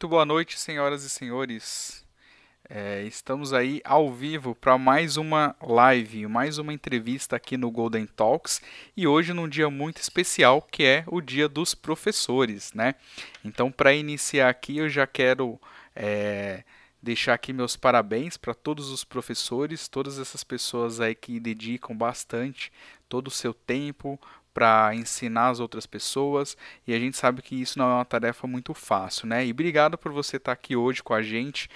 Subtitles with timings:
[0.00, 2.04] Muito boa noite, senhoras e senhores.
[2.70, 8.06] É, estamos aí ao vivo para mais uma live, mais uma entrevista aqui no Golden
[8.06, 8.62] Talks
[8.96, 12.94] e hoje num dia muito especial que é o Dia dos Professores, né?
[13.44, 15.60] Então, para iniciar aqui, eu já quero
[15.96, 16.62] é,
[17.02, 22.70] deixar aqui meus parabéns para todos os professores, todas essas pessoas aí que dedicam bastante
[23.08, 24.16] todo o seu tempo
[24.58, 28.44] para ensinar as outras pessoas, e a gente sabe que isso não é uma tarefa
[28.44, 29.46] muito fácil, né?
[29.46, 31.70] E obrigado por você estar aqui hoje com a gente,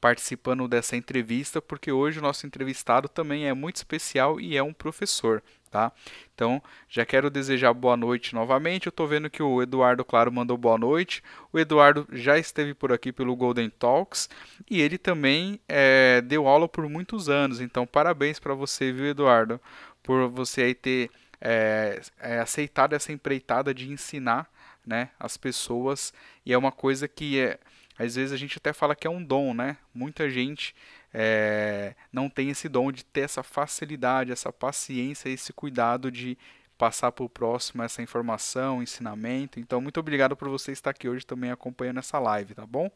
[0.00, 4.72] participando dessa entrevista, porque hoje o nosso entrevistado também é muito especial e é um
[4.72, 5.40] professor,
[5.70, 5.92] tá?
[6.34, 8.86] Então, já quero desejar boa noite novamente.
[8.86, 11.22] Eu estou vendo que o Eduardo Claro mandou boa noite.
[11.52, 14.28] O Eduardo já esteve por aqui pelo Golden Talks
[14.68, 17.60] e ele também é, deu aula por muitos anos.
[17.60, 19.60] Então, parabéns para você, viu, Eduardo,
[20.02, 21.08] por você aí ter
[21.40, 24.50] é, é aceitado essa empreitada de ensinar
[24.86, 26.12] né, as pessoas
[26.44, 27.58] e é uma coisa que é,
[27.98, 29.78] às vezes a gente até fala que é um dom, né?
[29.94, 30.74] Muita gente
[31.12, 36.36] é, não tem esse dom de ter essa facilidade, essa paciência, esse cuidado de
[36.76, 39.58] passar para o próximo essa informação, ensinamento.
[39.58, 42.90] Então, muito obrigado por você estar aqui hoje também acompanhando essa live, tá bom?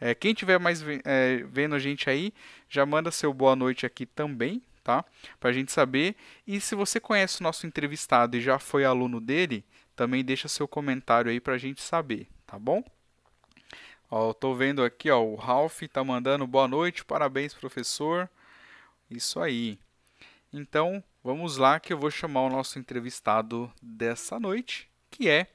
[0.00, 2.32] É, quem tiver mais é, vendo a gente aí,
[2.68, 5.04] já manda seu boa noite aqui também, tá?
[5.40, 6.14] Para a gente saber.
[6.46, 9.64] E se você conhece o nosso entrevistado e já foi aluno dele,
[9.96, 12.84] também deixa seu comentário aí para a gente saber, tá bom?
[14.10, 18.30] Ó, eu tô vendo aqui, ó, o Ralph tá mandando boa noite, parabéns, professor.
[19.10, 19.78] Isso aí.
[20.52, 25.48] Então, vamos lá que eu vou chamar o nosso entrevistado dessa noite, que é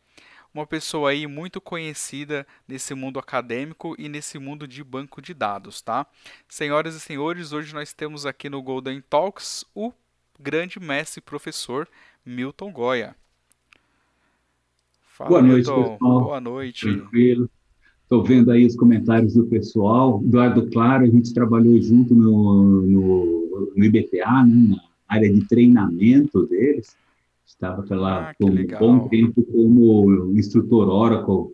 [0.53, 5.81] uma pessoa aí muito conhecida nesse mundo acadêmico e nesse mundo de banco de dados,
[5.81, 6.07] tá?
[6.47, 9.93] Senhoras e senhores, hoje nós temos aqui no Golden Talks o
[10.39, 11.87] grande mestre professor
[12.25, 13.15] Milton Goya.
[15.07, 15.91] Fala, Boa noite, Milton.
[15.91, 16.21] pessoal.
[16.23, 16.81] Boa noite.
[16.81, 17.49] Tranquilo.
[18.03, 20.19] Estou vendo aí os comentários do pessoal.
[20.23, 26.47] Eduardo Claro, a gente trabalhou junto no, no, no IBTA, né, na área de treinamento
[26.47, 26.97] deles
[27.59, 31.53] estava lá ah, por um bom tempo como instrutor Oracle.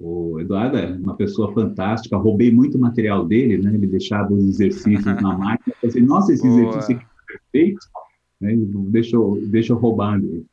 [0.00, 3.74] O Eduardo é uma pessoa fantástica, roubei muito material dele, né?
[3.74, 6.60] Ele deixava os exercícios na máquina, eu pensei, nossa, esse Boa.
[6.60, 7.86] exercício aqui é perfeito,
[8.40, 8.54] né?
[8.90, 10.46] deixa, eu, deixa eu roubar dele.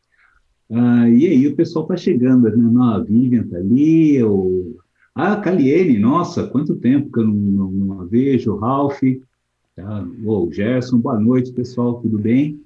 [0.70, 2.56] Ah, e aí o pessoal está chegando, né?
[2.58, 4.76] Não, a Vivian está ali, o...
[5.14, 9.00] ah, Caliene, nossa, quanto tempo que eu não, não, não vejo, o Ralph,
[9.76, 10.08] tá?
[10.26, 12.65] o Gerson, boa noite, pessoal, tudo bem?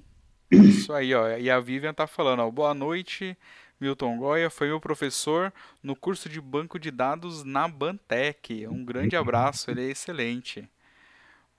[0.50, 1.36] Isso aí, ó.
[1.36, 2.50] E a Vivian tá falando, ó.
[2.50, 3.36] Boa noite,
[3.80, 4.50] Milton Goya.
[4.50, 5.52] Foi meu professor
[5.82, 8.66] no curso de banco de dados na Bantec.
[8.66, 10.68] Um grande abraço, ele é excelente.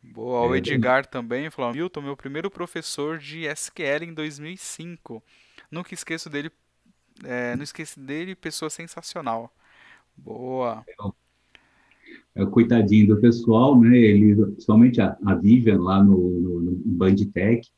[0.03, 5.23] Boa, o é, Edgar também falou: Milton, meu primeiro professor de SQL em 2005.
[5.69, 6.51] Nunca esqueço dele,
[7.23, 9.53] é, não esqueço dele, pessoa sensacional.
[10.17, 10.83] Boa.
[12.35, 13.95] É, coitadinho do pessoal, né?
[13.95, 17.69] Ele, principalmente a, a Vivian lá no, no, no Bandtech,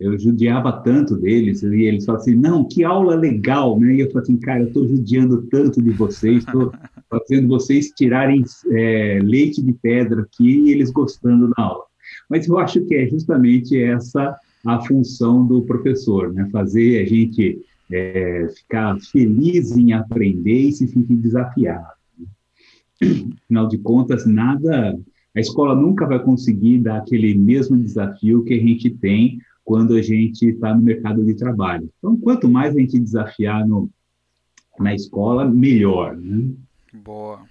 [0.00, 3.94] eu judiava tanto deles, e eles falavam assim, não, que aula legal, né?
[3.94, 6.72] E eu falei assim, cara, eu estou judiando tanto de vocês, estou
[7.10, 11.84] fazendo vocês tirarem é, leite de pedra aqui e eles gostando da aula.
[12.30, 14.34] Mas eu acho que é justamente essa
[14.64, 16.48] a função do professor, né?
[16.50, 21.86] Fazer a gente é, ficar feliz em aprender e se sentir desafiado.
[23.44, 24.98] Afinal de contas, nada,
[25.34, 30.02] a escola nunca vai conseguir dar aquele mesmo desafio que a gente tem quando a
[30.02, 31.90] gente está no mercado de trabalho.
[31.98, 33.90] Então, quanto mais a gente desafiar no,
[34.78, 36.16] na escola, melhor.
[36.16, 36.52] Né?
[36.92, 37.49] Boa.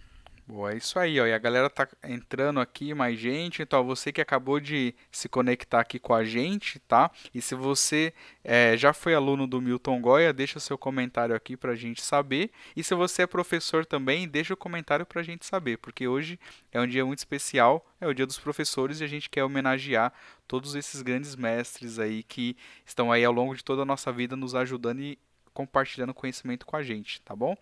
[0.52, 1.28] Boa, é isso aí, ó.
[1.28, 3.62] E a galera tá entrando aqui, mais gente.
[3.62, 7.12] Então, você que acabou de se conectar aqui com a gente, tá?
[7.32, 8.12] E se você
[8.44, 12.50] é, já foi aluno do Milton Goya, deixa seu comentário aqui pra gente saber.
[12.76, 16.40] E se você é professor também, deixa o comentário pra gente saber, porque hoje
[16.72, 20.12] é um dia muito especial, é o dia dos professores e a gente quer homenagear
[20.48, 22.58] todos esses grandes mestres aí que
[22.88, 25.20] estão aí ao longo de toda a nossa vida nos ajudando e
[25.54, 27.56] compartilhando conhecimento com a gente, tá bom?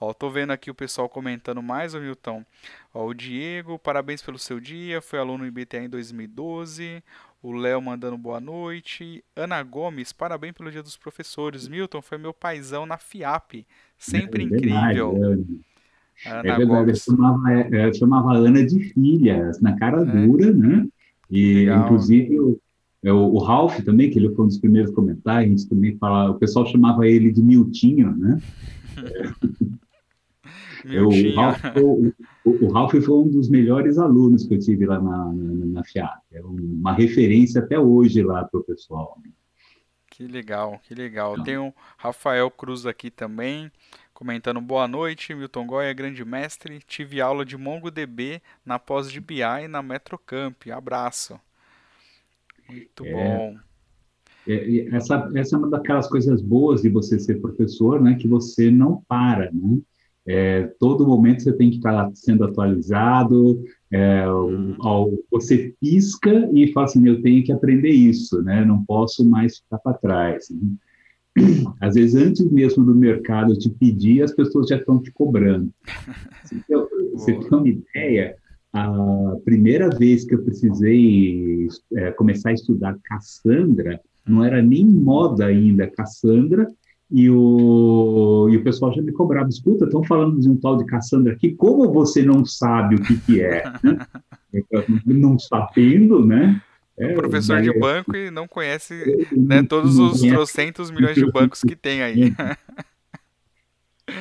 [0.00, 2.44] Ó, tô vendo aqui o pessoal comentando mais, o Milton.
[2.92, 7.02] Ó, o Diego, parabéns pelo seu dia, foi aluno no IBTA em 2012.
[7.42, 9.24] O Léo mandando boa noite.
[9.34, 11.66] Ana Gomes, parabéns pelo dia dos professores.
[11.66, 13.66] Milton, foi meu paizão na FIAP.
[13.96, 15.14] Sempre é incrível.
[16.24, 16.30] É.
[16.30, 17.06] Ana é verdade, Gomes.
[17.06, 20.04] Eu chamava, eu chamava Ana de filha, na cara é.
[20.04, 20.86] dura, né?
[21.30, 21.84] E, Legal.
[21.84, 22.60] inclusive, o,
[23.02, 26.30] é, o, Ralph também, que ele foi um dos primeiros comentários, a gente também fala,
[26.30, 28.40] o pessoal chamava ele de Miltinho, né?
[30.88, 31.64] Eu, o, Ralph,
[32.44, 35.84] o, o, Ralph, foi um dos melhores alunos que eu tive lá na, na, na
[35.84, 36.22] FIAP.
[36.32, 39.18] É uma referência até hoje lá para o pessoal.
[40.08, 41.32] Que legal, que legal.
[41.32, 41.44] Então.
[41.44, 43.70] Tem o Rafael Cruz aqui também,
[44.14, 46.80] comentando boa noite, Milton Goya, grande mestre.
[46.86, 50.56] Tive aula de MongoDB na pós de BI na Metrocamp.
[50.72, 51.38] Abraço.
[52.68, 53.56] Muito é, bom.
[54.48, 58.14] É, essa, essa é uma daquelas coisas boas de você ser professor, né?
[58.14, 59.80] Que você não para, né?
[60.26, 63.62] É, todo momento você tem que estar sendo atualizado,
[63.92, 64.74] é, uhum.
[64.80, 68.64] ao, você pisca e fala assim, eu tenho que aprender isso, né?
[68.64, 70.48] Não posso mais ficar para trás.
[70.50, 70.76] Né?
[71.80, 75.70] Às vezes, antes mesmo do mercado te pedir, as pessoas já estão te cobrando.
[76.52, 78.36] Então, você tem uma ideia,
[78.72, 85.46] a primeira vez que eu precisei é, começar a estudar Cassandra, não era nem moda
[85.46, 86.68] ainda Cassandra,
[87.10, 90.84] e o, e o pessoal já me cobrava, escuta, estão falando de um tal de
[90.84, 93.62] Cassandra aqui, como você não sabe o que, que é?
[93.82, 93.98] Né?
[95.06, 96.60] não sabendo, né?
[96.98, 101.76] É, professor de banco e não conhece né, todos os trocentos milhões de bancos que
[101.76, 102.34] tem aí.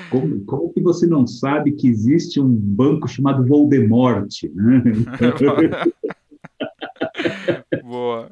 [0.09, 4.27] Como, como, que você não sabe que existe um banco chamado Voldemort?
[4.51, 4.81] Né?
[7.83, 8.31] Boa.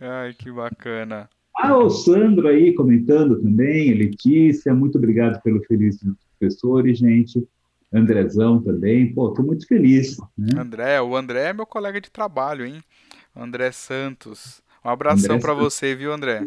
[0.00, 1.28] Ai, que bacana.
[1.58, 7.46] Ah, o Sandro aí comentando também, Letícia, muito obrigado pelo Feliz dos Professores, gente.
[7.92, 10.18] Andrezão também, pô, tô muito feliz.
[10.36, 10.60] Né?
[10.60, 12.82] André, o André é meu colega de trabalho, hein?
[13.34, 14.62] André Santos.
[14.84, 16.46] Um abração para você, viu, André?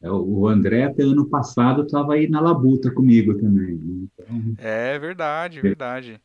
[0.00, 3.76] É, o André, até ano passado, estava aí na labuta comigo também.
[3.76, 4.08] Né?
[4.18, 4.54] Então...
[4.58, 6.20] É verdade, verdade.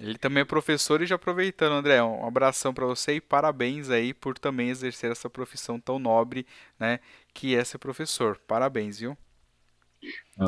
[0.00, 4.14] Ele também é professor e já aproveitando, André, um abração para você e parabéns aí
[4.14, 6.46] por também exercer essa profissão tão nobre,
[6.78, 6.98] né,
[7.34, 8.38] que é ser professor.
[8.46, 9.16] Parabéns, viu?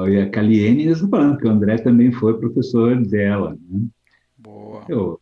[0.09, 3.57] E a Caliene está falando que o André também foi professor dela.
[3.69, 3.89] Né?
[4.37, 4.85] Boa.
[4.89, 5.21] Eu...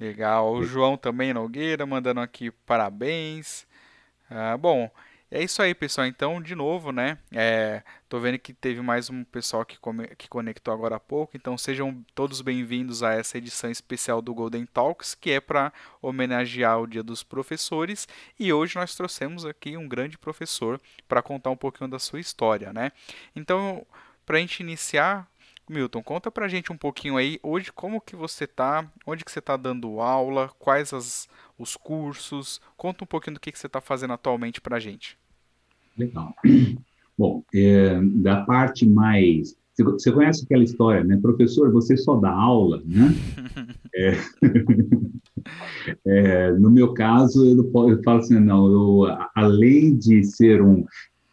[0.00, 0.52] Legal.
[0.54, 3.66] O João também Nogueira mandando aqui parabéns.
[4.28, 4.90] Ah, bom,
[5.30, 6.06] é isso aí, pessoal.
[6.06, 7.18] Então, de novo, né?
[7.32, 11.36] É, tô vendo que teve mais um pessoal que, come, que conectou agora há pouco.
[11.36, 16.80] Então, sejam todos bem-vindos a essa edição especial do Golden Talks, que é para homenagear
[16.80, 18.06] o Dia dos Professores.
[18.38, 22.72] E hoje nós trouxemos aqui um grande professor para contar um pouquinho da sua história,
[22.72, 22.92] né?
[23.34, 23.84] Então,
[24.24, 25.28] para a gente iniciar,
[25.68, 29.40] Milton, conta pra gente um pouquinho aí hoje como que você tá, onde que você
[29.40, 31.28] tá dando aula, quais as,
[31.58, 35.18] os cursos, conta um pouquinho do que, que você está fazendo atualmente pra gente.
[35.96, 36.34] Legal.
[37.16, 39.56] Bom, é, da parte mais.
[39.76, 41.16] Você conhece aquela história, né?
[41.20, 43.14] Professor, você só dá aula, né?
[43.94, 44.12] é,
[46.06, 50.84] é, no meu caso, eu, eu falo assim, não, eu, além de ser um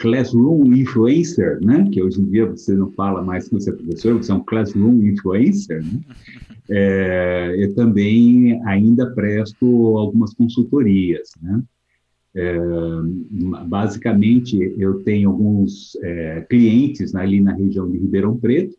[0.01, 1.87] classroom influencer, né?
[1.91, 4.43] Que hoje em dia você não fala mais que você é professor, você é um
[4.43, 6.01] classroom influencer, né?
[6.73, 11.61] É, eu também ainda presto algumas consultorias, né?
[12.33, 12.57] É,
[13.67, 18.73] basicamente, eu tenho alguns é, clientes ali na região de Ribeirão Preto.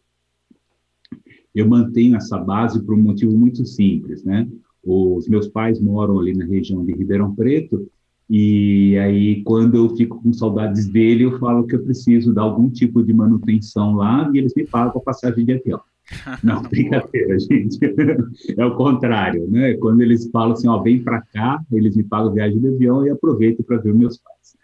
[1.54, 4.48] Eu mantenho essa base por um motivo muito simples, né?
[4.82, 7.90] Os meus pais moram ali na região de Ribeirão Preto
[8.34, 12.70] e aí, quando eu fico com saudades dele, eu falo que eu preciso dar algum
[12.70, 15.78] tipo de manutenção lá e eles me pagam a passagem de avião.
[16.42, 17.78] Não, brincadeira, gente.
[18.56, 19.74] É o contrário, né?
[19.74, 23.10] Quando eles falam assim, ó, vem para cá, eles me pagam viagem de avião e
[23.10, 24.56] aproveito para ver meus pais.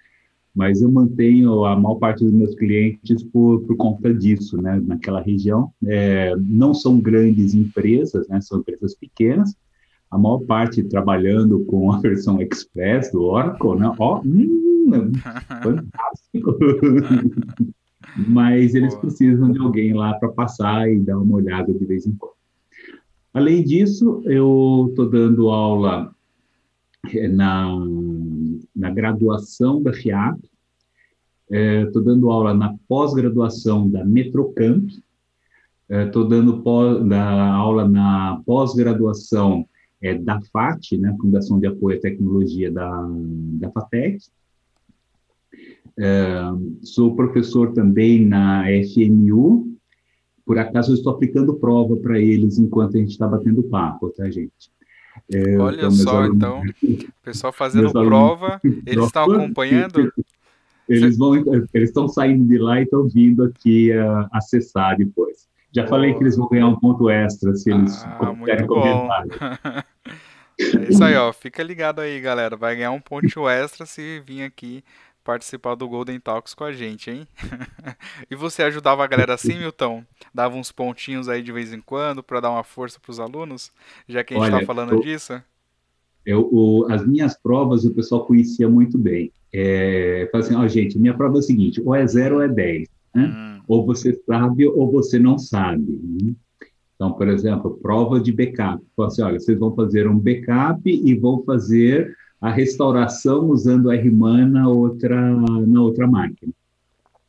[0.54, 4.80] Mas eu mantenho a maior parte dos meus clientes por, por conta disso, né?
[4.82, 5.70] Naquela região.
[5.84, 8.40] É, não são grandes empresas, né?
[8.40, 9.54] São empresas pequenas.
[10.10, 13.92] A maior parte trabalhando com a versão Express do Oracle, né?
[13.98, 15.12] Ó, hum,
[15.62, 16.58] fantástico!
[18.26, 22.14] mas eles precisam de alguém lá para passar e dar uma olhada de vez em
[22.14, 22.34] quando.
[23.34, 26.12] Além disso, eu estou dando aula
[27.12, 27.68] eh, na,
[28.74, 30.38] na graduação da FIAP,
[31.50, 34.88] estou é, dando aula na pós-graduação da Metrocamp,
[35.88, 39.67] estou é, dando pós, da aula na pós-graduação
[40.02, 43.06] é, da FAT, né, Fundação de Apoio à Tecnologia da,
[43.60, 44.18] da FATEC,
[45.98, 46.40] é,
[46.82, 48.64] sou professor também na
[48.94, 49.76] FMU.
[50.46, 54.30] Por acaso, eu estou aplicando prova para eles enquanto a gente está batendo papo, tá,
[54.30, 54.70] gente?
[55.32, 60.12] É, Olha então, só, alunos, então, o pessoal fazendo prova, eles estão acompanhando?
[60.88, 61.34] Eles vão,
[61.74, 65.48] eles estão saindo de lá e estão vindo aqui uh, acessar depois.
[65.78, 65.88] Já oh.
[65.88, 69.84] falei que eles vão ganhar um ponto extra se eles ah, muito é
[70.88, 71.32] isso aí, ó.
[71.32, 72.56] Fica ligado aí, galera.
[72.56, 74.82] Vai ganhar um ponto extra se vir aqui
[75.22, 77.28] participar do Golden Talks com a gente, hein?
[78.30, 80.02] e você ajudava a galera assim, Milton?
[80.34, 83.70] Dava uns pontinhos aí de vez em quando para dar uma força para os alunos,
[84.08, 85.40] já que a gente está falando eu, disso?
[86.24, 89.30] eu, o, as minhas provas o pessoal conhecia muito bem.
[89.52, 92.88] É, assim, ó, gente, minha prova é a seguinte, ou é zero ou é 10,
[93.14, 93.24] né?
[93.24, 93.57] Hum.
[93.68, 96.00] Ou você sabe ou você não sabe.
[96.02, 96.34] Né?
[96.96, 98.82] Então, por exemplo, prova de backup.
[98.96, 103.94] Fala assim, olha, vocês vão fazer um backup e vão fazer a restauração usando a
[103.94, 105.16] RMAN na outra,
[105.66, 106.52] na outra máquina.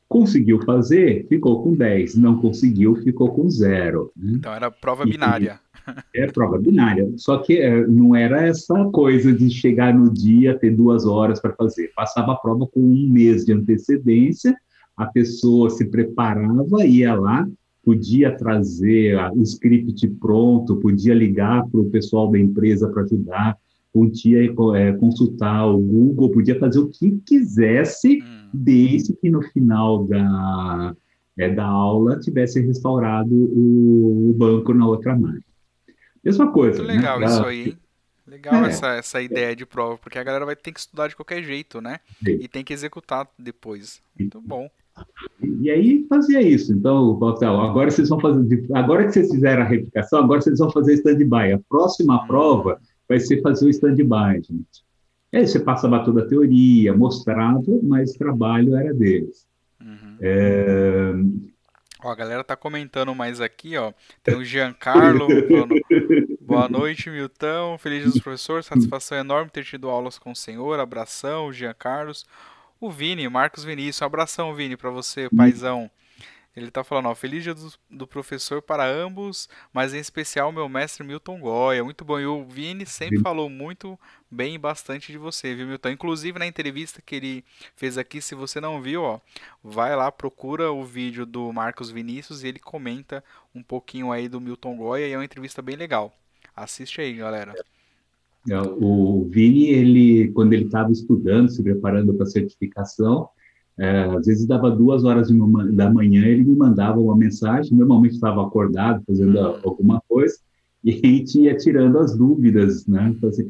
[0.07, 2.15] Conseguiu fazer, ficou com 10.
[2.15, 4.11] Não conseguiu, ficou com zero.
[4.17, 4.33] Né?
[4.35, 5.59] Então era prova binária.
[6.15, 7.11] É prova binária.
[7.17, 11.53] Só que é, não era essa coisa de chegar no dia, ter duas horas para
[11.53, 11.91] fazer.
[11.95, 14.55] Passava a prova com um mês de antecedência,
[14.99, 17.47] a pessoa se preparava, ia lá,
[17.81, 23.57] podia trazer o script pronto, podia ligar para o pessoal da empresa para ajudar,
[23.93, 28.49] podia é, consultar o Google, podia fazer o que quisesse, hum.
[28.53, 30.93] desde que no final da,
[31.37, 35.45] é, da aula tivesse restaurado o, o, banco na outra máquina.
[36.21, 36.83] Mesma coisa.
[36.83, 37.25] Muito legal né?
[37.25, 37.77] isso aí, hein?
[38.27, 38.67] Legal é.
[38.67, 41.79] essa, essa ideia de prova, porque a galera vai ter que estudar de qualquer jeito,
[41.79, 42.01] né?
[42.23, 42.37] Sim.
[42.41, 44.01] E tem que executar depois.
[44.19, 44.69] Muito bom.
[45.61, 46.73] E aí fazia isso.
[46.73, 47.17] Então,
[47.61, 51.53] agora vocês vão fazer, agora que vocês fizeram a replicação, agora vocês vão fazer stand-by.
[51.53, 52.27] A próxima hum.
[52.27, 54.83] prova vai ser fazer o stand-by, gente.
[55.33, 59.47] Aí você passava toda a teoria, mostrava, mas o trabalho era deles.
[59.79, 60.17] Uhum.
[60.19, 61.13] É...
[62.01, 63.91] Ó, a galera tá comentando mais aqui, ó.
[64.23, 65.75] Tem o Giancarlo falando,
[66.41, 70.79] boa noite, Milton, feliz dia dos professores, satisfação enorme ter tido aulas com o senhor,
[70.79, 72.25] abração, Jean Carlos.
[72.79, 75.91] O Vini, Marcos Vinícius, um abração, Vini, para você, paizão.
[76.55, 80.67] Ele tá falando, ó, feliz dia do, do, professor para ambos, mas em especial meu
[80.67, 81.83] mestre Milton Goya.
[81.83, 82.19] Muito bom.
[82.19, 83.97] E o Vini sempre falou muito
[84.29, 85.89] bem e bastante de você, viu, Milton?
[85.89, 87.45] Inclusive na entrevista que ele
[87.75, 89.19] fez aqui, se você não viu, ó,
[89.63, 94.41] vai lá, procura o vídeo do Marcos Vinícius e ele comenta um pouquinho aí do
[94.41, 96.13] Milton Goya e é uma entrevista bem legal.
[96.55, 97.53] Assiste aí, galera.
[97.55, 97.63] É,
[98.57, 103.27] o Vini, ele, quando ele estava estudando, se preparando para a certificação,
[103.77, 105.29] é, às vezes dava duas horas
[105.73, 109.55] da manhã, ele me mandava uma mensagem, normalmente estava acordado, fazendo uhum.
[109.63, 110.35] alguma coisa,
[110.83, 113.13] e a gente ia tirando as dúvidas, né?
[113.15, 113.47] Então, assim,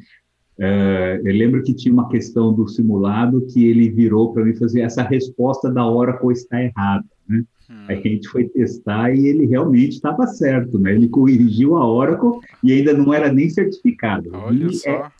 [0.59, 4.81] é, eu lembro que tinha uma questão do simulado que ele virou para mim fazer
[4.81, 7.43] essa resposta da Oracle está errada, né?
[7.69, 7.85] Hum.
[7.87, 10.91] Aí a gente foi testar e ele realmente estava certo, né?
[10.91, 14.31] Ele corrigiu a Oracle e ainda não era nem certificado.
[14.33, 15.11] Olha só.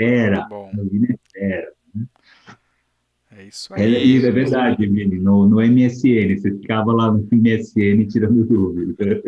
[0.00, 0.48] É, era,
[1.34, 1.72] era.
[3.38, 3.94] É isso aí.
[3.94, 5.18] É, é verdade, Vini.
[5.18, 9.22] No, no MSN, você ficava lá no MSN tirando dúvida.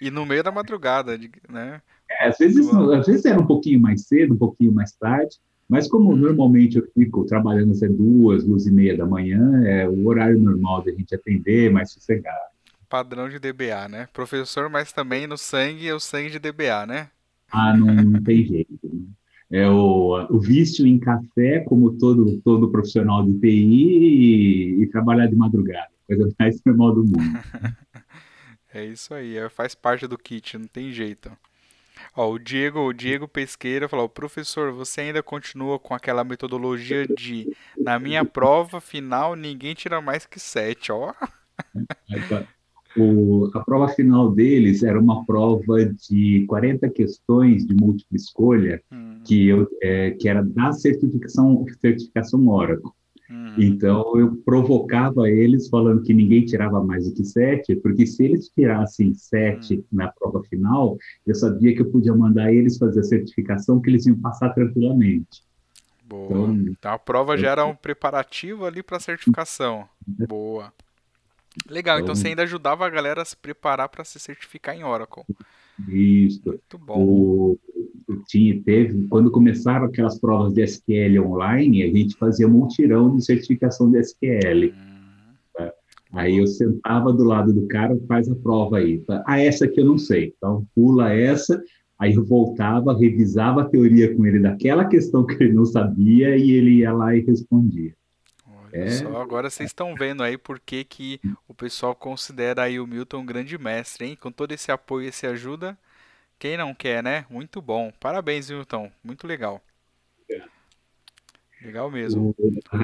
[0.00, 1.80] E no meio da madrugada, né?
[2.10, 5.36] É, às, vezes, às vezes era um pouquinho mais cedo, um pouquinho mais tarde,
[5.70, 10.06] mas como normalmente eu fico trabalhando até duas, duas e meia da manhã, é o
[10.06, 12.50] horário normal da gente atender, mais sossegado.
[12.88, 14.08] Padrão de DBA, né?
[14.12, 17.08] Professor, mas também no sangue é o sangue de DBA, né?
[17.52, 18.78] Ah, não, não tem jeito.
[18.82, 19.00] Né?
[19.50, 25.26] é o, o vício em café, como todo, todo profissional de TI, e, e trabalhar
[25.26, 27.40] de madrugada, coisa mais normal do mundo.
[28.72, 31.30] é isso aí, é, faz parte do kit, não tem jeito.
[32.16, 37.54] Ó, o Diego, o Diego Pesqueira falou: professor, você ainda continua com aquela metodologia de
[37.78, 41.12] na minha prova final ninguém tira mais que sete, ó.
[42.96, 49.20] O, a prova final deles era uma prova de 40 questões de múltipla escolha, hum.
[49.24, 52.90] que, eu, é, que era da certificação, certificação Oracle.
[53.30, 53.54] Hum.
[53.56, 58.48] Então, eu provocava eles falando que ninguém tirava mais do que sete, porque se eles
[58.48, 59.84] tirassem sete hum.
[59.92, 60.96] na prova final,
[61.26, 65.42] eu sabia que eu podia mandar eles fazer a certificação, que eles iam passar tranquilamente.
[66.04, 66.24] Boa.
[66.24, 69.88] Então, então a prova já era um preparativo ali para a certificação.
[70.04, 70.72] Boa.
[71.68, 74.82] Legal, então, então, você ainda ajudava a galera a se preparar para se certificar em
[74.82, 75.24] Oracle.
[75.88, 76.42] Isso.
[76.46, 77.04] Muito bom.
[77.04, 77.58] O,
[78.26, 83.90] tinha, teve, quando começaram aquelas provas de SQL online, a gente fazia multirão de certificação
[83.90, 84.72] de SQL.
[84.72, 85.34] Hum.
[85.54, 85.72] Tá?
[86.12, 88.98] Aí eu sentava do lado do cara, faz a prova aí.
[89.00, 89.22] Tá?
[89.26, 90.34] Ah, essa aqui eu não sei.
[90.36, 91.62] Então pula essa.
[91.98, 96.50] Aí eu voltava, revisava a teoria com ele daquela questão que ele não sabia e
[96.50, 97.94] ele ia lá e respondia.
[98.72, 98.90] É.
[98.90, 103.18] Só agora vocês estão vendo aí por que, que o pessoal considera aí o Milton
[103.18, 104.18] um grande mestre, hein?
[104.20, 105.76] Com todo esse apoio e essa ajuda,
[106.38, 107.26] quem não quer, né?
[107.30, 107.92] Muito bom.
[108.00, 108.90] Parabéns, Milton.
[109.04, 109.60] Muito legal.
[111.62, 112.34] Legal mesmo.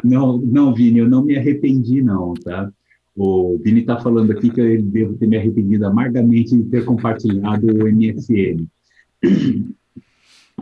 [0.04, 2.70] Não, não, Vini, eu não me arrependi, não, tá?
[3.16, 7.66] O Vini está falando aqui que eu devo ter me arrependido amargamente de ter compartilhado
[7.66, 8.66] o MSN.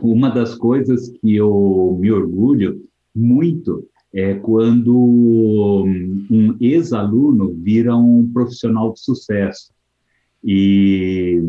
[0.00, 5.84] Uma das coisas que eu me orgulho muito é quando
[6.30, 9.72] um ex-aluno vira um profissional de sucesso.
[10.42, 11.42] E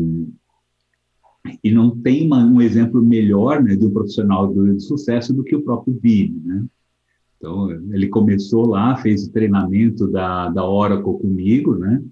[1.62, 5.54] E não tem uma, um exemplo melhor né, de um profissional de sucesso do que
[5.54, 6.64] o próprio Vini, né?
[7.36, 12.02] Então, ele começou lá, fez o treinamento da, da Oracle comigo, né?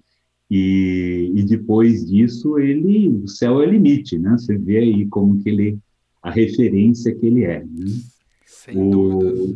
[0.49, 4.31] E, e depois disso, ele, o céu é o limite, né?
[4.37, 5.79] Você vê aí como que ele,
[6.21, 7.85] a referência que ele é, né?
[8.45, 9.55] Sem o, dúvida.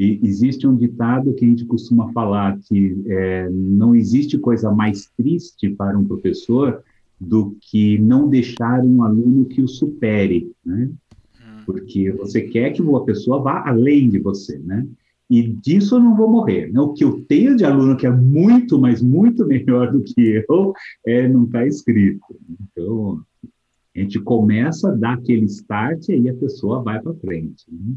[0.00, 5.10] E existe um ditado que a gente costuma falar que é, não existe coisa mais
[5.14, 6.82] triste para um professor
[7.20, 10.88] do que não deixar um aluno que o supere, né?
[11.38, 11.62] Hum.
[11.66, 14.86] Porque você quer que uma pessoa vá além de você, né?
[15.28, 16.72] E disso eu não vou morrer.
[16.72, 16.80] Né?
[16.80, 20.72] O que eu tenho de aluno que é muito, mas muito melhor do que eu,
[21.06, 22.24] é, não está escrito.
[22.58, 23.20] Então,
[23.94, 27.66] a gente começa a dar aquele start e aí a pessoa vai para frente.
[27.70, 27.96] Né?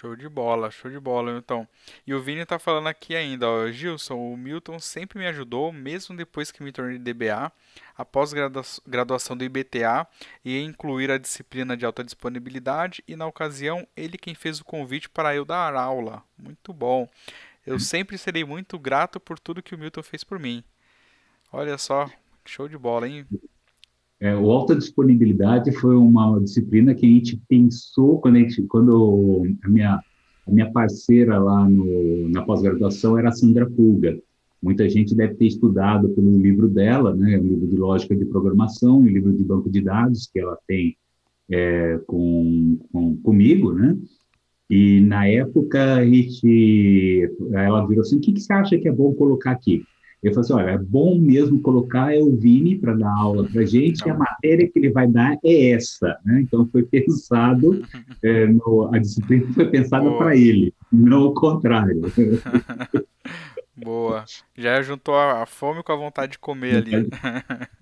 [0.00, 1.66] Show de bola, show de bola, Milton.
[2.06, 6.16] E o Vini tá falando aqui ainda, ó, Gilson, o Milton sempre me ajudou, mesmo
[6.16, 7.50] depois que me tornei DBA,
[7.96, 8.32] após
[8.86, 10.06] graduação do IBTA,
[10.44, 15.08] e incluir a disciplina de alta disponibilidade, e na ocasião, ele quem fez o convite
[15.08, 16.22] para eu dar aula.
[16.38, 17.08] Muito bom.
[17.66, 20.62] Eu sempre serei muito grato por tudo que o Milton fez por mim.
[21.52, 22.08] Olha só,
[22.44, 23.26] show de bola, hein?
[24.20, 29.46] É, o alta disponibilidade foi uma disciplina que a gente pensou quando a gente, quando
[29.62, 30.02] a minha
[30.48, 34.18] a minha parceira lá no, na pós-graduação era a Sandra Pulga.
[34.62, 38.98] Muita gente deve ter estudado pelo livro dela, né, o livro de lógica de programação,
[38.98, 40.96] o livro de banco de dados que ela tem
[41.50, 43.96] é, com, com, comigo, né?
[44.70, 48.92] E na época a gente, ela virou assim, o que, que você acha que é
[48.92, 49.82] bom colocar aqui?
[50.22, 53.62] Eu falei assim, olha, é bom mesmo colocar é o Vini para dar aula para
[53.62, 56.40] a gente, e a matéria que ele vai dar é essa, né?
[56.40, 57.84] Então foi pensado,
[58.22, 62.00] é, no, a disciplina foi pensada para ele, não o contrário.
[63.76, 64.24] Boa.
[64.56, 67.08] Já juntou a fome com a vontade de comer ali.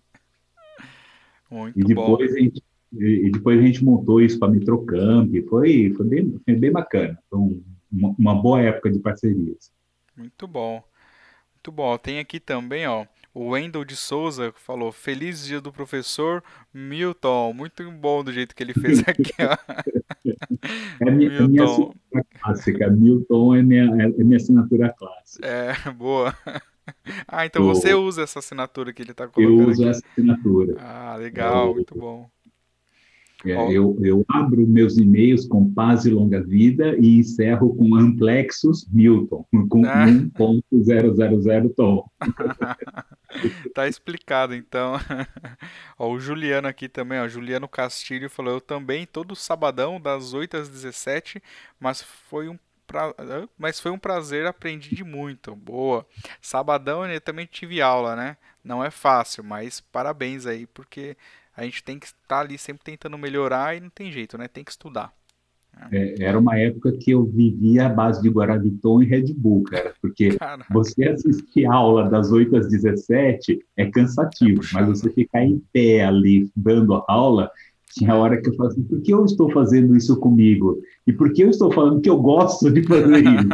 [1.50, 2.36] Muito e depois bom.
[2.36, 2.62] A gente,
[2.92, 7.18] e depois a gente montou isso para Metrocamp, foi, foi, bem, foi bem bacana.
[7.30, 7.38] Foi
[7.90, 9.72] uma, uma boa época de parcerias.
[10.14, 10.82] Muito bom.
[11.66, 11.98] Muito bom.
[11.98, 16.40] Tem aqui também, ó, o Wendel de Souza falou: Feliz dia do professor
[16.72, 17.52] Milton.
[17.52, 20.32] Muito bom do jeito que ele fez aqui, ó.
[21.00, 21.48] É minha, Milton.
[21.48, 22.90] minha assinatura clássica.
[22.90, 25.44] Milton é minha, é minha assinatura clássica.
[25.44, 26.32] É, boa.
[27.26, 29.62] Ah, então você usa essa assinatura que ele está colocando.
[29.62, 29.90] Eu uso aqui.
[29.90, 30.76] essa assinatura.
[30.78, 32.30] Ah, legal, eu, muito bom.
[33.44, 38.88] É, eu, eu, abro meus e-mails com paz e longa vida e encerro com Amplexus
[38.90, 40.06] Milton, com ah.
[40.06, 42.08] 1.000 tom.
[43.74, 44.94] tá explicado, então.
[45.98, 50.56] ó, o Juliano aqui também, ó, Juliano Castilho falou, eu também, todo sabadão, das 8
[50.56, 51.42] às 17,
[51.78, 53.14] mas foi um pra...
[53.58, 55.54] mas foi um prazer, aprendi de muito.
[55.54, 56.06] Boa.
[56.40, 58.36] Sabadão eu também tive aula, né?
[58.64, 61.16] Não é fácil, mas parabéns aí, porque
[61.56, 64.46] a gente tem que estar ali sempre tentando melhorar e não tem jeito, né?
[64.46, 65.12] Tem que estudar.
[65.92, 69.94] É, era uma época que eu vivia à base de Guaraviton e Red Bull, cara,
[70.00, 70.72] porque Caraca.
[70.72, 76.02] você assistir aula das 8 às 17 é cansativo, é mas você ficar em pé
[76.02, 77.50] ali dando a aula,
[77.92, 80.80] tinha hora que eu falava assim, por que eu estou fazendo isso comigo?
[81.06, 83.48] E por que eu estou falando que eu gosto de fazer isso?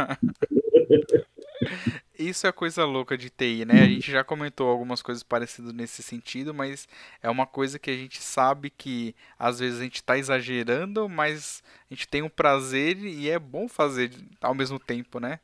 [2.29, 3.81] Isso é coisa louca de TI, né?
[3.81, 6.87] A gente já comentou algumas coisas parecidas nesse sentido, mas
[7.21, 11.63] é uma coisa que a gente sabe que às vezes a gente está exagerando, mas
[11.89, 15.39] a gente tem um prazer e é bom fazer ao mesmo tempo, né?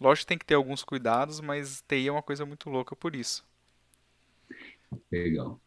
[0.00, 3.16] Lógico que tem que ter alguns cuidados, mas TI é uma coisa muito louca por
[3.16, 3.44] isso.
[5.10, 5.60] Legal.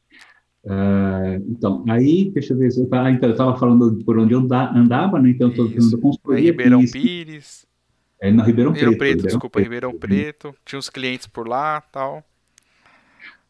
[0.64, 4.40] Uh, então, aí, deixa eu ver se eu, então, eu estava falando por onde eu
[4.40, 5.30] andava, né?
[5.32, 6.44] Então, estou falando da consultoria.
[6.44, 7.66] Ribeirão Pires.
[8.22, 9.18] É na Ribeirão, Ribeirão Preto.
[9.18, 9.60] Preto desculpa.
[9.60, 10.56] Ribeirão Preto.
[10.64, 12.24] Tinha uns clientes por lá tal.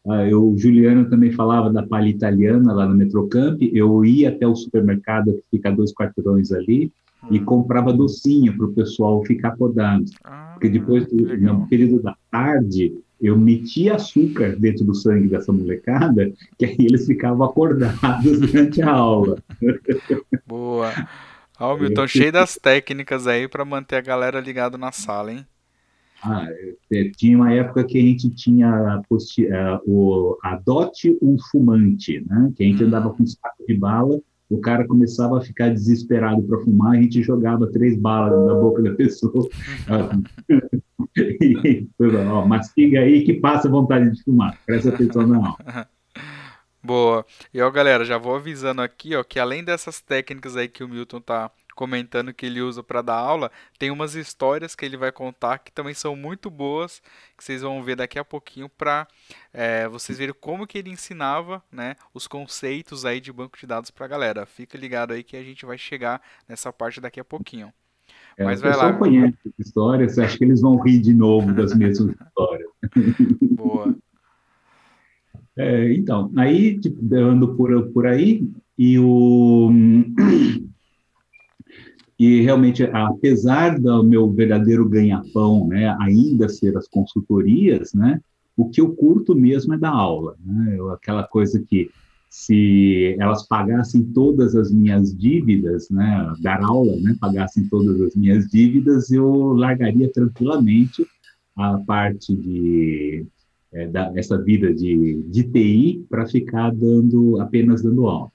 [0.08, 3.60] Ah, eu, o Juliano também falava da palha italiana lá no Metrocamp.
[3.60, 6.90] Eu ia até o supermercado que fica dois quarteirões ali
[7.22, 7.28] hum.
[7.30, 10.10] e comprava docinho para o pessoal ficar podando.
[10.24, 16.32] Ah, Porque depois, no período da tarde, eu metia açúcar dentro do sangue dessa molecada,
[16.58, 19.36] que aí eles ficavam acordados durante a aula.
[20.46, 20.92] Boa.
[21.62, 25.46] Ó, o Milton, cheio das técnicas aí para manter a galera ligado na sala, hein?
[26.20, 26.44] Ah,
[26.92, 32.52] é, tinha uma época que a gente tinha posti, uh, o Adote um Fumante, né?
[32.56, 32.88] Que a gente hum.
[32.88, 34.20] andava com um saco de bala,
[34.50, 38.82] o cara começava a ficar desesperado para fumar, a gente jogava três balas na boca
[38.82, 39.48] da pessoa.
[41.16, 41.88] e,
[42.28, 44.58] ó, mastiga aí que passa vontade de fumar.
[44.66, 45.86] Presta atenção na aula.
[46.82, 47.24] Boa.
[47.54, 50.88] E ó, galera, já vou avisando aqui, ó, que além dessas técnicas aí que o
[50.88, 55.12] Milton tá comentando que ele usa para dar aula, tem umas histórias que ele vai
[55.12, 57.00] contar que também são muito boas,
[57.36, 59.06] que vocês vão ver daqui a pouquinho para
[59.52, 63.90] é, vocês verem como que ele ensinava, né, os conceitos aí de banco de dados
[63.90, 64.44] para a galera.
[64.44, 67.72] Fica ligado aí que a gente vai chegar nessa parte daqui a pouquinho.
[68.36, 68.92] É, Mas vai lá.
[68.94, 72.68] conhece essa história, você acha que eles vão rir de novo das mesmas histórias?
[73.52, 73.94] Boa.
[75.56, 79.70] É, então, aí, tipo, ando por, por aí, e o
[82.18, 88.20] e realmente, apesar do meu verdadeiro ganha-pão, né, ainda ser as consultorias, né,
[88.56, 91.90] o que eu curto mesmo é dar aula, né, aquela coisa que
[92.30, 98.46] se elas pagassem todas as minhas dívidas, né, dar aula, né, pagassem todas as minhas
[98.46, 101.06] dívidas, eu largaria tranquilamente
[101.56, 103.26] a parte de
[103.72, 108.30] é, da, essa vida de, de TI para ficar dando apenas dando aula.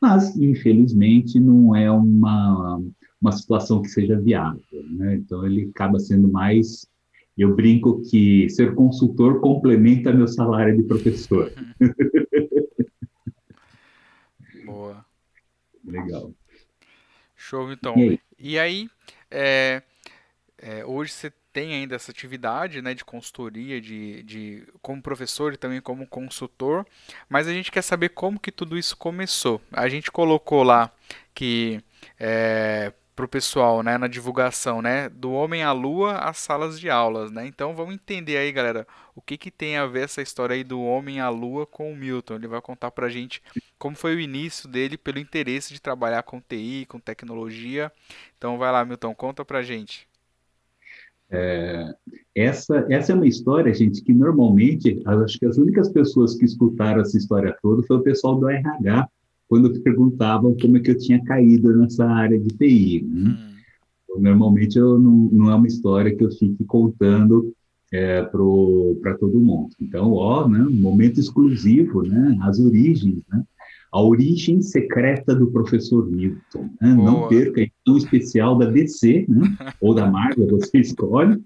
[0.00, 2.80] Mas, infelizmente, não é uma
[3.22, 4.60] uma situação que seja viável.
[4.90, 5.14] Né?
[5.14, 6.84] Então, ele acaba sendo mais.
[7.38, 11.52] Eu brinco que ser consultor complementa meu salário de professor.
[14.66, 15.06] Boa.
[15.84, 16.32] Legal.
[17.36, 17.96] Show, então.
[17.96, 18.90] E aí, e aí
[19.30, 19.82] é,
[20.58, 25.56] é, hoje você tem ainda essa atividade né, de consultoria, de, de, como professor e
[25.56, 26.86] também como consultor,
[27.28, 29.60] mas a gente quer saber como que tudo isso começou.
[29.72, 30.90] A gente colocou lá
[31.34, 31.82] que
[32.18, 36.88] é, para o pessoal, né, na divulgação, né, do homem à lua às salas de
[36.88, 37.46] aulas, né?
[37.46, 40.80] Então vamos entender aí, galera, o que que tem a ver essa história aí do
[40.82, 42.36] homem à lua com o Milton.
[42.36, 43.42] Ele vai contar para a gente
[43.78, 47.92] como foi o início dele pelo interesse de trabalhar com TI, com tecnologia.
[48.38, 50.08] Então vai lá, Milton, conta para a gente.
[51.32, 51.94] É,
[52.34, 57.00] essa, essa é uma história, gente, que normalmente, acho que as únicas pessoas que escutaram
[57.00, 59.08] essa história toda foi o pessoal do RH,
[59.48, 63.02] quando perguntavam como é que eu tinha caído nessa área de TI.
[63.02, 63.30] Né?
[63.30, 64.20] Hum.
[64.20, 67.54] Normalmente eu não, não, é uma história que eu fique contando
[67.90, 69.70] é, para todo mundo.
[69.80, 73.42] Então, ó, né, um momento exclusivo, né, as origens, né,
[73.92, 76.70] a origem secreta do professor Milton.
[76.80, 76.94] Né?
[76.94, 81.38] Não perca um especial da DC, né, ou da Marvel, você escolhe.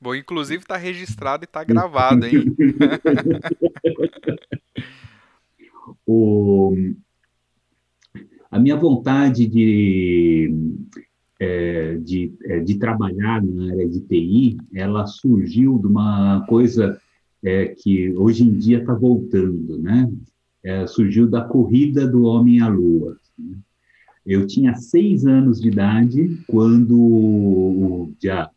[0.00, 2.56] Bom, inclusive está registrado e está gravado, hein?
[6.06, 6.74] o,
[8.50, 10.50] a minha vontade de,
[11.38, 16.98] é, de, é, de trabalhar na área de TI, ela surgiu de uma coisa
[17.42, 20.10] é, que hoje em dia está voltando, né?
[20.62, 23.16] É, surgiu da corrida do homem à lua.
[23.38, 23.56] Né?
[24.26, 28.50] Eu tinha seis anos de idade quando, dia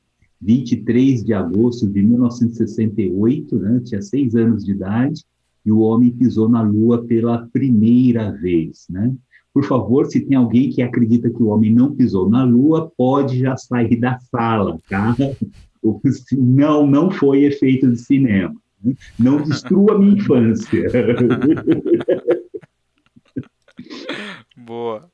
[0.44, 3.82] 23 de agosto de 1968, né?
[3.84, 5.24] Tinha seis anos de idade
[5.66, 9.14] e o homem pisou na Lua pela primeira vez, né?
[9.54, 13.40] Por favor, se tem alguém que acredita que o homem não pisou na Lua, pode
[13.40, 15.16] já sair da sala, tá?
[16.32, 18.56] Não, não foi efeito de cinema.
[19.20, 20.90] Não destrua a minha infância.
[24.58, 25.10] Boa.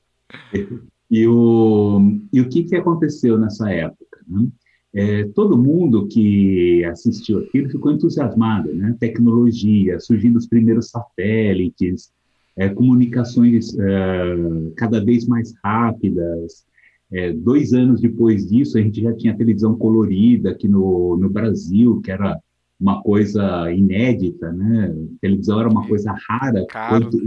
[1.10, 2.00] E o,
[2.32, 4.20] e o que, que aconteceu nessa época?
[4.28, 4.48] Né?
[4.94, 8.96] É, todo mundo que assistiu aquilo ficou entusiasmado, né?
[9.00, 12.12] Tecnologia, surgindo os primeiros satélites,
[12.58, 14.36] é, comunicações é,
[14.76, 16.66] cada vez mais rápidas.
[17.12, 22.02] É, dois anos depois disso, a gente já tinha televisão colorida aqui no, no Brasil,
[22.02, 22.40] que era
[22.80, 24.96] uma coisa inédita, né?
[25.18, 27.20] A televisão era uma coisa rara quanto,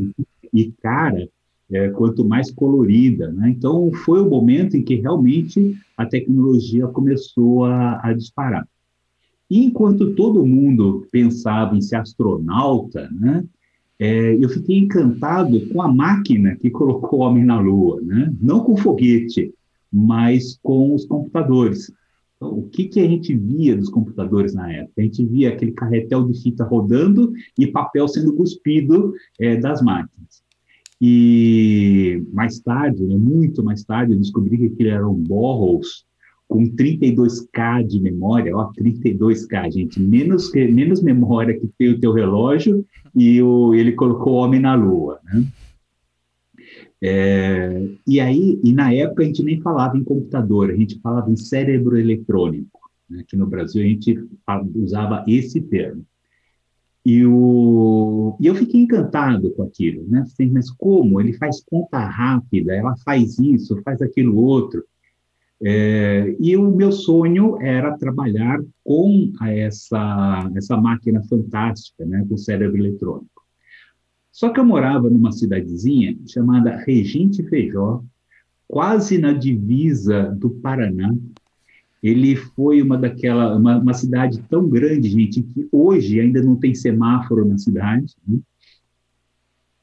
[0.52, 1.28] e cara,
[1.70, 3.50] é, quanto mais colorida, né?
[3.50, 8.66] Então, foi o momento em que realmente a tecnologia começou a, a disparar.
[9.50, 13.44] E enquanto todo mundo pensava em ser astronauta, né?
[14.02, 18.34] é, eu fiquei encantado com a máquina que colocou o homem na Lua, né?
[18.40, 19.54] não com o foguete,
[19.92, 21.92] mas com os computadores.
[22.42, 24.94] Então, o que, que a gente via dos computadores na época?
[24.98, 30.42] A gente via aquele carretel de fita rodando e papel sendo cuspido é, das máquinas.
[31.00, 36.04] E mais tarde, né, muito mais tarde, eu descobri que aquilo eram borrows
[36.48, 42.84] com 32K de memória, ó, 32K, gente, menos, menos memória que tem o teu relógio
[43.14, 45.44] e o, ele colocou o homem na lua, né?
[47.04, 51.28] É, e aí, e na época a gente nem falava em computador, a gente falava
[51.30, 52.80] em cérebro eletrônico.
[53.10, 53.20] Né?
[53.20, 54.16] Aqui no Brasil a gente
[54.76, 56.06] usava esse termo.
[57.04, 60.24] E, o, e eu fiquei encantado com aquilo, né?
[60.52, 61.20] Mas como?
[61.20, 64.84] Ele faz conta rápida, ela faz isso, faz aquilo outro.
[65.64, 72.76] É, e o meu sonho era trabalhar com essa, essa máquina fantástica, né, com cérebro
[72.76, 73.41] eletrônico.
[74.32, 78.02] Só que eu morava numa cidadezinha chamada Regente Feijó,
[78.66, 81.14] quase na divisa do Paraná.
[82.02, 86.74] Ele foi uma daquela uma, uma cidade tão grande, gente, que hoje ainda não tem
[86.74, 88.16] semáforo na cidade.
[88.26, 88.38] Né?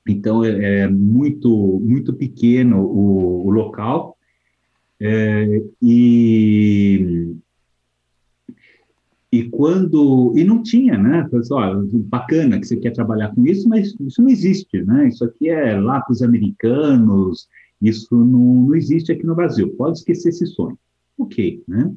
[0.07, 4.17] Então é, é, muito muito pequeno o, o local
[4.99, 7.18] é, e
[9.31, 11.27] e quando e não tinha, né?
[11.29, 15.07] Pessoal, bacana que você quer trabalhar com isso, mas isso não existe, né?
[15.07, 17.47] Isso aqui é lá para os americanos,
[17.81, 19.73] isso não, não existe aqui no Brasil.
[19.77, 20.77] Pode esquecer esse sonho,
[21.17, 21.93] ok, né?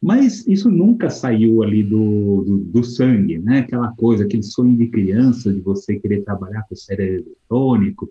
[0.00, 3.60] Mas isso nunca saiu ali do, do, do, sangue, né?
[3.60, 8.10] Aquela coisa, aquele sonho de criança de você querer trabalhar com o cérebro eletrônico.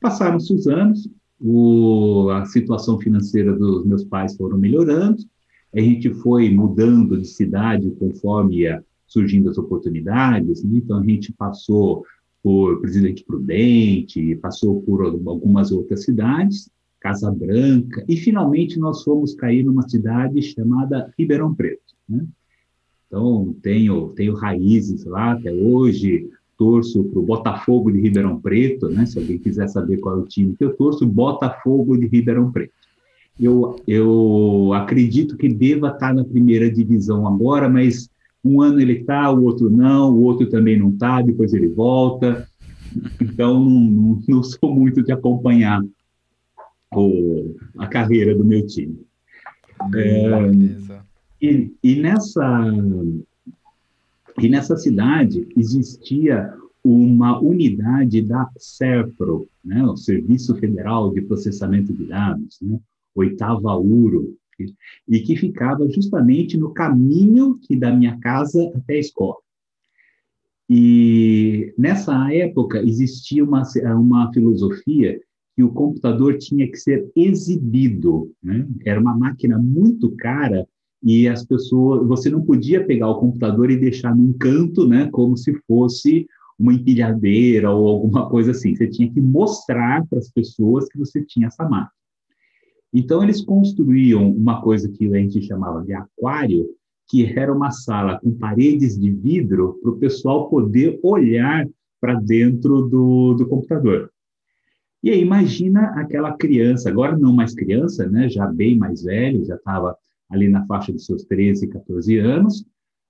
[0.00, 1.08] Passaram-se os anos,
[1.40, 5.22] o, a situação financeira dos meus pais foram melhorando,
[5.74, 10.78] a gente foi mudando de cidade conforme ia surgindo as oportunidades, né?
[10.78, 12.04] então a gente passou
[12.42, 16.68] por Presidente Prudente, passou por algumas outras cidades,
[17.00, 21.94] Casa Branca, e finalmente nós fomos cair numa cidade chamada Ribeirão Preto.
[22.08, 22.24] Né?
[23.06, 29.06] Então, tenho, tenho raízes lá até hoje, torço para o Botafogo de Ribeirão Preto, né?
[29.06, 32.72] se alguém quiser saber qual é o time que eu torço, Botafogo de Ribeirão Preto.
[33.40, 38.08] Eu, eu acredito que deva estar na primeira divisão agora, mas
[38.44, 42.46] um ano ele está, o outro não, o outro também não está, depois ele volta.
[43.20, 45.82] Então, não, não sou muito de acompanhar
[46.94, 49.00] o, a carreira do meu time.
[49.94, 50.50] É,
[51.40, 52.64] e, e, nessa,
[54.38, 56.52] e nessa cidade existia
[56.84, 62.78] uma unidade da SERPRO, né, o Serviço Federal de Processamento de Dados, né,
[63.14, 64.36] oitava URO,
[65.08, 69.36] e que ficava justamente no caminho que da minha casa até a escola.
[70.70, 73.62] E nessa época existia uma,
[73.98, 75.20] uma filosofia
[75.54, 78.66] que o computador tinha que ser exibido, né?
[78.86, 80.66] Era uma máquina muito cara
[81.02, 85.36] e as pessoas, você não podia pegar o computador e deixar num canto, né, como
[85.36, 86.26] se fosse
[86.58, 88.74] uma empilhadeira ou alguma coisa assim.
[88.76, 91.90] Você tinha que mostrar para as pessoas que você tinha essa máquina.
[92.92, 96.66] Então eles construíam uma coisa que a gente chamava de aquário,
[97.08, 101.66] que era uma sala com paredes de vidro para o pessoal poder olhar
[102.00, 104.10] para dentro do, do computador.
[105.02, 109.56] E aí imagina aquela criança, agora não mais criança, né, já bem mais velho, já
[109.56, 109.96] estava
[110.30, 112.64] ali na faixa dos seus 13, 14 anos.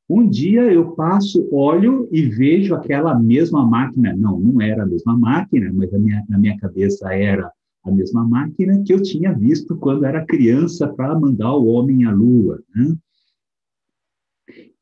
[0.08, 4.14] Um dia eu passo, olho e vejo aquela mesma máquina.
[4.16, 7.50] Não, não era a mesma máquina, mas a minha, na minha cabeça era
[7.84, 12.12] a mesma máquina que eu tinha visto quando era criança para mandar o homem à
[12.12, 12.62] lua.
[12.74, 12.96] Né?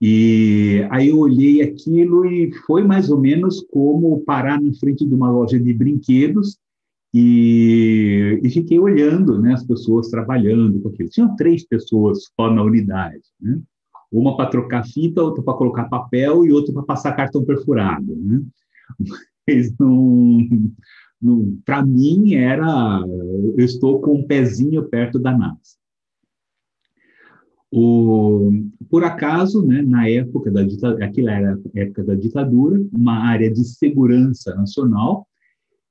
[0.01, 5.15] E aí eu olhei aquilo e foi mais ou menos como parar na frente de
[5.15, 6.59] uma loja de brinquedos
[7.13, 11.09] e, e, fiquei olhando né, as pessoas trabalhando com aquilo.
[11.09, 13.61] Tinham três pessoas só na unidade, né?
[14.13, 18.17] uma para trocar fita, outra para colocar papel e outra para passar cartão perfurado.
[18.17, 18.43] Né?
[19.49, 20.49] Mas não,
[21.65, 23.03] para mim era,
[23.57, 25.79] eu estou com um pezinho perto da NASA.
[27.73, 28.51] O,
[28.89, 33.51] por acaso, né, na época da ditadura, aquela era a época da ditadura, uma área
[33.51, 35.27] de segurança nacional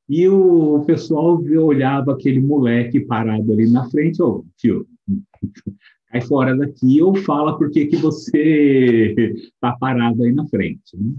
[0.10, 4.88] e o pessoal olhava aquele moleque parado ali na frente, ô, oh, tio,
[6.12, 10.98] cai fora daqui ou fala por que, que você está parado aí na frente.
[10.98, 11.14] Né?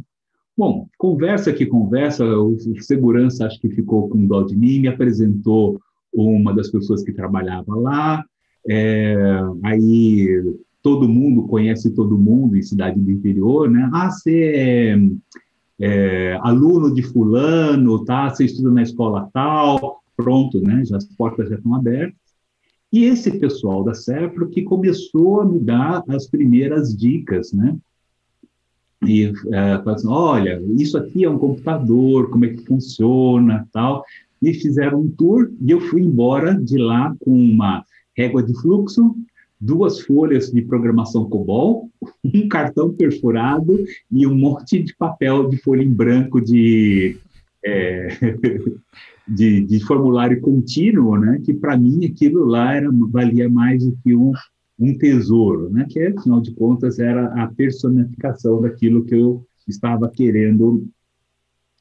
[0.61, 5.81] Bom, conversa que conversa, o segurança acho que ficou com dó de mim, me apresentou
[6.13, 8.23] uma das pessoas que trabalhava lá,
[8.69, 9.17] é,
[9.63, 13.89] aí todo mundo conhece todo mundo em cidade do interior, né?
[13.91, 14.99] Ah, você é
[15.81, 18.29] é, aluno de fulano, tá?
[18.29, 20.85] Você estuda na escola tal, pronto, né?
[20.85, 22.21] Já as portas já estão abertas.
[22.93, 27.79] E esse pessoal da CEPRO que começou a me dar as primeiras dicas, né?
[29.07, 34.05] E é, assim, olha, isso aqui é um computador, como é que funciona, tal.
[34.43, 37.85] E fizeram um tour e eu fui embora de lá com uma
[38.17, 39.15] régua de fluxo,
[39.61, 41.91] duas folhas de programação COBOL,
[42.25, 47.17] um cartão perfurado e um monte de papel de folha em branco de,
[47.65, 48.09] é,
[49.29, 51.41] de, de, formulário contínuo, né?
[51.45, 54.33] que para mim aquilo lá era, valia mais do que um,
[54.81, 55.87] um tesouro, né?
[55.89, 60.89] que afinal de contas era a personificação daquilo que eu estava querendo,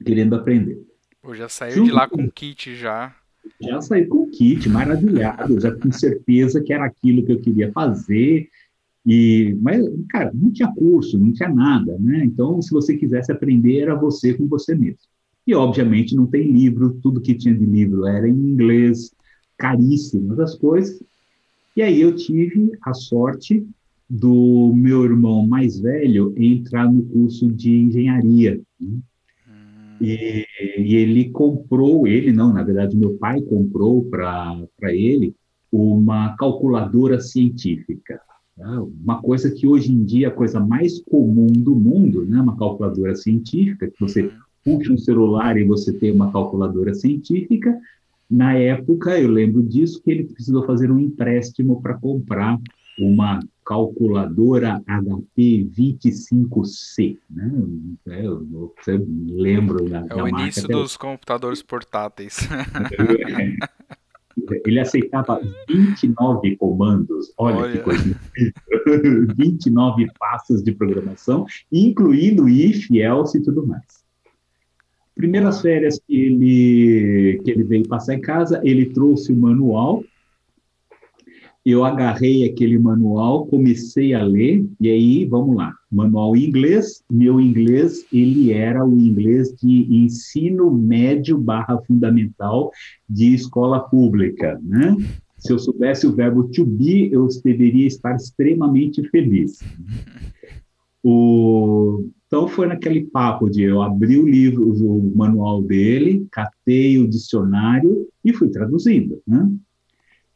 [0.05, 0.85] querendo aprender.
[1.21, 3.15] Pô, já saiu Junto de lá com kit já
[3.59, 7.71] já saí com o kit, maravilhado, já com certeza que era aquilo que eu queria
[7.71, 8.49] fazer.
[9.05, 12.23] E, mas, cara, não tinha curso, não tinha nada, né?
[12.23, 14.99] Então, se você quisesse aprender, era você com você mesmo.
[15.47, 19.11] E, obviamente, não tem livro, tudo que tinha de livro era em inglês,
[19.57, 21.01] caríssimas as coisas.
[21.75, 23.65] E aí eu tive a sorte
[24.09, 28.59] do meu irmão mais velho entrar no curso de engenharia.
[28.79, 28.99] Né?
[30.01, 30.45] E,
[30.77, 35.35] e, ele comprou, ele não, na verdade, meu pai comprou para ele
[35.71, 38.19] uma calculadora científica.
[38.57, 38.81] Tá?
[38.81, 42.41] Uma coisa que hoje em dia é a coisa mais comum do mundo, né?
[42.41, 44.31] uma calculadora científica, que você
[44.63, 47.77] puxa um celular e você tem uma calculadora científica.
[48.29, 52.59] Na época, eu lembro disso, que ele precisou fazer um empréstimo para comprar
[52.99, 57.51] uma calculadora HP 25C, né?
[58.07, 62.47] É, você lembra da, É o início dos computadores portáteis.
[64.65, 67.71] Ele aceitava 29 comandos, olha, olha.
[67.73, 68.15] que coisa
[69.35, 73.98] 29 passos de programação, incluindo if, else e tudo mais.
[75.19, 80.01] Primeiras férias que ele, que ele veio passar em casa, ele trouxe o manual
[81.65, 87.39] eu agarrei aquele manual, comecei a ler, e aí, vamos lá, manual em inglês, meu
[87.39, 92.71] inglês, ele era o inglês de ensino médio barra fundamental
[93.09, 94.95] de escola pública, né?
[95.37, 99.59] Se eu soubesse o verbo to be, eu deveria estar extremamente feliz.
[101.03, 102.09] O...
[102.29, 108.07] Então foi naquele papo de eu abri o livro, o manual dele, catei o dicionário
[108.23, 109.51] e fui traduzindo, né?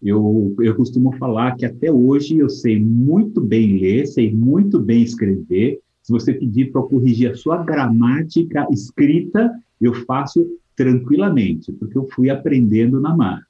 [0.01, 5.03] Eu, eu costumo falar que até hoje eu sei muito bem ler, sei muito bem
[5.03, 5.79] escrever.
[6.01, 12.31] Se você pedir para corrigir a sua gramática escrita, eu faço tranquilamente, porque eu fui
[12.31, 13.43] aprendendo na mar.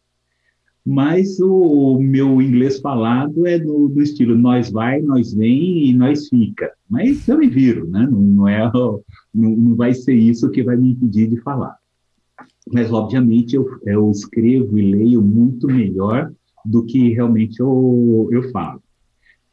[0.86, 6.28] Mas o meu inglês falado é no, no, estilo nós vai, nós vem e nós
[6.28, 6.74] fica.
[6.94, 8.08] Mas eu me viro, né?
[8.10, 9.04] Não, não, é, não,
[9.34, 11.76] não vai ser isso que vai me impedir de falar.
[12.72, 16.32] Mas, obviamente, eu, eu escrevo e leio muito melhor
[16.64, 18.80] do que realmente eu, eu falo.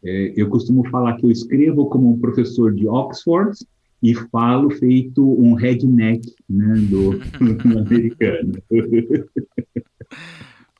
[0.04, 3.56] É, eu costumo falar que eu escrevo como um professor de Oxford
[4.02, 8.52] e falo feito um redneck né, do, do americano.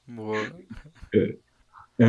[0.07, 0.43] Boa.
[1.99, 2.07] É,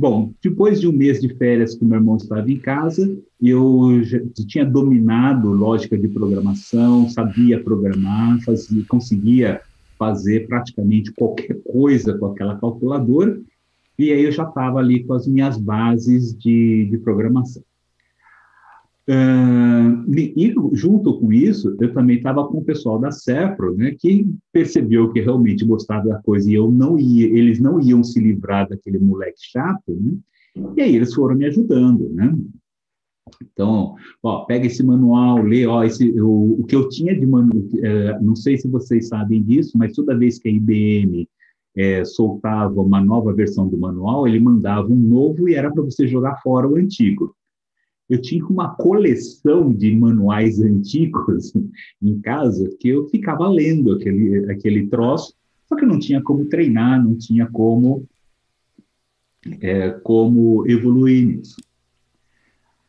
[0.00, 4.18] bom, depois de um mês de férias que meu irmão estava em casa, eu já
[4.48, 9.60] tinha dominado lógica de programação, sabia programar, fazia, conseguia
[9.98, 13.38] fazer praticamente qualquer coisa com aquela calculadora,
[13.98, 17.62] e aí eu já estava ali com as minhas bases de, de programação.
[19.10, 24.24] Uh, e junto com isso, eu também estava com o pessoal da Cepro, né, que
[24.52, 28.68] percebeu que realmente gostava da coisa e eu não ia, eles não iam se livrar
[28.68, 30.12] daquele moleque chato, né,
[30.76, 32.32] e aí eles foram me ajudando, né.
[33.42, 37.64] Então, ó, pega esse manual, lê, ó, esse, o, o que eu tinha de manual,
[37.82, 41.28] é, não sei se vocês sabem disso, mas toda vez que a IBM
[41.76, 46.06] é, soltava uma nova versão do manual, ele mandava um novo e era para você
[46.06, 47.34] jogar fora o antigo.
[48.10, 51.52] Eu tinha uma coleção de manuais antigos
[52.02, 55.32] em casa que eu ficava lendo aquele, aquele troço,
[55.68, 58.04] só que não tinha como treinar, não tinha como,
[59.60, 61.56] é, como evoluir nisso.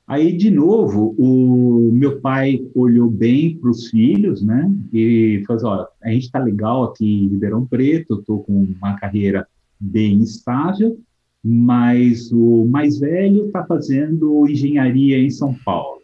[0.08, 4.70] Aí, de novo, o meu pai olhou bem para os filhos, né?
[4.92, 8.96] E falou: assim, olha, a gente está legal aqui em Ribeirão Preto, estou com uma
[8.98, 9.48] carreira
[9.80, 11.00] bem estável,
[11.44, 16.02] mas o mais velho está fazendo engenharia em São Paulo.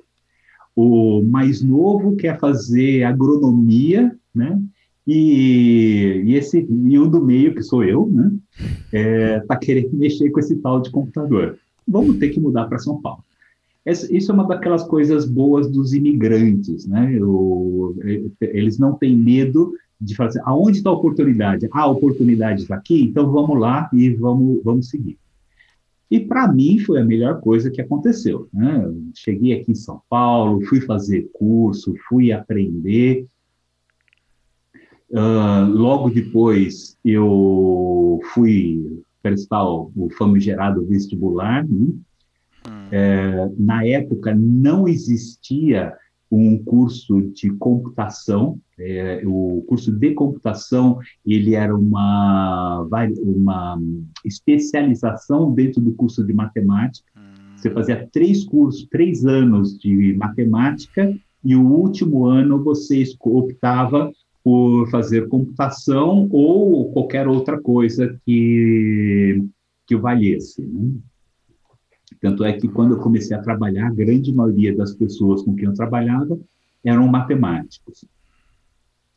[0.76, 4.62] O mais novo quer fazer agronomia, né?
[5.06, 8.32] E, e, esse, e o do meio, que sou eu, né?
[8.92, 11.58] É, tá querendo mexer com esse tal de computador.
[11.88, 13.24] Vamos ter que mudar para São Paulo.
[13.86, 17.18] Isso é uma daquelas coisas boas dos imigrantes, né?
[17.22, 17.96] O,
[18.42, 20.42] eles não têm medo de fazer.
[20.44, 21.70] Aonde está a oportunidade?
[21.72, 25.18] Ah, a oportunidade está aqui, então vamos lá e vamos, vamos seguir.
[26.10, 28.48] E para mim foi a melhor coisa que aconteceu.
[28.54, 28.92] Né?
[29.14, 33.26] Cheguei aqui em São Paulo, fui fazer curso, fui aprender.
[35.10, 41.94] Uh, logo depois eu fui prestar o, o famigerado vestibular, né?
[42.92, 45.94] É, na época não existia
[46.32, 52.88] um curso de computação, é, o curso de computação ele era uma,
[53.20, 53.82] uma
[54.26, 57.08] especialização dentro do curso de matemática.
[57.56, 64.12] Você fazia três cursos, três anos de matemática e o último ano você optava
[64.44, 69.44] por fazer computação ou qualquer outra coisa que
[69.88, 70.62] que valesse.
[70.62, 70.92] Né?
[72.28, 75.64] Tanto é que quando eu comecei a trabalhar, a grande maioria das pessoas com quem
[75.64, 76.38] eu trabalhava
[76.84, 78.04] eram matemáticos,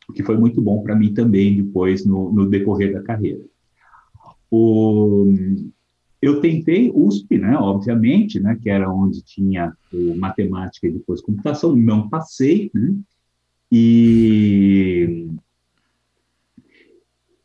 [0.07, 3.41] o que foi muito bom para mim também depois no, no, decorrer da carreira.
[4.49, 5.25] o,
[6.21, 11.75] eu tentei USP, né, obviamente, né, que era onde tinha o matemática e depois computação,
[11.75, 12.95] não passei, né,
[13.69, 15.27] e,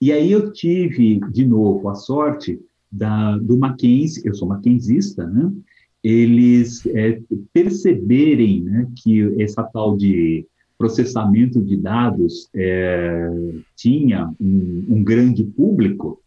[0.01, 2.61] e aí eu tive, de novo, a sorte
[2.91, 5.53] da, do Mackenzie, eu sou mackenzista, né,
[6.03, 7.21] eles é,
[7.53, 10.47] perceberem né, que essa tal de
[10.79, 13.29] processamento de dados é,
[13.75, 16.21] tinha um, um grande público,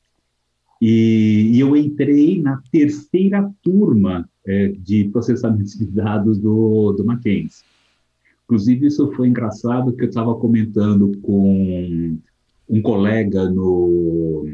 [0.82, 7.64] e, e eu entrei na terceira turma é, de processamento de dados do, do Mackenzie.
[8.46, 12.18] Inclusive, isso foi engraçado, que eu estava comentando com
[12.68, 14.46] um colega no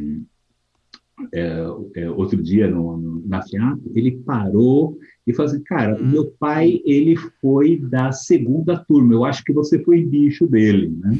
[1.33, 6.05] é, é, outro dia no, no, na FIAP, ele parou e falou assim, cara, o
[6.05, 11.19] meu pai, ele foi da segunda turma, eu acho que você foi bicho dele, né?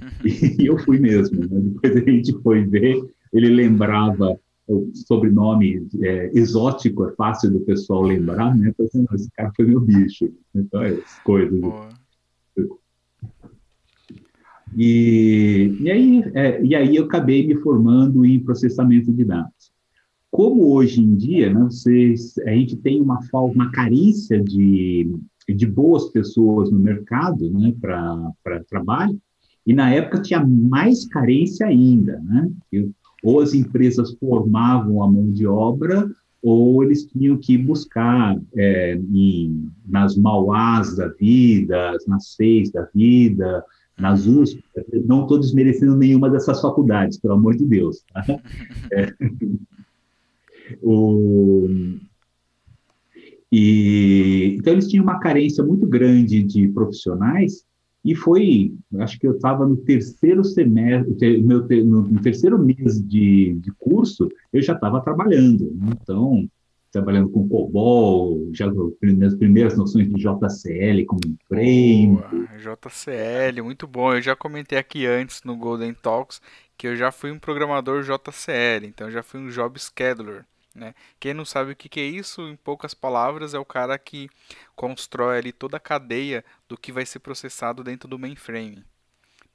[0.58, 1.60] E eu fui mesmo, né?
[1.82, 4.38] Depois a gente foi ver, ele lembrava
[4.68, 8.72] o sobrenome é, exótico, é fácil do pessoal lembrar, né?
[8.76, 10.30] Pensando, assim, esse cara foi meu bicho.
[10.54, 11.58] Então, é essas coisas.
[11.60, 11.88] Boa.
[14.76, 19.72] E, e, aí, é, e aí eu acabei me formando em processamento de dados.
[20.30, 25.12] Como hoje em dia, né, vocês, a gente tem uma, uma carência de,
[25.48, 29.20] de boas pessoas no mercado né, para trabalho,
[29.66, 32.20] e na época tinha mais carência ainda.
[32.20, 32.50] Né?
[33.22, 36.08] Ou as empresas formavam a mão de obra,
[36.42, 43.62] ou eles tinham que buscar é, em, nas Mauás da vida, nas seis da vida,
[44.00, 44.62] nas USP,
[45.04, 48.04] não estou desmerecendo nenhuma dessas faculdades, pelo amor de Deus.
[48.12, 48.24] Tá?
[48.92, 49.12] É,
[50.82, 51.68] o,
[53.52, 57.64] e, então, eles tinham uma carência muito grande de profissionais,
[58.04, 63.72] e foi, acho que eu estava no terceiro semestre, meu, no, terceiro mês de, de
[63.78, 65.76] curso, eu já estava trabalhando.
[65.92, 66.48] Então,
[66.92, 72.18] trabalhando com COBOL, já as primeiras noções de JCL como frame.
[72.58, 74.14] JCL, muito bom.
[74.14, 76.40] Eu já comentei aqui antes no Golden Talks
[76.76, 80.46] que eu já fui um programador JCL, então já fui um job scheduler.
[80.74, 80.94] Né?
[81.18, 84.30] Quem não sabe o que, que é isso, em poucas palavras, é o cara que
[84.74, 88.82] constrói ali toda a cadeia do que vai ser processado dentro do mainframe.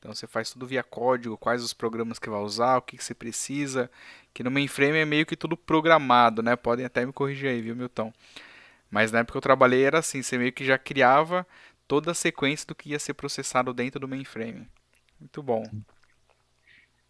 [0.06, 3.04] Então você faz tudo via código, quais os programas que vai usar, o que, que
[3.04, 3.90] você precisa.
[4.36, 6.56] Que no mainframe é meio que tudo programado, né?
[6.56, 8.14] Podem até me corrigir aí, viu, Milton?
[8.92, 11.46] Mas na época que eu trabalhei era assim, você meio que já criava
[11.88, 14.68] toda a sequência do que ia ser processado dentro do mainframe.
[15.20, 15.64] Muito bom.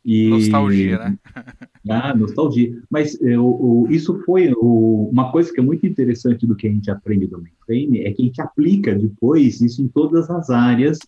[0.05, 0.29] E...
[0.29, 1.17] Nostalgia, né?
[1.89, 2.77] ah, nostalgia.
[2.89, 6.71] Mas é, o, isso foi o, uma coisa que é muito interessante do que a
[6.71, 10.99] gente aprende do mainframe, é que a gente aplica depois isso em todas as áreas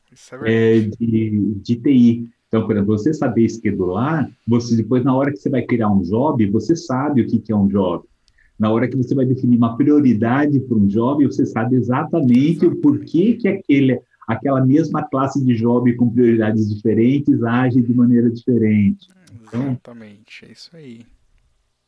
[0.44, 2.30] é é, de, de TI.
[2.48, 6.02] Então, por exemplo, você saber esquedular, você depois, na hora que você vai criar um
[6.02, 8.06] job, você sabe o que, que é um job.
[8.58, 12.76] Na hora que você vai definir uma prioridade para um job, você sabe exatamente o
[12.78, 19.08] porquê que aquele, aquela mesma classe de job com prioridades diferentes age de maneira diferente.
[19.42, 21.06] Então, Exatamente, é isso aí.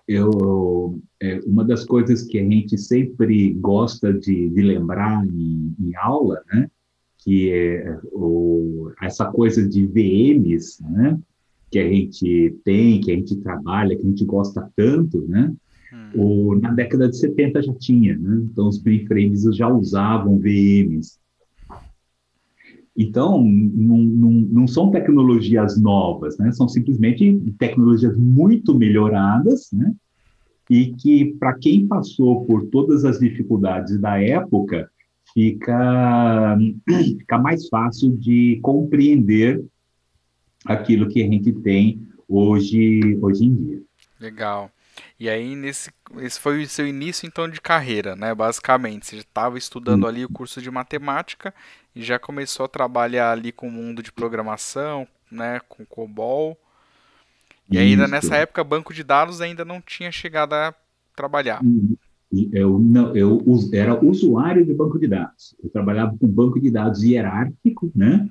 [0.08, 5.96] Eu, é, uma das coisas que a gente sempre gosta de, de lembrar em, em,
[5.98, 6.72] aula, né,
[7.20, 11.20] que é o, essa coisa de VMs, né,
[11.70, 15.54] que a gente tem, que a gente trabalha, que a gente gosta tanto, né,
[15.94, 16.10] hum.
[16.16, 21.20] o, na década de 70 já tinha, né, então os mainframes já usavam VMs,
[23.02, 26.52] então, não, são tecnologias novas, né?
[26.52, 29.96] são simplesmente tecnologias muito melhoradas, né?
[30.70, 34.92] e que, para quem passou por todas as dificuldades da época,
[35.34, 39.64] fica, fica mais fácil de compreender
[40.66, 43.82] aquilo que a gente tem hoje, hoje em dia.
[44.20, 44.72] Legal.
[45.20, 48.34] E aí, nesse, esse foi o seu início, então, de carreira, né?
[48.36, 51.54] Basicamente, você estava estudando ali o curso de matemática
[51.96, 56.58] e já começou a trabalhar ali com o mundo de programação, né, com COBOL.
[57.70, 57.84] E Isso.
[57.84, 60.74] ainda nessa época, banco de dados ainda não tinha chegado a
[61.16, 61.62] trabalhar.
[62.52, 63.42] Eu, não, eu
[63.74, 65.56] era usuário de banco de dados.
[65.64, 68.30] Eu trabalhava com banco de dados hierárquico, né?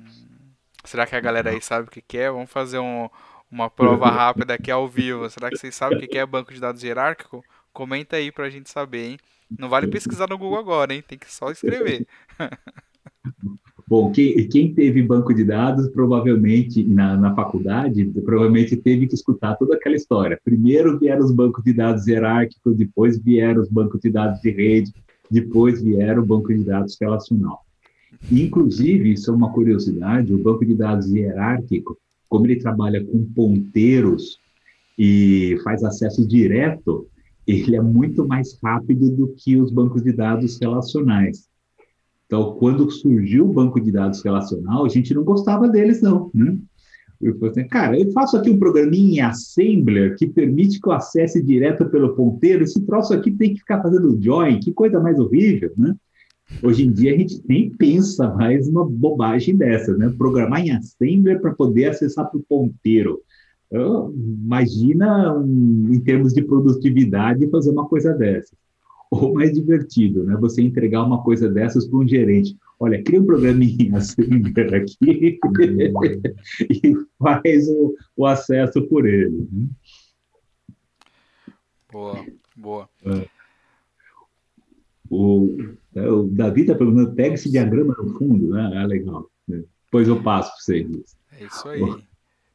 [0.85, 2.31] Será que a galera aí sabe o que é?
[2.31, 3.09] Vamos fazer um,
[3.51, 5.29] uma prova rápida aqui ao vivo.
[5.29, 7.43] Será que vocês sabem o que é banco de dados hierárquico?
[7.73, 9.17] Comenta aí pra gente saber, hein?
[9.57, 11.03] Não vale pesquisar no Google agora, hein?
[11.07, 12.05] Tem que só escrever.
[13.87, 19.55] Bom, quem, quem, teve banco de dados, provavelmente, na, na, faculdade, provavelmente teve que escutar
[19.55, 20.39] toda aquela história.
[20.45, 24.93] Primeiro vieram os bancos de dados hierárquicos, depois vieram os bancos de dados de rede,
[25.29, 27.65] depois vieram o banco de dados relacional.
[28.31, 31.97] Inclusive, isso é uma curiosidade, o banco de dados hierárquico,
[32.29, 34.39] como ele trabalha com ponteiros,
[34.97, 37.07] e faz acesso direto,
[37.47, 41.47] ele é muito mais rápido do que os bancos de dados relacionais.
[42.25, 46.29] Então, quando surgiu o banco de dados relacional, a gente não gostava deles, não.
[46.33, 46.59] Né?
[47.21, 50.93] Eu falei assim, cara, eu faço aqui um programinha em Assembler que permite que eu
[50.93, 52.63] acesse direto pelo ponteiro.
[52.63, 55.95] Esse troço aqui tem que ficar fazendo join, que coisa mais horrível, né?
[56.61, 60.13] Hoje em dia a gente nem pensa mais uma bobagem dessa, né?
[60.17, 63.21] Programar em Assembler para poder acessar para o ponteiro.
[63.71, 68.55] Eu, imagina, um, em termos de produtividade, fazer uma coisa dessa.
[69.11, 70.35] Ou mais divertido, né?
[70.37, 72.57] Você entregar uma coisa dessas para um gerente.
[72.79, 75.39] Olha, cria um programinha Assembler aqui
[76.69, 79.47] e faz o, o, acesso por ele.
[79.51, 79.67] Né?
[81.91, 82.25] Boa,
[82.55, 82.89] boa.
[83.05, 83.27] É.
[85.09, 85.57] O,
[85.95, 88.71] o Davi está perguntando, pega esse diagrama no fundo, né?
[88.75, 89.29] Ah, legal.
[89.47, 91.17] Depois eu passo para vocês.
[91.39, 91.81] É isso aí.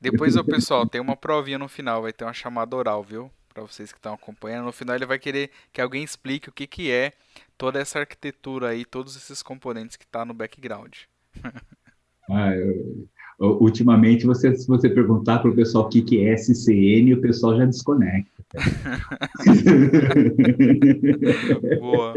[0.01, 3.31] Depois, o pessoal, tem uma provinha no final, vai ter uma chamada oral, viu?
[3.53, 4.67] Para vocês que estão acompanhando.
[4.67, 7.13] No final ele vai querer que alguém explique o que, que é
[7.57, 10.95] toda essa arquitetura aí, todos esses componentes que está no background.
[12.31, 13.09] ah, eu,
[13.39, 17.57] ultimamente, você, se você perguntar para o pessoal o que, que é SCN, o pessoal
[17.57, 18.45] já desconecta.
[21.81, 22.15] Boa.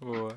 [0.00, 0.36] Boa.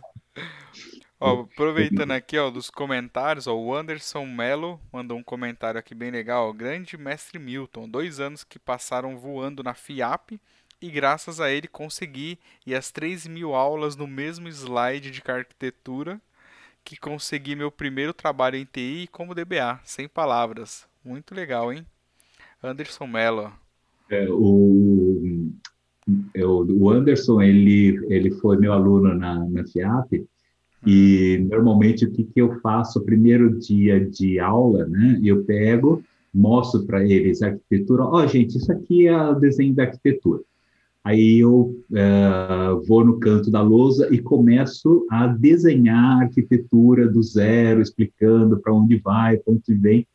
[1.20, 6.12] Ó, aproveitando aqui, ó, dos comentários, ó, o Anderson Melo mandou um comentário aqui bem
[6.12, 6.50] legal.
[6.50, 10.40] Ó, Grande mestre Milton, dois anos que passaram voando na FIAP
[10.80, 16.22] e graças a ele consegui e as 3 mil aulas no mesmo slide de arquitetura
[16.84, 20.88] que consegui meu primeiro trabalho em TI como DBA, sem palavras.
[21.04, 21.86] Muito legal, hein?
[22.64, 23.52] Anderson Mello.
[24.10, 25.20] É, o,
[26.36, 30.26] o Anderson, ele, ele foi meu aluno na, na FIAP
[30.86, 33.04] e normalmente o que, que eu faço?
[33.04, 35.20] Primeiro dia de aula, né?
[35.24, 36.02] Eu pego,
[36.34, 38.04] mostro para eles a arquitetura.
[38.04, 40.42] Ó, oh, gente, isso aqui é o desenho da arquitetura.
[41.04, 47.24] Aí eu uh, vou no canto da lousa e começo a desenhar a arquitetura do
[47.24, 50.06] zero, explicando para onde vai, para onde vem.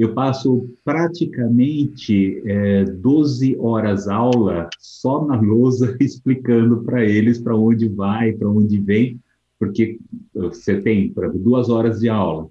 [0.00, 7.86] Eu passo praticamente é, 12 horas aula só na lousa, explicando para eles para onde
[7.86, 9.20] vai, para onde vem,
[9.58, 9.98] porque
[10.32, 12.48] você tem, exemplo, duas horas de aula,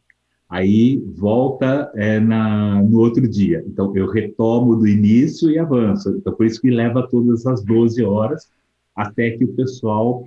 [0.48, 3.64] aí volta é, na, no outro dia.
[3.66, 6.18] Então, eu retomo do início e avanço.
[6.18, 8.48] Então, por isso que leva todas as 12 horas,
[8.96, 10.24] até que o pessoal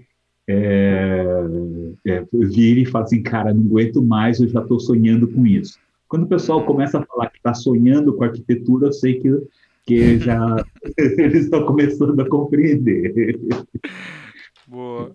[0.48, 1.44] é,
[2.04, 5.78] é, vire e fala assim, cara, não aguento mais, eu já estou sonhando com isso.
[6.12, 9.30] Quando o pessoal começa a falar que está sonhando com arquitetura, eu sei que,
[9.86, 10.56] que já
[10.98, 13.34] eles estão começando a compreender.
[14.68, 15.10] Boa.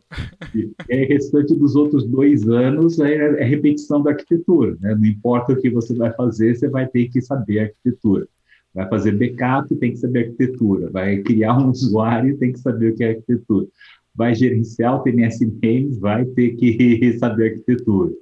[0.56, 4.76] E é restante dos outros dois anos é, é, repetição da arquitetura.
[4.82, 4.95] Né?
[4.95, 8.28] Não importa o que você vai fazer, você vai ter que saber arquitetura.
[8.74, 10.89] Vai fazer backup, tem que saber arquitetura.
[10.89, 13.68] Vai criar um usuário, tem que saber o que é arquitetura.
[14.16, 18.14] Vai gerenciar o TMS Names, vai ter que saber arquitetura.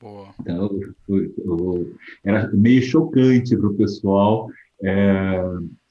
[0.00, 0.28] Boa.
[0.40, 0.78] Então,
[1.08, 1.94] o, o,
[2.24, 4.48] era meio chocante para o pessoal.
[4.82, 5.42] É,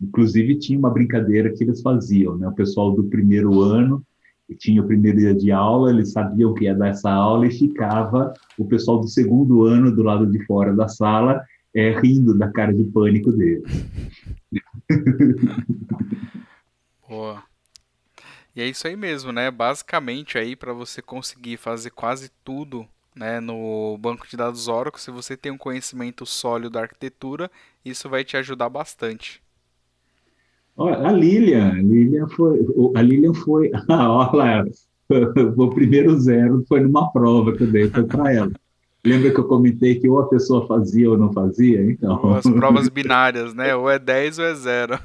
[0.01, 2.47] inclusive, tinha uma brincadeira que eles faziam, né?
[2.47, 4.03] O pessoal do primeiro ano
[4.60, 8.32] tinha o primeiro dia de aula, eles sabiam que ia dar essa aula e ficava
[8.60, 11.43] o pessoal do segundo ano do lado de fora da sala
[11.74, 13.64] é, rindo da cara de pânico deles.
[17.08, 17.43] Boa.
[18.56, 19.51] E é isso aí mesmo, né?
[19.51, 25.09] Basicamente aí para você conseguir fazer quase tudo, né, no banco de dados Oracle, se
[25.09, 27.49] você tem um conhecimento sólido da arquitetura,
[27.84, 29.41] isso vai te ajudar bastante.
[30.78, 32.59] A Lilian, a Lilian foi,
[32.95, 34.66] a Lilian foi, olha,
[35.57, 38.51] o primeiro zero foi numa prova que eu dei, para ela.
[39.05, 41.80] Lembra que eu comentei que ou a pessoa fazia ou não fazia?
[41.84, 42.34] Então.
[42.34, 43.76] As provas binárias, né?
[43.76, 44.99] Ou é 10 ou é 0.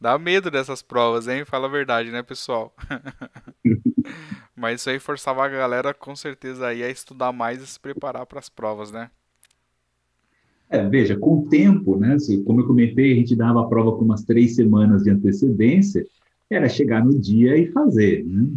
[0.00, 1.44] Dá medo dessas provas, hein?
[1.44, 2.74] Fala a verdade, né, pessoal?
[4.54, 8.26] Mas isso aí forçava a galera com certeza aí a estudar mais e se preparar
[8.26, 9.10] para as provas, né?
[10.68, 13.92] É, veja, com o tempo, né, assim, como eu comentei, a gente dava a prova
[13.92, 16.04] com umas três semanas de antecedência,
[16.50, 18.24] era chegar no dia e fazer.
[18.24, 18.48] Né?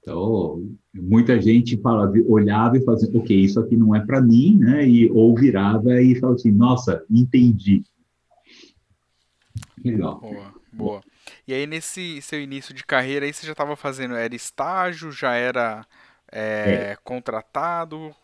[0.00, 0.62] Então,
[0.94, 4.88] muita gente falava, olhava e fazia, ok, isso aqui não é para mim, né?
[4.88, 7.84] E, ou virava e falava assim, nossa, entendi.
[9.84, 10.20] Legal.
[10.20, 11.04] Boa, boa.
[11.46, 15.34] E aí, nesse seu início de carreira, aí você já estava fazendo, era estágio, já
[15.34, 15.86] era
[16.30, 16.96] é, é.
[17.02, 18.14] contratado?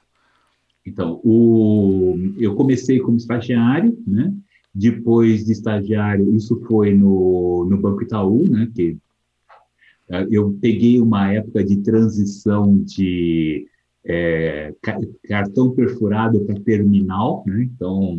[0.85, 4.33] Então, o, eu comecei como estagiário, né?
[4.73, 8.71] Depois de estagiário, isso foi no, no Banco Itaú, né?
[8.75, 8.97] Que
[10.11, 13.67] eh, eu peguei uma época de transição de
[14.05, 14.73] é,
[15.27, 17.65] cartão perfurado para terminal, né?
[17.65, 18.17] Então,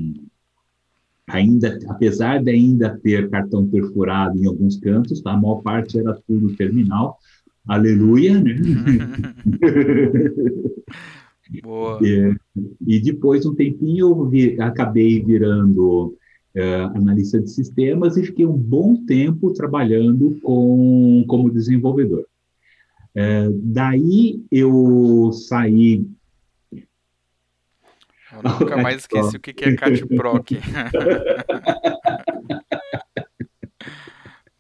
[1.28, 5.34] ainda, apesar de ainda ter cartão perfurado em alguns cantos, tá?
[5.34, 7.18] a maior parte era tudo terminal.
[7.68, 8.56] Aleluia, né?
[11.62, 12.00] Boa.
[12.02, 12.34] E,
[12.88, 16.16] e, depois, um tempinho, eu vi, acabei virando
[16.56, 22.26] uh, analista de sistemas e fiquei um bom tempo trabalhando com, como desenvolvedor.
[23.16, 26.06] Uh, daí eu saí
[28.44, 30.52] eu nunca mais esqueci o que é Cat Proc.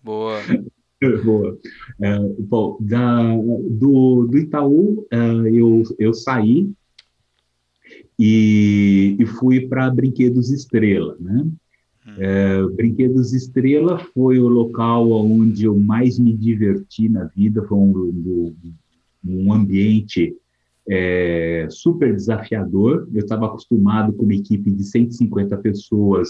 [0.03, 0.39] Boa.
[1.23, 1.57] Boa.
[2.01, 3.35] É, bom, da,
[3.69, 5.17] do, do Itaú, é,
[5.51, 6.71] eu, eu saí
[8.17, 11.45] e, e fui para Brinquedos Estrela, né?
[12.07, 12.15] Hum.
[12.17, 18.55] É, Brinquedos Estrela foi o local onde eu mais me diverti na vida, foi um,
[19.25, 20.35] um ambiente
[20.89, 23.07] é, super desafiador.
[23.13, 26.29] Eu estava acostumado com uma equipe de 150 pessoas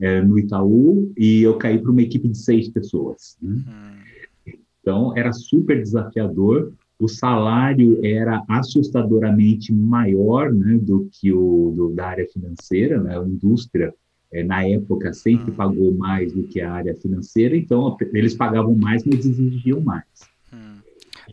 [0.00, 3.36] é, no Itaú e eu caí para uma equipe de seis pessoas.
[3.42, 3.56] Né?
[3.66, 4.54] Hum.
[4.80, 6.72] Então, era super desafiador.
[6.98, 13.18] O salário era assustadoramente maior né, do que o do, da área financeira, né?
[13.18, 13.94] a indústria
[14.32, 15.54] é, na época sempre hum.
[15.54, 20.04] pagou mais do que a área financeira, então eles pagavam mais, mas exigiam mais.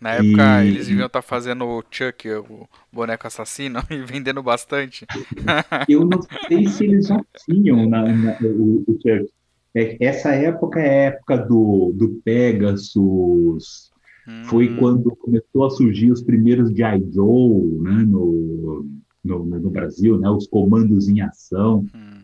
[0.02, 0.68] Na época e...
[0.68, 5.06] eles deviam estar tá fazendo o Chuck, o boneco assassino, e vendendo bastante.
[5.90, 9.30] Eu não sei se eles já tinham na, na, o, o Chuck.
[9.76, 13.92] É, essa época é a época do, do Pegasus.
[14.28, 14.44] Hum.
[14.46, 16.82] Foi quando começou a surgir os primeiros de
[17.14, 18.86] Joe né, no,
[19.24, 21.86] no, no, Brasil, né, os comandos em ação.
[21.94, 22.24] Hum.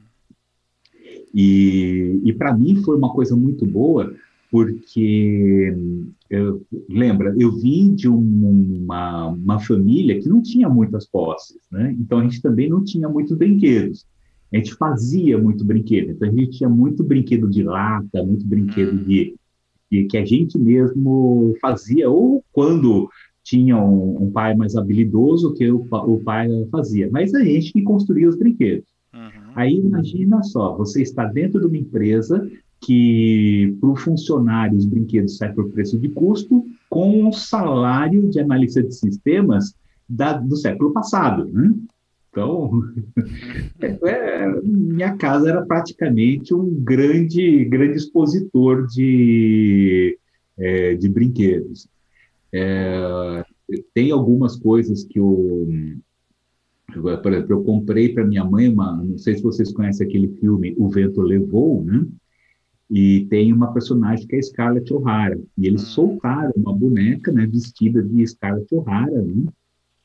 [1.33, 4.13] E, e para mim foi uma coisa muito boa,
[4.51, 5.73] porque
[6.29, 11.95] eu, lembra, eu vim de uma, uma família que não tinha muitas posses, né?
[11.97, 14.05] Então a gente também não tinha muitos brinquedos.
[14.53, 18.99] A gente fazia muito brinquedo, então a gente tinha muito brinquedo de lata, muito brinquedo
[18.99, 19.03] hum.
[19.05, 19.35] de,
[19.89, 23.09] de que a gente mesmo fazia, ou quando
[23.41, 27.81] tinha um, um pai mais habilidoso que o, o, pai fazia, mas a gente que
[27.81, 28.89] construía os brinquedos.
[29.13, 29.53] Uhum.
[29.55, 32.45] Aí imagina só, você está dentro de uma empresa
[32.81, 38.39] que para o funcionário os brinquedos saem por preço de custo com o salário de
[38.39, 39.75] analista de sistemas
[40.09, 41.45] da, do século passado.
[41.45, 41.73] Né?
[42.31, 42.71] Então,
[43.79, 50.17] é, minha casa era praticamente um grande, grande expositor de,
[50.57, 51.87] é, de brinquedos.
[52.51, 53.43] É,
[53.93, 55.69] tem algumas coisas que eu,
[57.21, 60.73] por exemplo, eu comprei para minha mãe uma, não sei se vocês conhecem aquele filme
[60.77, 62.05] O Vento Levou, né?
[62.91, 65.39] E tem uma personagem que é Scarlett O'Hara.
[65.57, 65.85] E eles hum.
[65.85, 69.45] soltaram uma boneca, né, vestida de Scarlett O'Hara, né?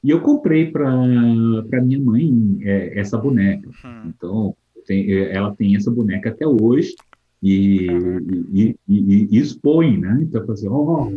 [0.04, 3.68] E eu comprei para minha mãe é, essa boneca.
[3.84, 4.02] Uhum.
[4.06, 4.56] Então,
[4.86, 6.94] tem, é, ela tem essa boneca até hoje
[7.42, 7.88] e,
[8.52, 10.18] e, e, e, expõe, né?
[10.22, 11.10] Então, assim, oh,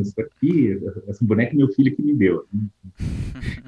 [0.00, 2.44] isso aqui, essa boneca meu filho que me deu.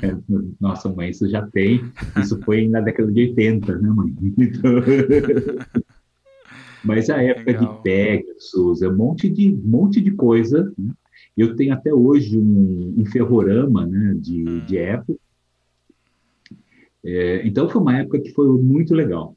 [0.03, 0.15] É,
[0.61, 1.81] nossa, mãe, isso já tem.
[2.21, 4.15] Isso foi na década de 80, né, mãe?
[4.37, 4.73] Então,
[6.85, 7.76] mas a época Legal.
[7.76, 10.72] de Pegasus, é um monte de, monte de coisa.
[10.76, 10.93] Né?
[11.37, 14.64] Eu tenho até hoje um, um ferrorama né, de, hum.
[14.66, 15.18] de época.
[17.05, 19.35] É, então foi uma época que foi muito legal.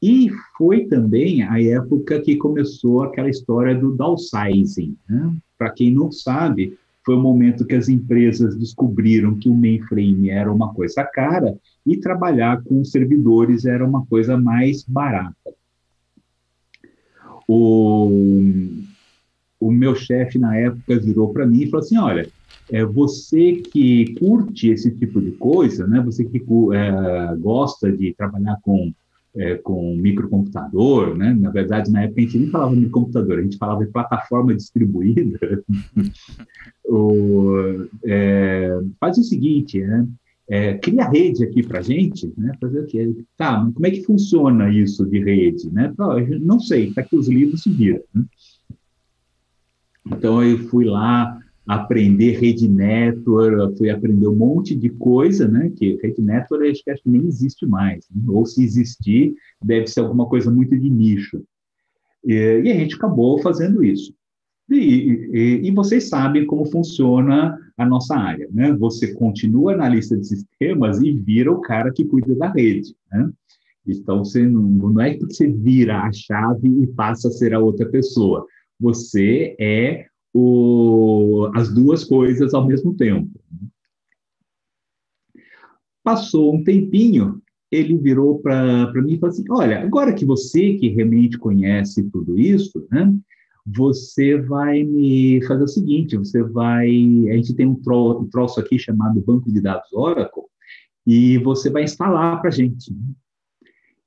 [0.00, 4.96] E foi também a época que começou aquela história do downsizing.
[5.08, 5.36] Né?
[5.56, 10.52] Para quem não sabe, foi o momento que as empresas descobriram que o mainframe era
[10.52, 15.57] uma coisa cara e trabalhar com servidores era uma coisa mais barata
[17.48, 18.10] o,
[19.58, 22.28] o meu chefe na época virou para mim e falou assim, olha,
[22.70, 26.00] é você que curte esse tipo de coisa, né?
[26.02, 28.92] Você que é, gosta de trabalhar com
[29.36, 31.32] é, com microcomputador, né?
[31.38, 34.54] Na verdade, na época a gente nem falava de computador, a gente falava de plataforma
[34.54, 35.62] distribuída.
[36.84, 40.06] o, é, faz o seguinte, né?
[40.48, 42.52] É, cria rede aqui para a gente, né?
[42.60, 43.14] Fazer o quê?
[43.36, 45.92] Tá, como é que funciona isso de rede, né?
[46.40, 48.02] não sei, está aqui os livros se viram.
[48.14, 48.24] Né?
[50.06, 55.70] Então eu fui lá aprender rede network, fui aprender um monte de coisa, né?
[55.76, 58.22] Que rede network acho que, acho que nem existe mais, né?
[58.28, 61.42] ou se existir deve ser alguma coisa muito de nicho.
[62.24, 64.14] E, e a gente acabou fazendo isso.
[64.70, 68.72] E, e, e, vocês sabem como funciona a nossa área, né?
[68.74, 73.30] Você continua na lista de sistemas e vira o cara que cuida da rede, né?
[73.86, 77.60] Então, você não, não é que você vira a chave e passa a ser a
[77.60, 78.44] outra pessoa.
[78.78, 83.30] Você é o, as duas coisas ao mesmo tempo.
[86.02, 90.88] Passou um tempinho ele virou para mim e falou assim: Olha, agora que você que
[90.88, 93.14] realmente conhece tudo isso, né,
[93.76, 96.88] você vai me fazer o seguinte: você vai.
[96.88, 100.44] A gente tem um, tro, um troço aqui chamado Banco de Dados Oracle,
[101.06, 102.92] e você vai instalar para a gente.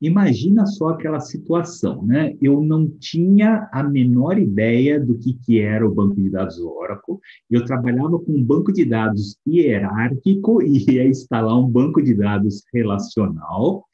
[0.02, 2.36] Imagina só aquela situação, né?
[2.42, 7.20] Eu não tinha a menor ideia do que, que era o banco de dados Oracle.
[7.48, 12.64] Eu trabalhava com um banco de dados hierárquico e ia instalar um banco de dados
[12.74, 13.86] relacional.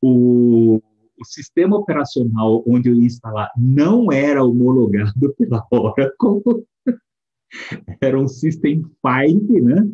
[0.00, 0.80] O,
[1.24, 6.64] o sistema operacional onde eu ia instalar não era homologado pela Oracle.
[8.00, 9.88] era um System 5, né?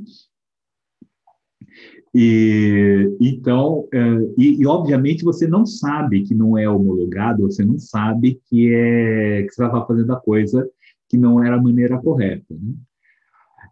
[2.12, 3.98] E então, é,
[4.36, 9.42] e, e, obviamente você não sabe que não é homologado, você não sabe que é
[9.44, 10.68] que você estava fazendo a coisa
[11.08, 12.46] que não era a maneira correta.
[12.50, 12.74] Né?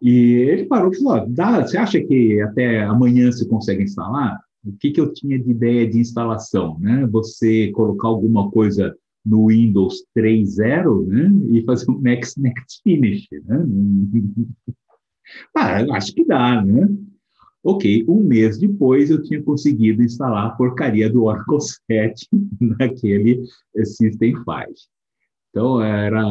[0.01, 4.39] E ele parou e falou: Dá, você acha que até amanhã você consegue instalar?
[4.65, 6.77] O que, que eu tinha de ideia de instalação?
[6.79, 7.07] Né?
[7.07, 8.95] Você colocar alguma coisa
[9.25, 11.57] no Windows 3.0 né?
[11.57, 13.27] e fazer um next, next finish.
[13.45, 13.65] Né?
[15.55, 16.87] ah, acho que dá, né?
[17.61, 21.59] Ok, um mês depois eu tinha conseguido instalar a porcaria do Oracle
[21.91, 22.27] 7
[22.61, 23.43] naquele
[23.83, 24.45] System 5.
[25.49, 26.21] Então, era.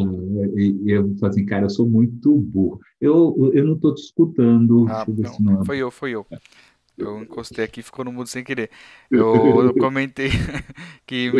[0.86, 2.80] Eu falei assim, cara, eu sou muito burro.
[3.00, 4.86] Eu, eu não estou te escutando.
[4.88, 6.26] Ah, não, não, foi eu, foi eu.
[6.98, 8.70] Eu encostei aqui e ficou no mudo sem querer.
[9.10, 10.30] Eu, eu comentei
[11.06, 11.30] que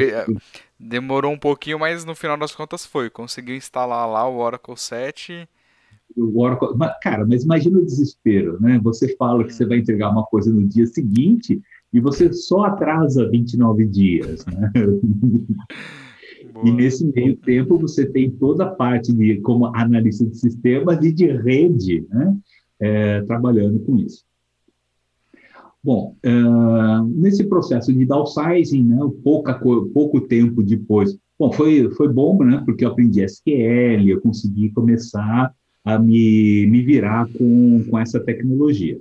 [0.79, 3.11] demorou um pouquinho, mas no final das contas foi.
[3.11, 5.49] Conseguiu instalar lá o Oracle 7
[6.17, 6.69] o Oracle.
[7.03, 8.81] Cara, mas imagina o desespero, né?
[8.83, 11.61] Você fala que você vai entregar uma coisa no dia seguinte
[11.93, 14.73] e você só atrasa 29 dias, né?
[16.65, 21.13] E nesse meio tempo você tem toda a parte de como analista de sistemas e
[21.13, 22.37] de rede, né?
[22.81, 24.25] É, trabalhando com isso.
[25.83, 32.43] Bom, uh, nesse processo de downsizing, né, pouca, pouco tempo depois, bom, foi, foi bom,
[32.43, 35.55] né, porque eu aprendi SQL, eu consegui começar
[35.85, 39.01] a me, me virar com, com essa tecnologia.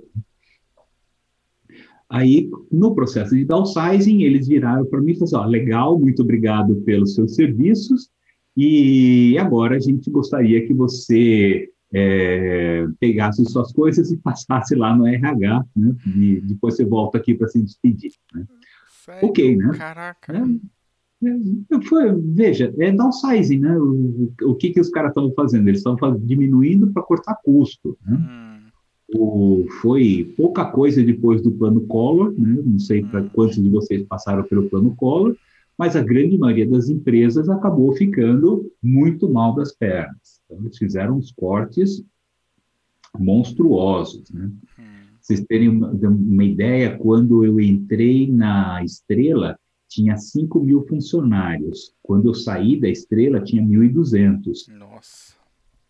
[2.08, 6.76] Aí, no processo de downsizing, eles viraram para mim e falaram assim, legal, muito obrigado
[6.82, 8.08] pelos seus serviços,
[8.56, 15.06] e agora a gente gostaria que você é, pegasse suas coisas e passasse lá no
[15.06, 15.96] RH, né?
[16.06, 18.12] E depois você volta aqui para se despedir.
[18.34, 18.46] Né?
[19.22, 19.70] ok, né?
[19.76, 20.36] Caraca.
[20.36, 23.76] É, é, foi, veja, é downsizing, né?
[23.78, 25.68] O, o que, que os caras estão fazendo?
[25.68, 27.96] Eles estão diminuindo para cortar custo.
[28.06, 28.16] Né?
[28.16, 28.58] Hum.
[29.14, 32.62] O, foi pouca coisa depois do plano Collor, né?
[32.64, 33.30] não sei para hum.
[33.32, 35.34] quantos de vocês passaram pelo plano Collor,
[35.78, 40.37] mas a grande maioria das empresas acabou ficando muito mal das pernas.
[40.48, 42.02] Então, eles fizeram uns cortes
[43.16, 44.30] monstruosos.
[44.30, 44.50] Né?
[44.78, 44.82] Hum.
[45.20, 51.94] Vocês terem uma, uma ideia, quando eu entrei na Estrela, tinha 5 mil funcionários.
[52.02, 54.68] Quando eu saí da Estrela, tinha 1.200.
[54.78, 55.34] Nossa,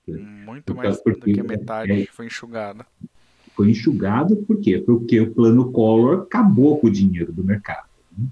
[0.06, 2.84] muito mais porque, do que a metade é, foi enxugada.
[3.54, 4.78] Foi enxugado por quê?
[4.78, 7.88] Porque o plano Collor acabou com o dinheiro do mercado.
[8.16, 8.26] Né?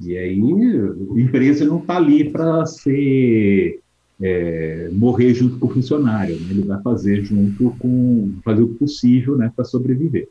[0.00, 3.81] E aí, a empresa não está ali para ser
[4.22, 6.46] é, morrer junto com o funcionário, né?
[6.50, 10.28] ele vai fazer junto com fazer o possível né, para sobreviver.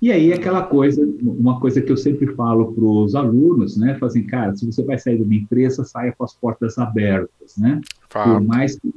[0.00, 4.22] E aí aquela coisa, uma coisa que eu sempre falo para os alunos, né, fazem,
[4.22, 7.80] assim, cara, se você vai sair de uma empresa, saia com as portas abertas, né?
[8.12, 8.90] Por mais que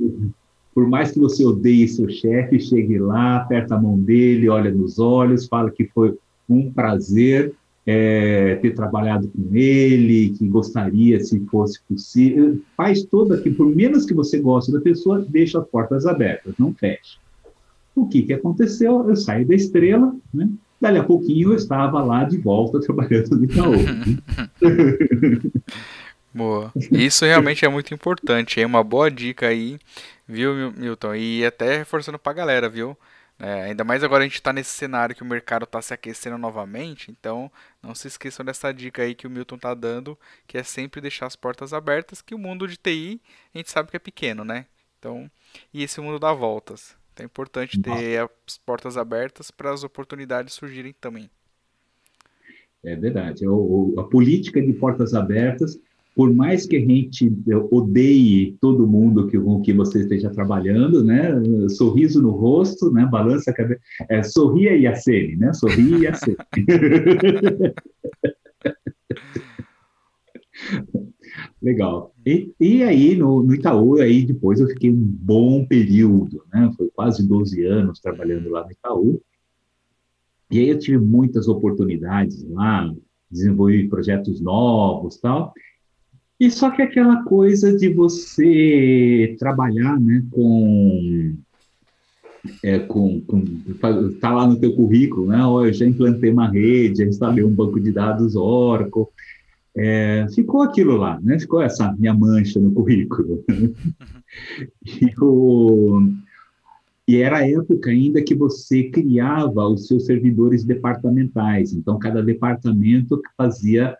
[0.73, 4.99] por mais que você odeie seu chefe, chegue lá, aperta a mão dele, olha nos
[4.99, 6.17] olhos, fala que foi
[6.49, 7.53] um prazer
[7.85, 12.59] é, ter trabalhado com ele, que gostaria se fosse possível.
[12.75, 16.73] Faz toda aqui, por menos que você goste da pessoa, deixa as portas abertas, não
[16.73, 17.17] feche.
[17.95, 19.07] O que, que aconteceu?
[19.07, 20.49] Eu saí da estrela, né?
[20.81, 23.75] Dali a pouquinho eu estava lá de volta trabalhando no Itaú.
[26.33, 26.71] boa.
[26.91, 28.59] Isso realmente é muito importante.
[28.59, 29.79] É uma boa dica aí,
[30.27, 31.15] viu, Milton?
[31.15, 32.97] E até reforçando para a galera, viu?
[33.37, 36.37] É, ainda mais agora a gente está nesse cenário que o mercado está se aquecendo
[36.37, 37.51] novamente, então
[37.83, 40.17] não se esqueçam dessa dica aí que o Milton está dando,
[40.47, 43.21] que é sempre deixar as portas abertas, que o mundo de TI
[43.53, 44.65] a gente sabe que é pequeno, né?
[44.97, 45.29] Então,
[45.73, 46.95] e esse mundo dá voltas.
[47.13, 51.29] Então é importante ter as portas abertas para as oportunidades surgirem também.
[52.83, 53.47] É verdade.
[53.47, 55.79] O, a política de portas abertas,
[56.15, 57.29] por mais que a gente
[57.69, 61.33] odeie todo mundo que, com que você esteja trabalhando, né?
[61.69, 63.05] Sorriso no rosto, né?
[63.05, 63.81] Balança a cabeça.
[64.09, 65.51] É, sorria e acene, né?
[65.51, 66.37] Sorria e acene.
[71.61, 72.15] Legal.
[72.25, 76.71] E, e aí, no, no, Itaú, aí depois eu fiquei um bom período, né?
[76.77, 79.21] Foi quase 12 anos trabalhando lá no Itaú.
[80.49, 82.89] E aí eu tive muitas oportunidades lá,
[83.29, 85.53] desenvolvi projetos novos tal.
[86.39, 91.35] E só que aquela coisa de você trabalhar né, com
[92.63, 93.43] é, com, com
[94.19, 95.45] tá lá no teu currículo, né?
[95.45, 99.05] Oh, eu já implantei uma rede, já instalei um banco de dados Oracle,
[99.75, 101.39] é, ficou aquilo lá, né?
[101.39, 103.43] Ficou essa minha mancha no currículo.
[104.85, 106.11] e, o,
[107.07, 111.73] e era a época ainda que você criava os seus servidores departamentais.
[111.73, 113.97] Então, cada departamento fazia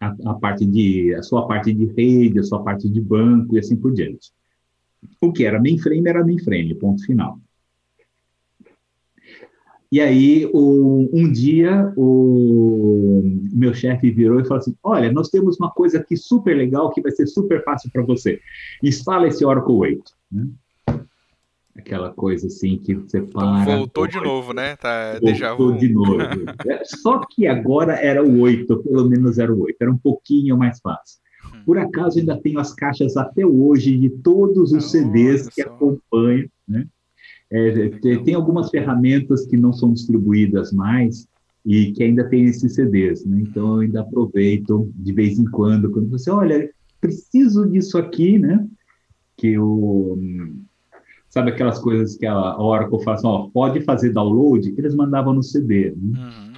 [0.00, 3.58] a, a, parte de a sua parte de rede, a sua parte de banco e
[3.58, 4.32] assim por diante.
[5.20, 7.38] O que era mainframe era mainframe, ponto final.
[9.92, 13.22] E aí, o, um dia, o
[13.52, 17.00] meu chefe virou e falou assim: Olha, nós temos uma coisa aqui super legal que
[17.00, 18.40] vai ser super fácil para você.
[18.82, 20.12] Instala esse Oracle 8.
[20.30, 20.48] Né?
[21.76, 23.62] Aquela coisa assim que você para.
[23.62, 24.76] Então voltou de novo, né?
[24.76, 26.20] Tá, voltou de novo.
[26.68, 29.76] É, só que agora era o 8, pelo menos era o 8.
[29.80, 31.20] Era um pouquinho mais fácil.
[31.46, 31.62] Hum.
[31.64, 36.48] Por acaso, ainda tenho as caixas até hoje de todos os CDs que acompanham.
[36.66, 36.86] Né?
[37.50, 37.88] É,
[38.24, 41.28] tem algumas ferramentas que não são distribuídas mais
[41.64, 43.40] e que ainda tem esses CDs, né?
[43.42, 48.66] Então eu ainda aproveito de vez em quando, quando você olha, preciso disso aqui, né?
[49.36, 50.18] Que o
[51.30, 55.42] sabe aquelas coisas que a Oracle fala assim, ó, pode fazer download, eles mandavam no
[55.42, 55.94] CD.
[55.96, 56.18] Né?
[56.18, 56.52] Uhum.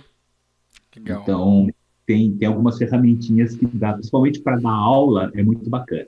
[0.96, 1.68] Então
[2.06, 6.06] tem, tem algumas ferramentinhas que dá, principalmente para dar aula, é muito bacana.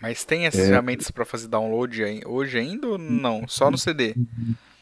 [0.00, 0.68] Mas tem essas é...
[0.68, 3.46] ferramentas para fazer download hoje ainda ou não?
[3.46, 4.14] Só no CD?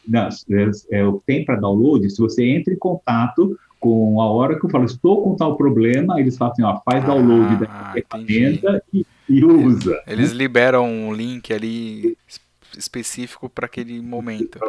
[0.07, 4.69] Não, é, tem para download, se você entra em contato com a hora que eu
[4.69, 9.05] falo, estou com tal problema, eles falam assim, ó, faz download ah, da ferramenta e,
[9.27, 10.01] e, usa.
[10.07, 12.15] Eles liberam um link ali
[12.77, 14.59] específico para aquele momento.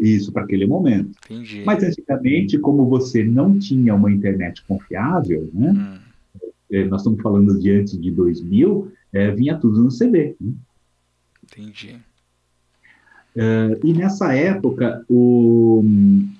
[0.00, 1.10] Isso, para aquele momento.
[1.24, 1.62] Entendi.
[1.64, 5.70] Mas antigamente, como você não tinha uma internet confiável, né?
[5.70, 6.04] Hum.
[6.70, 10.34] É, nós estamos falando de antes de 2000, é, vinha tudo no CD.
[10.40, 10.52] Né?
[11.44, 11.96] Entendi.
[13.36, 15.84] Uh, e nessa época, o,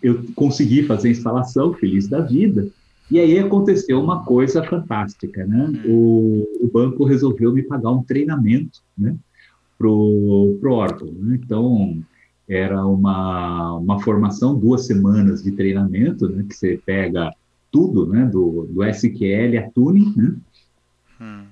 [0.02, 2.68] eu consegui fazer a instalação, feliz da vida,
[3.10, 5.66] e aí aconteceu uma coisa fantástica, né?
[5.68, 5.90] Hum.
[5.90, 9.14] O, o, banco resolveu me pagar um treinamento, né?
[9.78, 11.38] Pro, pro Oracle, né?
[11.42, 12.02] Então,
[12.48, 16.44] era uma, uma formação, duas semanas de treinamento, né?
[16.48, 17.32] Que você pega
[17.70, 18.24] tudo, né?
[18.26, 20.36] Do, do SQL a tuning, né?
[21.20, 21.44] Hum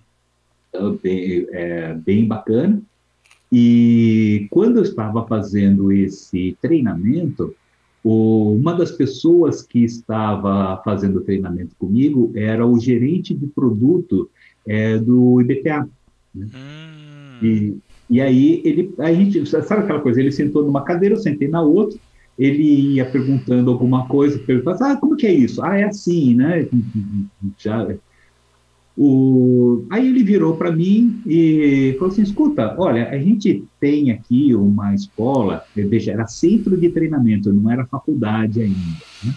[1.03, 2.81] bem, é, bem bacana.
[3.51, 7.55] E quando eu estava fazendo esse treinamento,
[8.03, 14.31] o, uma das pessoas que estava fazendo o treinamento comigo era o gerente de produto
[14.67, 15.87] é, do IBTA.
[16.35, 16.47] Né?
[16.55, 17.45] Hum.
[17.45, 17.77] E,
[18.13, 20.21] e aí ele, a gente, sabe aquela coisa?
[20.21, 21.99] Ele sentou numa cadeira, eu sentei na outra.
[22.39, 25.65] Ele ia perguntando alguma coisa, perguntava, ah, como que é isso?
[25.65, 26.69] Ah, é assim, né?
[27.57, 27.89] Já
[28.95, 29.87] o...
[29.91, 34.95] Aí ele virou para mim e falou assim: escuta, olha, a gente tem aqui uma
[34.95, 38.77] escola, veja, era centro de treinamento, não era faculdade ainda.
[39.25, 39.35] Né?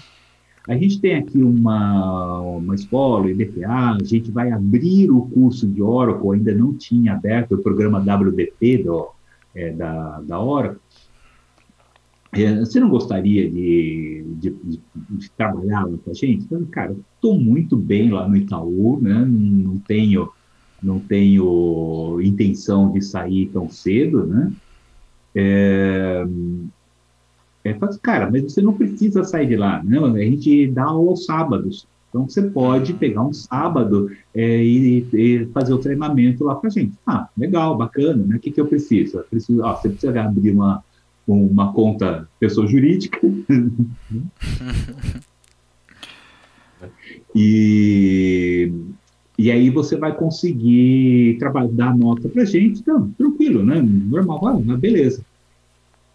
[0.67, 5.81] A gente tem aqui uma, uma escola, IDPA, a gente vai abrir o curso de
[5.81, 9.09] Oracle, ainda não tinha aberto o programa WDP do,
[9.53, 10.79] é, da, da Oracle.
[12.33, 16.43] É, você não gostaria de, de, de, de trabalhar lá com a gente?
[16.43, 19.25] Então, cara, estou muito bem lá no Itaú, né?
[19.25, 20.29] não tenho
[20.83, 24.53] não tenho intenção de sair tão cedo, né?
[25.33, 26.23] É,
[27.65, 29.97] é, cara, mas você não precisa sair de lá, né?
[29.97, 31.87] A gente dá aos sábados.
[32.09, 36.69] Então, você pode pegar um sábado é, e, e, fazer o treinamento lá com a
[36.69, 36.93] gente.
[37.07, 38.35] Ah, legal, bacana, né?
[38.35, 39.17] O que, que eu preciso?
[39.17, 40.83] Eu preciso ó, você precisa abrir uma,
[41.27, 43.19] uma conta pessoa jurídica.
[47.35, 48.71] e,
[49.39, 53.81] e aí você vai conseguir trabalhar, dar nota para gente, então, tranquilo, né?
[53.81, 55.25] Normal, ah, beleza.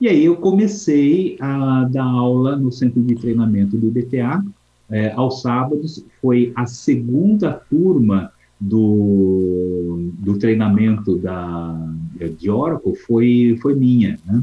[0.00, 4.42] E aí eu comecei a dar aula no centro de treinamento do IBTA,
[4.90, 11.76] é, aos sábados, foi a segunda turma do, do treinamento da,
[12.38, 14.42] de Oracle, foi, foi minha, né?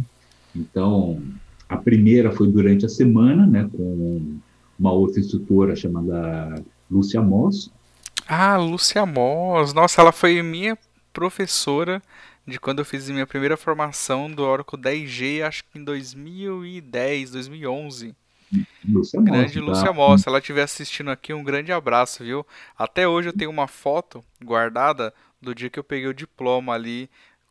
[0.55, 1.21] Então,
[1.67, 4.37] a primeira foi durante a semana, né, com
[4.79, 7.71] uma outra instrutora chamada Lúcia Moss.
[8.27, 9.73] Ah, Lúcia Moss.
[9.73, 10.77] Nossa, ela foi minha
[11.11, 12.01] professora
[12.47, 18.15] de quando eu fiz minha primeira formação do Oracle 10G, acho que em 2010, 2011.
[18.87, 19.93] Lúcia grande Moss, Lúcia tá?
[19.93, 22.47] Moss, se ela estiver assistindo aqui, um grande abraço, viu?
[22.77, 27.09] Até hoje eu tenho uma foto guardada do dia que eu peguei o diploma ali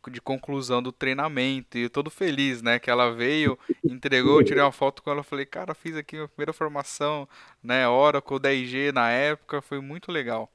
[0.09, 2.79] de conclusão do treinamento e todo feliz, né?
[2.79, 6.27] Que ela veio, entregou, eu tirei uma foto com ela, falei, cara, fiz aqui a
[6.27, 7.27] primeira formação,
[7.61, 7.87] né?
[7.87, 10.49] Oracle 10G na época, foi muito legal.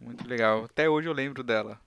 [0.00, 0.64] Muito legal.
[0.64, 1.78] Até hoje eu lembro dela.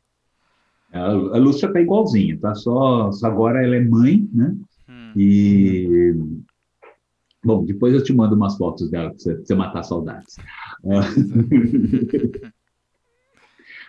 [0.91, 2.55] A, Lúcia tá igualzinha, tá?
[2.55, 4.55] Só, só agora ela é mãe, né?
[4.89, 5.11] Hum.
[5.15, 6.15] E
[7.43, 10.37] bom, depois eu te mando umas fotos dela para você, você matar saudades.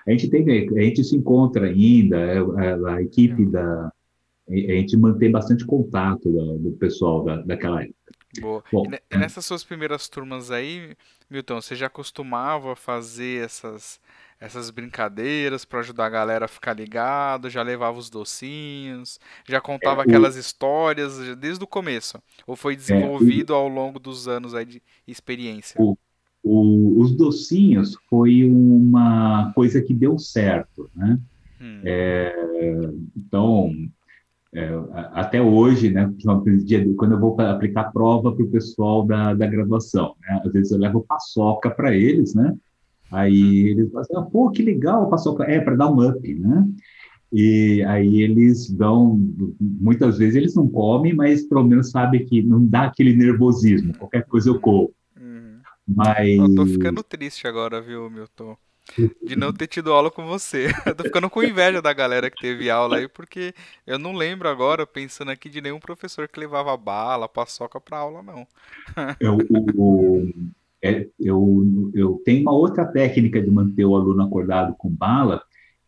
[0.06, 3.92] a gente tem, a gente se encontra ainda, é, a, a equipe da,
[4.48, 7.96] a gente mantém bastante contato do, do pessoal da, daquela época.
[8.40, 8.62] Boa.
[8.72, 9.18] Bom, e é.
[9.18, 10.94] nessas suas primeiras turmas aí,
[11.30, 14.00] Milton, você já costumava fazer essas
[14.40, 20.02] essas brincadeiras para ajudar a galera a ficar ligado, já levava os docinhos, já contava
[20.02, 20.38] é, aquelas o...
[20.38, 23.58] histórias desde o começo, ou foi desenvolvido é, o...
[23.58, 25.80] ao longo dos anos aí de experiência?
[25.80, 31.18] O, os docinhos foi uma coisa que deu certo, né?
[31.60, 31.80] Hum.
[31.84, 32.32] É,
[33.16, 33.72] então,
[34.54, 34.70] é,
[35.12, 36.10] até hoje, né,
[36.96, 40.78] quando eu vou aplicar prova para o pessoal da, da graduação, né, às vezes eu
[40.78, 42.56] levo paçoca para eles, né,
[43.10, 46.68] Aí eles falam assim, ah, pô, que legal, passou é para dar um up, né?
[47.32, 49.18] E aí eles dão,
[49.60, 54.24] muitas vezes eles não comem, mas pelo menos sabem que não dá aquele nervosismo, qualquer
[54.24, 54.92] coisa eu como.
[55.20, 55.58] Uhum.
[55.86, 56.38] Mas...
[56.38, 58.56] Eu tô ficando triste agora, viu, Milton?
[59.22, 60.68] De não ter tido aula com você.
[60.86, 63.54] Eu tô ficando com inveja da galera que teve aula aí, porque
[63.86, 68.22] eu não lembro agora, pensando aqui, de nenhum professor que levava bala, paçoca pra aula,
[68.22, 68.46] não.
[69.20, 69.36] É, o,
[70.82, 75.42] é, eu, eu tenho uma outra técnica de manter o aluno acordado com bala.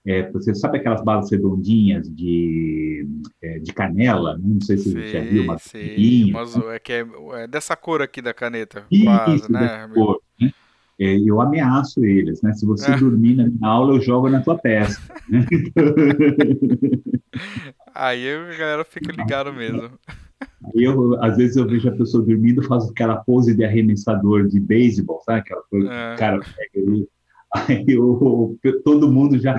[0.04, 3.06] É, você sabe aquelas balas redondinhas de,
[3.42, 4.38] é, de canela?
[4.42, 8.00] Não sei se você já viu uma sei, mas é que é, é, dessa cor
[8.00, 9.88] aqui da caneta, Isso, quase, né?
[9.92, 10.50] Cor, né?
[10.98, 12.52] É, eu ameaço eles, né?
[12.52, 15.00] Se você dormir na minha aula, eu jogo na tua peça.
[15.28, 15.46] Né?
[17.94, 19.90] Aí a galera fica ligado mesmo.
[20.64, 24.60] Aí eu, às vezes eu vejo a pessoa dormindo, faz aquela pose de arremessador de
[24.60, 25.40] beisebol, sabe?
[25.40, 26.16] Aquela coisa, é.
[26.16, 26.40] cara
[26.74, 27.08] ele,
[27.54, 29.56] aí eu, todo mundo já,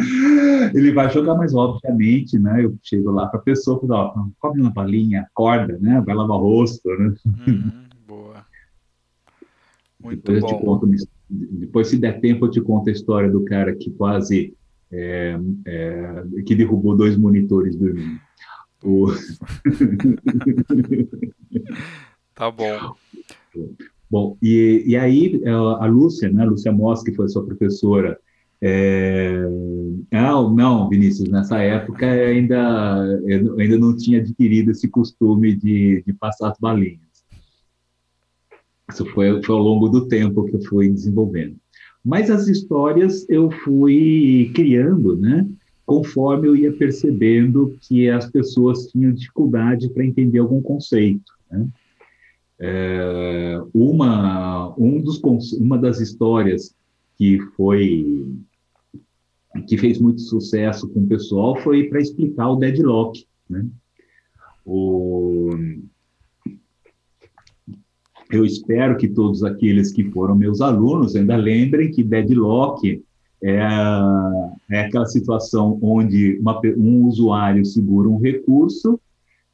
[0.74, 2.64] ele vai jogar, mas obviamente, né?
[2.64, 6.02] Eu chego lá para a pessoa, falo, ó, come uma balinha, acorda, né?
[6.06, 7.14] Vai lavar o rosto, né?
[7.48, 7.72] Uhum,
[8.08, 8.46] boa.
[10.02, 10.60] Muito depois bom.
[10.60, 10.88] Conto,
[11.30, 14.54] depois, se der tempo, eu te conto a história do cara que quase
[14.92, 18.20] é, é, que derrubou dois monitores dormindo.
[18.84, 19.08] O...
[22.34, 22.96] tá bom.
[24.10, 28.20] Bom, e, e aí é, a Lúcia, né, a Lúcia Moss, que foi sua professora,
[28.62, 29.42] é...
[30.12, 36.14] não, não, Vinícius, nessa época ainda eu ainda não tinha adquirido esse costume de, de
[36.14, 37.00] passar as balinhas.
[38.90, 41.56] Isso foi, foi ao longo do tempo que eu fui desenvolvendo.
[42.04, 45.48] Mas as histórias eu fui criando, né?
[45.86, 51.34] Conforme eu ia percebendo que as pessoas tinham dificuldade para entender algum conceito.
[51.50, 51.68] Né?
[52.60, 55.20] É, uma, um dos,
[55.54, 56.76] uma das histórias
[57.18, 58.28] que foi
[59.68, 63.26] que fez muito sucesso com o pessoal foi para explicar o deadlock.
[63.50, 63.66] Né?
[64.66, 65.50] O,
[68.32, 73.04] eu espero que todos aqueles que foram meus alunos ainda lembrem que deadlock
[73.44, 73.60] é,
[74.70, 79.00] é aquela situação onde uma, um usuário segura um recurso,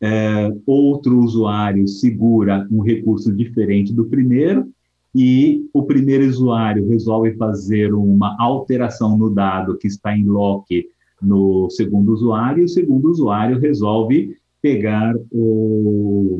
[0.01, 4.67] é, outro usuário segura um recurso diferente do primeiro,
[5.15, 10.85] e o primeiro usuário resolve fazer uma alteração no dado que está em lock
[11.21, 16.39] no segundo usuário, e o segundo usuário resolve pegar o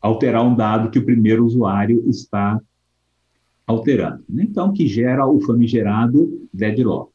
[0.00, 2.60] alterar um dado que o primeiro usuário está
[3.70, 4.22] alterando.
[4.28, 4.44] Né?
[4.44, 7.10] Então, que gera o famigerado deadlock.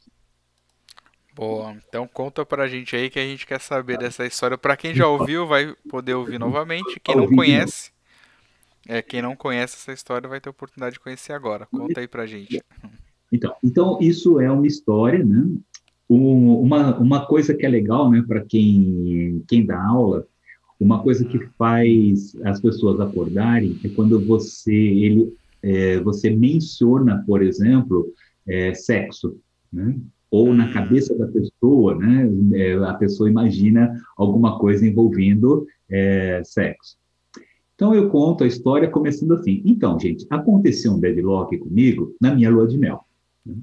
[1.36, 4.58] Boa, então conta pra gente aí que a gente quer saber dessa história.
[4.58, 6.98] Para quem já ouviu, vai poder ouvir novamente.
[7.04, 7.92] Quem não conhece,
[8.88, 11.66] é, quem não conhece essa história vai ter oportunidade de conhecer agora.
[11.66, 12.62] Conta aí pra gente.
[13.30, 15.46] Então, então isso é uma história, né?
[16.10, 20.26] Um, uma, uma coisa que é legal, né, para quem, quem dá aula,
[20.80, 25.36] uma coisa que faz as pessoas acordarem é quando você ele
[25.66, 28.14] é, você menciona, por exemplo,
[28.48, 29.38] é, sexo,
[29.74, 29.98] né?
[30.30, 30.74] ou na hum.
[30.74, 36.98] cabeça da pessoa, né, é, a pessoa imagina alguma coisa envolvendo é, sexo.
[37.74, 39.62] Então eu conto a história começando assim.
[39.66, 43.06] Então, gente, aconteceu um deadlock comigo na minha lua de mel.
[43.46, 43.56] Né?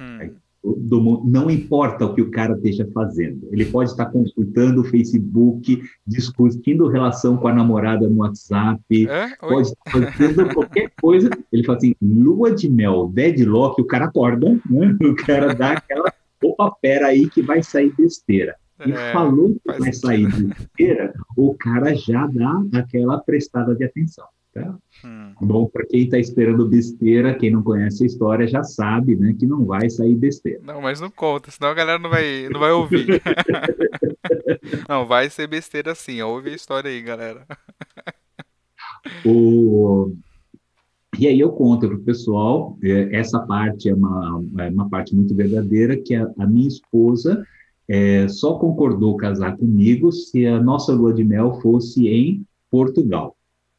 [0.00, 3.48] Hum do, não importa o que o cara esteja fazendo.
[3.50, 9.36] Ele pode estar consultando o Facebook, discutindo relação com a namorada no WhatsApp, é?
[9.36, 11.30] pode estar fazendo qualquer coisa.
[11.52, 14.96] Ele fala assim, lua de mel, deadlock, o cara acorda, né?
[15.02, 16.12] o cara dá aquela,
[16.44, 18.54] opa, pera aí que vai sair besteira.
[18.86, 24.26] e é, falou que vai sair besteira, o cara já dá aquela prestada de atenção.
[24.52, 24.76] Tá?
[25.04, 25.32] Hum.
[25.40, 29.46] Bom, para quem está esperando besteira, quem não conhece a história já sabe, né, que
[29.46, 30.60] não vai sair besteira.
[30.64, 33.22] Não, mas não conta, senão a galera não vai, não vai ouvir.
[34.88, 36.20] não, vai ser besteira sim.
[36.20, 37.46] Ouve a história aí, galera.
[39.24, 40.12] o...
[41.18, 45.14] E aí eu conto para o pessoal, é, essa parte é uma, é uma parte
[45.14, 47.44] muito verdadeira, que a, a minha esposa
[47.88, 53.36] é, só concordou casar comigo se a nossa lua de mel fosse em Portugal,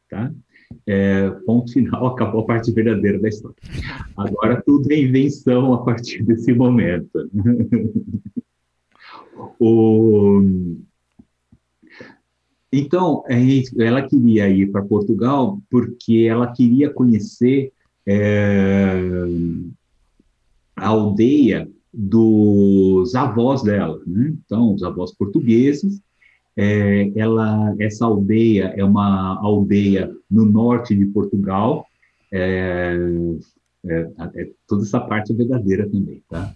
[0.08, 0.32] tá?
[0.86, 3.56] É, ponto final, acabou a parte verdadeira da história.
[4.16, 7.30] Agora tudo é invenção a partir desse momento.
[9.58, 10.42] o...
[12.72, 13.22] Então,
[13.78, 17.70] ela queria ir para Portugal porque ela queria conhecer
[18.06, 18.94] é,
[20.74, 24.00] a aldeia dos avós dela.
[24.06, 24.34] Né?
[24.44, 26.00] Então, os avós portugueses,
[26.56, 31.86] é, ela, essa aldeia é uma aldeia no norte de Portugal.
[32.30, 32.96] É,
[33.84, 36.52] é, é toda essa parte é verdadeira também, tá?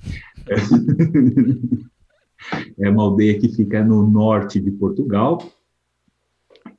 [2.78, 5.38] é uma aldeia que fica no norte de Portugal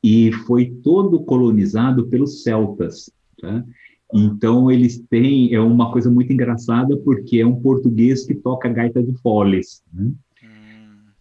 [0.03, 3.11] e foi todo colonizado pelos celtas,
[3.41, 3.65] tá?
[4.13, 9.03] Então eles têm é uma coisa muito engraçada porque é um português que toca gaita
[9.03, 10.13] de foles, né?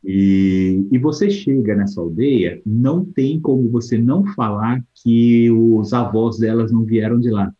[0.07, 6.39] E, e você chega nessa aldeia, não tem como você não falar que os avós
[6.39, 7.53] delas não vieram de lá,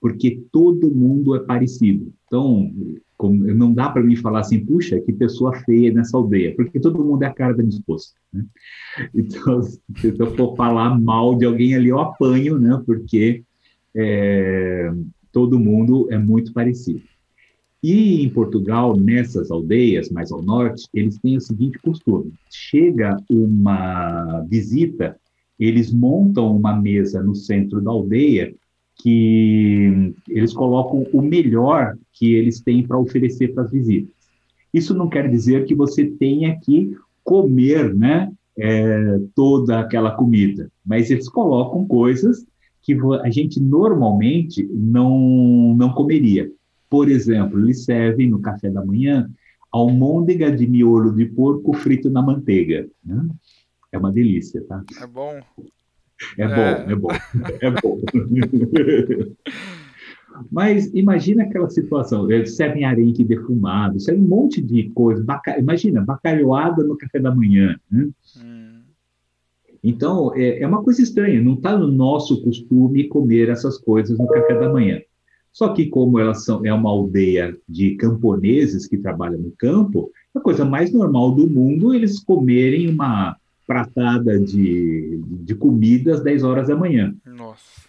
[0.00, 2.10] porque todo mundo é parecido.
[2.24, 2.72] Então,
[3.18, 7.04] como, não dá para mim falar assim, puxa, que pessoa feia nessa aldeia, porque todo
[7.04, 8.06] mundo é a cara da minha esposa.
[8.32, 8.46] Né?
[9.14, 12.82] Então, se eu for falar mal de alguém ali, eu apanho, né?
[12.86, 13.44] Porque
[13.94, 14.90] é,
[15.30, 17.02] todo mundo é muito parecido.
[17.82, 24.44] E em Portugal, nessas aldeias mais ao norte, eles têm o seguinte costume: chega uma
[24.48, 25.16] visita,
[25.58, 28.54] eles montam uma mesa no centro da aldeia
[29.02, 34.14] que eles colocam o melhor que eles têm para oferecer para as visitas.
[34.72, 41.10] Isso não quer dizer que você tenha que comer, né, é, toda aquela comida, mas
[41.10, 42.44] eles colocam coisas
[42.82, 46.50] que a gente normalmente não não comeria.
[46.90, 49.30] Por exemplo, eles servem no café da manhã
[49.70, 52.88] almôndega de miolo de porco frito na manteiga.
[53.04, 53.28] Né?
[53.92, 54.82] É uma delícia, tá?
[55.00, 55.40] É bom.
[56.36, 56.96] É, é.
[56.96, 57.08] bom,
[57.60, 58.16] é bom, é
[59.16, 59.34] bom.
[60.50, 65.22] Mas imagina aquela situação, servem arenque defumado, serve um monte de coisa.
[65.22, 65.58] Baca...
[65.58, 67.78] Imagina, bacalhoada no café da manhã.
[67.90, 68.08] Né?
[68.42, 68.80] Hum.
[69.82, 74.26] Então, é, é uma coisa estranha, não está no nosso costume comer essas coisas no
[74.26, 75.00] café da manhã.
[75.52, 80.40] Só que, como elas são, é uma aldeia de camponeses que trabalham no campo, a
[80.40, 83.36] coisa mais normal do mundo eles comerem uma
[83.66, 87.14] pratada de, de comida às 10 horas da manhã.
[87.24, 87.88] Nossa.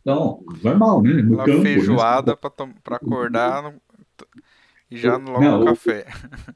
[0.00, 1.14] Então, normal, né?
[1.22, 1.58] No uma campo.
[1.58, 1.64] Né?
[1.64, 2.72] feijoada né?
[2.82, 3.74] para acordar no,
[4.90, 6.06] e já no, logo não, no café.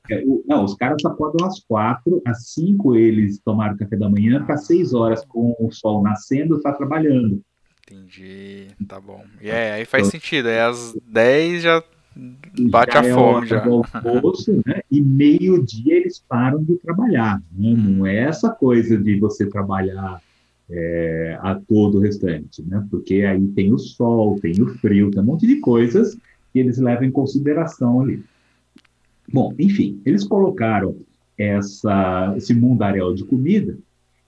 [0.09, 4.09] O, é, o, não, os caras acordam às quatro, às cinco eles tomaram café da
[4.09, 7.43] manhã, para seis horas com o sol nascendo, está trabalhando.
[7.85, 9.25] Entendi, tá bom.
[9.41, 11.83] E é, aí faz então, sentido, é às 10 já
[12.71, 13.61] bate já a é fome já.
[13.61, 14.83] Do almoço, né?
[14.91, 17.43] E meio-dia eles param de trabalhar.
[17.53, 17.71] Né?
[17.71, 17.77] Hum.
[17.77, 20.21] Não é essa coisa de você trabalhar
[20.71, 22.87] é, a todo o restante, né?
[22.91, 26.17] Porque aí tem o sol, tem o frio, tem um monte de coisas
[26.53, 28.23] que eles levam em consideração ali.
[29.33, 30.97] Bom, enfim, eles colocaram
[31.37, 33.77] essa, esse mundaréu de comida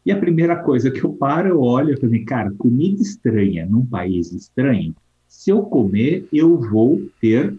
[0.04, 3.84] e a primeira coisa que eu paro, eu olho e assim, cara, comida estranha num
[3.84, 4.94] país estranho,
[5.26, 7.54] se eu comer, eu vou ter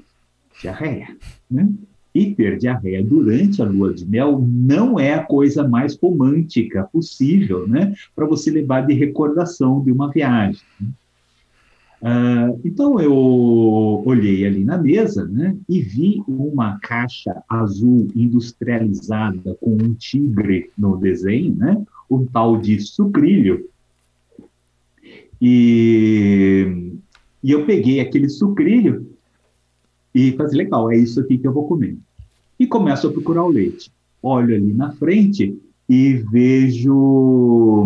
[0.62, 1.16] diarreia,
[1.50, 1.68] né?
[2.14, 7.68] E ter diarreia durante a lua de mel não é a coisa mais romântica possível,
[7.68, 7.94] né?
[8.16, 10.62] Para você levar de recordação de uma viagem.
[10.80, 10.88] Né?
[12.02, 13.14] Uh, então eu
[14.06, 20.98] olhei ali na mesa né, e vi uma caixa azul industrializada com um tigre no
[20.98, 23.70] desenho, né, um tal de sucrilho.
[25.42, 26.94] E,
[27.44, 29.08] e eu peguei aquele sucrilho
[30.14, 31.98] e falei, legal, é isso aqui que eu vou comer.
[32.60, 33.92] E começo a procurar o leite.
[34.24, 35.58] Olho ali na frente
[35.90, 37.84] e vejo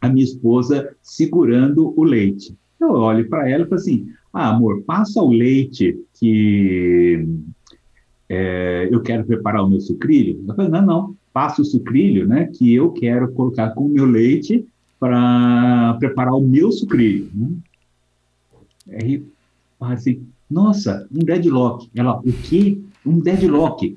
[0.00, 2.54] a minha esposa segurando o leite.
[2.78, 7.26] Eu olho para ela e falo assim: ah, amor, passa o leite que
[8.28, 10.40] é, eu quero preparar o meu sucrilho.
[10.44, 14.04] Ela falo, não, não, passa o sucrilho, né, que eu quero colocar com o meu
[14.04, 14.66] leite
[14.98, 17.30] para preparar o meu sucrilho.
[17.34, 17.48] Né?
[18.92, 19.22] Aí,
[19.80, 21.88] assim, nossa, um deadlock.
[21.94, 22.78] Ela, o quê?
[23.06, 23.96] Um deadlock.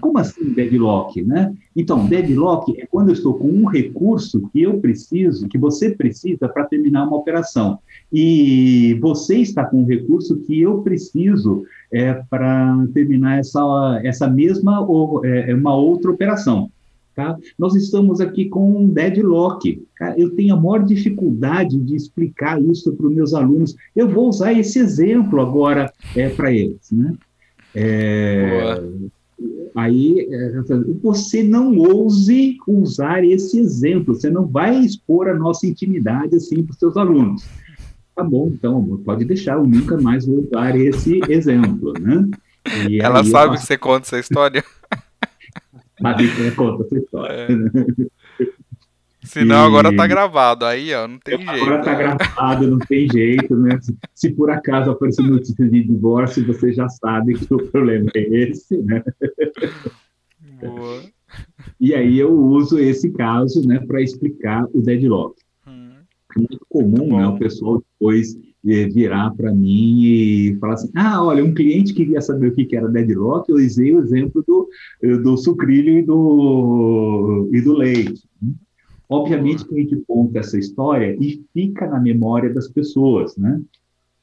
[0.00, 1.54] Como assim deadlock, né?
[1.74, 6.48] Então, deadlock é quando eu estou com um recurso que eu preciso, que você precisa
[6.48, 7.78] para terminar uma operação.
[8.12, 14.80] E você está com um recurso que eu preciso é, para terminar essa, essa mesma
[14.80, 16.70] ou é, é, uma outra operação.
[17.14, 17.36] Tá?
[17.56, 19.80] Nós estamos aqui com um deadlock.
[20.16, 23.76] Eu tenho a maior dificuldade de explicar isso para os meus alunos.
[23.94, 26.90] Eu vou usar esse exemplo agora é, para eles.
[26.90, 27.14] Né?
[27.72, 28.82] É,
[29.74, 30.62] aí é,
[31.02, 36.72] você não ouse usar esse exemplo, você não vai expor a nossa intimidade assim para
[36.72, 37.44] os seus alunos.
[38.14, 42.28] Tá bom, então pode deixar, eu nunca mais vou usar esse exemplo, né?
[42.88, 44.64] E Ela sabe que você conta essa história?
[46.00, 47.34] Sabe que conta essa história.
[47.34, 48.14] É.
[49.24, 49.66] Senão e...
[49.66, 51.64] agora tá gravado, aí ó, não tem agora jeito.
[51.64, 53.78] Agora tá gravado, não tem jeito, né?
[54.14, 58.76] Se, por acaso aparecer notícia de divórcio, você já sabe que o problema é esse,
[58.78, 59.02] né?
[60.60, 61.02] Boa.
[61.80, 65.34] E aí eu uso esse caso, né, para explicar o deadlock.
[65.66, 65.94] Hum.
[66.36, 68.36] É muito comum, né, o pessoal depois
[68.66, 72.64] eh, virar para mim e falar assim: ah, olha, um cliente queria saber o que,
[72.66, 74.68] que era deadlock, eu usei o exemplo do,
[75.22, 78.22] do sucrilho e do, e do leite.
[79.08, 83.60] Obviamente que a gente conta essa história e fica na memória das pessoas, né?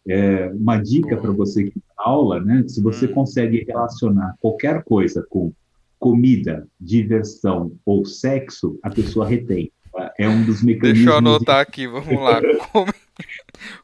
[0.08, 2.64] É, uma dica para você que dá aula, né?
[2.68, 3.14] Se você hum.
[3.14, 5.54] consegue relacionar qualquer coisa com
[6.00, 9.72] comida, diversão ou sexo, a pessoa retém.
[10.18, 10.98] É um dos mecanismos.
[10.98, 11.62] Deixa eu anotar de...
[11.62, 12.42] aqui, vamos lá.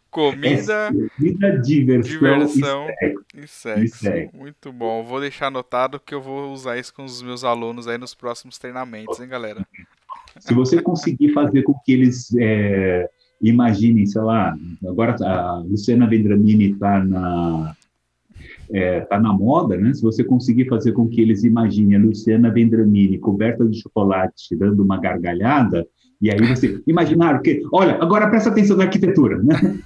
[0.09, 2.87] Comida, é comida diversão, diversão
[3.35, 3.83] e, sexo.
[3.83, 4.35] e, sexo.
[4.35, 5.03] Muito bom.
[5.03, 8.57] Vou deixar anotado que eu vou usar isso com os meus alunos aí nos próximos
[8.57, 9.67] treinamentos, hein, galera?
[10.39, 13.09] Se você conseguir fazer com que eles é,
[13.41, 14.55] imaginem, sei lá,
[14.85, 17.75] agora a Luciana Vendramini está na,
[18.71, 19.93] é, tá na moda, né?
[19.93, 24.83] Se você conseguir fazer com que eles imaginem a Luciana Vendramini coberta de chocolate dando
[24.83, 25.85] uma gargalhada,
[26.19, 29.79] e aí você imaginaram que, olha, agora presta atenção na arquitetura, né?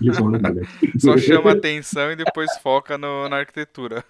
[0.98, 4.04] Só chama atenção e depois foca no, na arquitetura.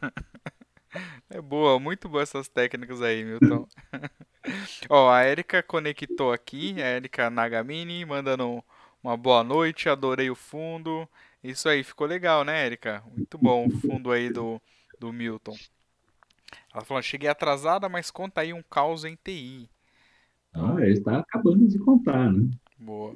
[1.29, 3.65] É boa, muito boa essas técnicas aí, Milton.
[4.89, 8.63] Ó, a Erika conectou aqui, a Erika Nagamini, mandando
[9.03, 11.07] uma boa noite, adorei o fundo.
[11.43, 13.03] Isso aí, ficou legal, né, Erika?
[13.15, 14.61] Muito bom o fundo aí do,
[14.99, 15.55] do Milton.
[16.73, 19.69] Ela falou, cheguei atrasada, mas conta aí um caos em TI.
[20.53, 22.49] Ah, ele está acabando de contar, né?
[22.77, 23.15] Boa.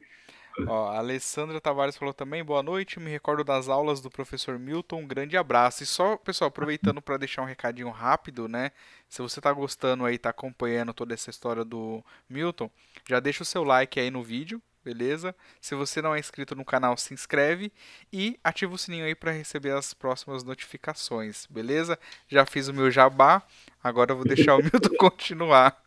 [0.67, 5.01] Ó, a Alessandra Tavares falou também, boa noite, me recordo das aulas do professor Milton,
[5.01, 5.83] um grande abraço.
[5.83, 8.71] E só, pessoal, aproveitando para deixar um recadinho rápido, né?
[9.09, 12.69] Se você está gostando aí, está acompanhando toda essa história do Milton,
[13.07, 15.35] já deixa o seu like aí no vídeo, beleza?
[15.59, 17.71] Se você não é inscrito no canal, se inscreve
[18.13, 21.99] e ativa o sininho aí para receber as próximas notificações, beleza?
[22.29, 23.43] Já fiz o meu jabá,
[23.83, 25.77] agora eu vou deixar o Milton continuar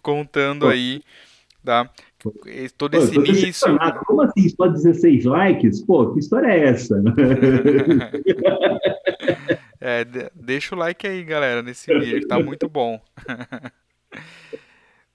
[0.00, 1.02] contando aí,
[1.64, 1.90] tá?
[2.76, 3.78] Todo esse Pô, início.
[4.06, 4.48] Como assim?
[4.48, 5.82] Só 16 likes?
[5.82, 6.96] Pô, que história é essa?
[9.80, 10.04] é,
[10.34, 13.00] deixa o like aí, galera, nesse vídeo, que tá muito bom.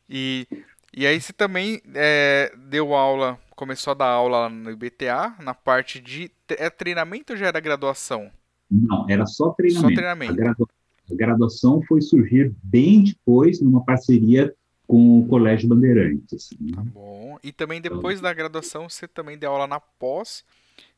[0.10, 0.48] e,
[0.96, 6.00] e aí você também é, deu aula, começou a dar aula no IBTA, na parte
[6.00, 6.32] de.
[6.50, 8.30] É treinamento ou já era graduação?
[8.70, 9.90] Não, era só treinamento.
[9.90, 10.34] Só treinamento.
[10.34, 10.68] A, gradua,
[11.10, 14.54] a graduação foi surgir bem depois, numa parceria
[14.92, 16.50] com o Colégio Bandeirantes.
[16.76, 17.38] Tá bom.
[17.42, 20.44] E também então depois então, da graduação você também deu aula na pós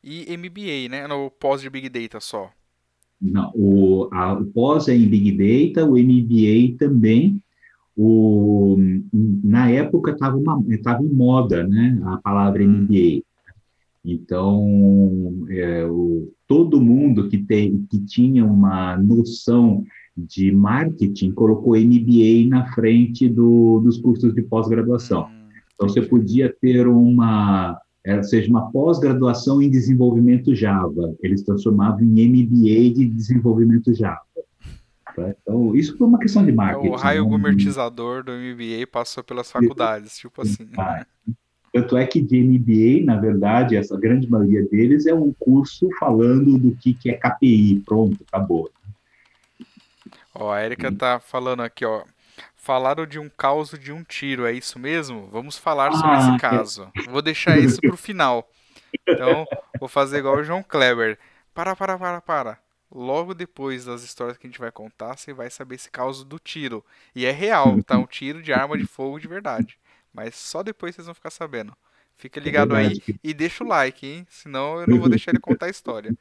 [0.02, 1.06] e MBA, né?
[1.06, 2.50] No pós de Big Data só.
[3.22, 5.30] Não, o, a, o pós é em Big
[5.72, 7.40] Data, o MBA também.
[7.96, 8.76] O,
[9.44, 10.36] na época estava
[11.00, 11.96] em moda, né?
[12.06, 12.96] A palavra MBA.
[12.96, 13.22] Hum.
[14.04, 19.84] Então, é, o, todo mundo que, tem, que tinha uma noção
[20.16, 25.26] de marketing colocou MBA na frente do, dos cursos de pós-graduação.
[25.26, 31.14] Hum, então, você podia ter uma, é, seja, uma pós-graduação em desenvolvimento Java.
[31.22, 34.20] Eles transformavam em MBA de desenvolvimento Java.
[35.16, 35.34] Tá?
[35.42, 36.88] Então, isso foi uma questão de marketing.
[36.88, 37.28] O raio né?
[37.30, 40.68] gourmetizador do MBA passou pelas faculdades, tipo assim.
[40.78, 41.06] Ah,
[41.72, 46.56] tanto é que de MBA, na verdade, essa grande maioria deles é um curso falando
[46.56, 47.82] do que, que é KPI.
[47.84, 48.70] Pronto, acabou.
[50.34, 52.04] Ó, a Erika tá falando aqui, ó.
[52.56, 55.28] Falaram de um caos de um tiro, é isso mesmo?
[55.30, 56.90] Vamos falar sobre ah, esse caso.
[57.08, 58.50] Vou deixar isso pro final.
[59.06, 59.46] Então,
[59.78, 61.18] vou fazer igual o João Kleber.
[61.52, 62.58] Para, para, para, para.
[62.90, 66.38] Logo depois das histórias que a gente vai contar, você vai saber esse caos do
[66.38, 66.84] tiro.
[67.14, 67.98] E é real, tá?
[67.98, 69.78] Um tiro de arma de fogo de verdade.
[70.12, 71.76] Mas só depois vocês vão ficar sabendo.
[72.16, 74.26] Fica ligado é aí e deixa o like, hein?
[74.30, 76.16] Senão eu não vou deixar ele contar a história.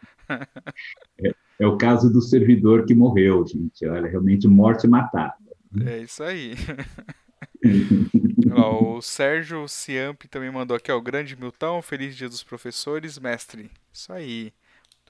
[1.19, 3.85] É, É o caso do servidor que morreu, gente.
[3.85, 5.35] Olha, realmente morte matada.
[5.85, 6.55] É isso aí.
[8.55, 13.69] o Sérgio Ciampi também mandou aqui, ó, o grande Milton, feliz dia dos professores, mestre.
[13.91, 14.53] Isso aí.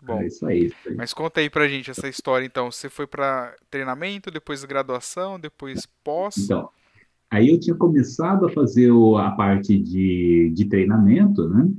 [0.01, 0.21] Muito bom.
[0.21, 0.95] É isso aí, isso aí.
[0.95, 2.71] Mas conta aí pra gente essa história, então.
[2.71, 6.37] Você foi para treinamento, depois graduação, depois pós?
[6.37, 6.69] Então,
[7.29, 11.69] aí eu tinha começado a fazer a parte de, de treinamento, né?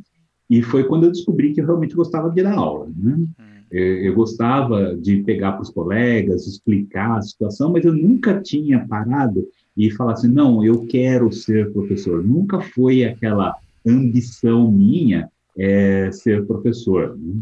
[0.51, 3.15] E foi quando eu descobri que eu realmente gostava de dar aula, né?
[3.39, 3.54] Hum.
[3.77, 9.47] Eu gostava de pegar para os colegas, explicar a situação, mas eu nunca tinha parado
[9.77, 12.23] e falar assim, não, eu quero ser professor.
[12.23, 15.29] Nunca foi aquela ambição minha
[15.59, 17.19] é, ser professor.
[17.19, 17.35] Né?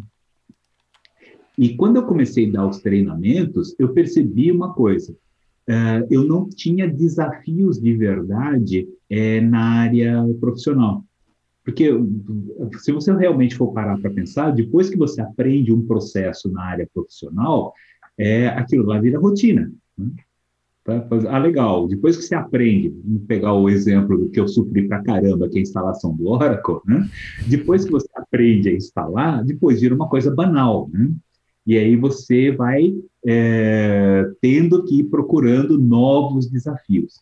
[1.56, 6.48] E quando eu comecei a dar os treinamentos, eu percebi uma coisa: uh, eu não
[6.48, 11.04] tinha desafios de verdade uh, na área profissional.
[11.64, 11.90] Porque
[12.78, 16.88] se você realmente for parar para pensar, depois que você aprende um processo na área
[16.92, 17.72] profissional,
[18.18, 19.72] é, aquilo lá vira rotina.
[19.96, 20.10] Né?
[21.28, 21.86] Ah, legal.
[21.86, 25.56] Depois que você aprende, vamos pegar o exemplo do que eu sofri para caramba, que
[25.56, 27.08] é a instalação do Oracle, né?
[27.46, 30.90] depois que você aprende a instalar, depois vira uma coisa banal.
[30.92, 31.12] Né?
[31.64, 32.92] E aí você vai
[33.24, 37.20] é, tendo que ir procurando novos desafios.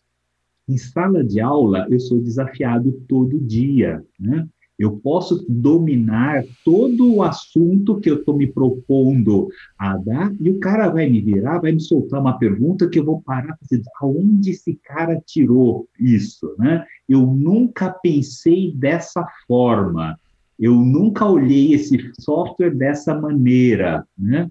[0.71, 4.01] Em sala de aula, eu sou desafiado todo dia.
[4.17, 4.47] Né?
[4.79, 10.59] Eu posso dominar todo o assunto que eu estou me propondo a dar, e o
[10.59, 13.83] cara vai me virar, vai me soltar uma pergunta que eu vou parar e dizer,
[13.99, 16.55] aonde esse cara tirou isso?
[16.57, 16.85] Né?
[17.07, 20.17] Eu nunca pensei dessa forma
[20.61, 24.47] eu nunca olhei esse software dessa maneira, né?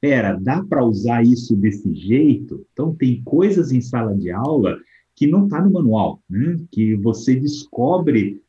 [0.00, 2.64] Pera, dá para usar isso desse jeito?
[2.72, 4.78] Então, tem coisas em sala de aula
[5.18, 6.56] que não está no manual, né?
[6.70, 8.40] Que você descobre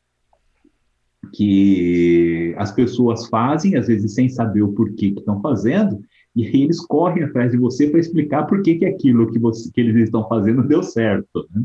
[1.34, 6.00] que as pessoas fazem, às vezes sem saber o porquê que estão fazendo,
[6.34, 9.68] e aí eles correm atrás de você para explicar por que, que aquilo que, você,
[9.72, 11.48] que eles estão fazendo deu certo.
[11.50, 11.64] Né?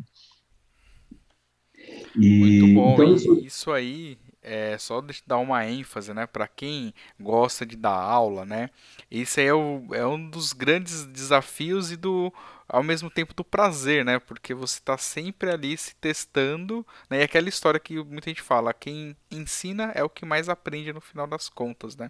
[2.17, 3.33] E, Muito bom, então, isso...
[3.35, 8.69] isso aí é, só dar uma ênfase, né, para quem gosta de dar aula, né?
[9.09, 12.33] Esse é, o, é um dos grandes desafios e do
[12.67, 14.17] ao mesmo tempo do prazer, né?
[14.19, 17.19] Porque você está sempre ali se testando, né?
[17.19, 20.99] E aquela história que muita gente fala, quem ensina é o que mais aprende no
[20.99, 22.09] final das contas, né?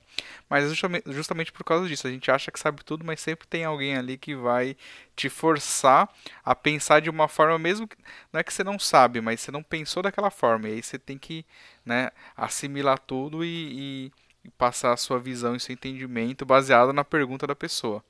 [0.49, 0.73] Mas
[1.07, 4.17] justamente, por causa disso, a gente acha que sabe tudo, mas sempre tem alguém ali
[4.17, 4.77] que vai
[5.15, 6.09] te forçar
[6.43, 7.97] a pensar de uma forma mesmo que
[8.31, 10.69] não é que você não sabe, mas você não pensou daquela forma.
[10.69, 11.45] E aí você tem que,
[11.85, 14.11] né, assimilar tudo e,
[14.45, 18.03] e, passar a sua visão e seu entendimento baseado na pergunta da pessoa.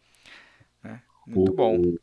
[0.84, 1.02] Né?
[1.26, 1.96] Muito bom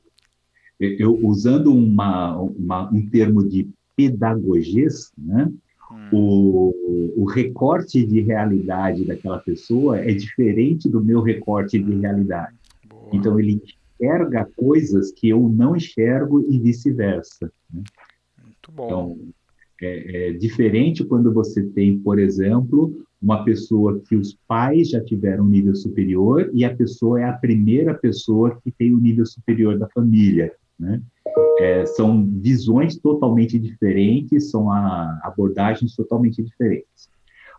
[0.98, 5.50] eu usando uma, uma, um termo de pedagogês, né?
[5.90, 6.08] Hum.
[6.12, 6.74] O,
[7.22, 12.56] o recorte de realidade daquela pessoa é diferente do meu recorte de realidade.
[12.88, 13.10] Boa.
[13.12, 17.52] Então, ele enxerga coisas que eu não enxergo e vice-versa.
[17.72, 17.82] Né?
[18.42, 18.86] Muito bom.
[18.86, 19.18] Então,
[19.82, 25.44] é, é, diferente quando você tem, por exemplo, uma pessoa que os pais já tiveram
[25.44, 29.26] um nível superior e a pessoa é a primeira pessoa que tem o um nível
[29.26, 30.52] superior da família.
[30.82, 31.00] Né?
[31.60, 34.70] É, são visões totalmente diferentes, são
[35.22, 37.08] abordagens totalmente diferentes.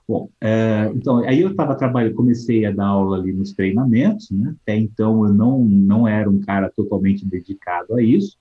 [0.06, 4.54] Bom, é, então, aí eu estava trabalhando, comecei a dar aula ali nos treinamentos, né?
[4.62, 8.38] até então eu não, não era um cara totalmente dedicado a isso,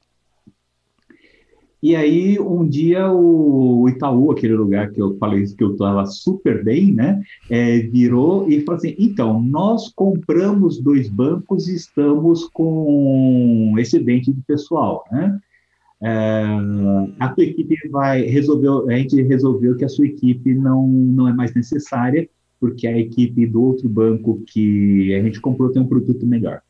[1.83, 6.63] e aí, um dia, o Itaú, aquele lugar que eu falei que eu estava super
[6.63, 13.75] bem, né, é, virou e falou assim: então, nós compramos dois bancos e estamos com
[13.79, 15.39] excedente de pessoal, né?
[16.05, 16.45] É,
[17.21, 21.33] a tua equipe vai resolveu, a gente resolveu que a sua equipe não, não é
[21.33, 22.29] mais necessária,
[22.61, 26.61] porque a equipe do outro banco que a gente comprou tem um produto melhor.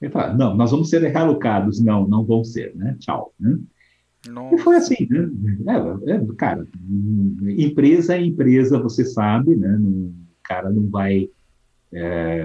[0.00, 1.80] Ele fala, não, nós vamos ser realocados.
[1.80, 2.96] Não, não vão ser, né?
[2.98, 3.34] Tchau.
[3.38, 3.58] Né?
[4.52, 5.30] E foi assim, né?
[5.66, 6.66] É, é, cara,
[7.42, 9.78] empresa é empresa, você sabe, né?
[9.80, 10.12] o
[10.42, 11.28] cara não vai.
[11.92, 12.42] É,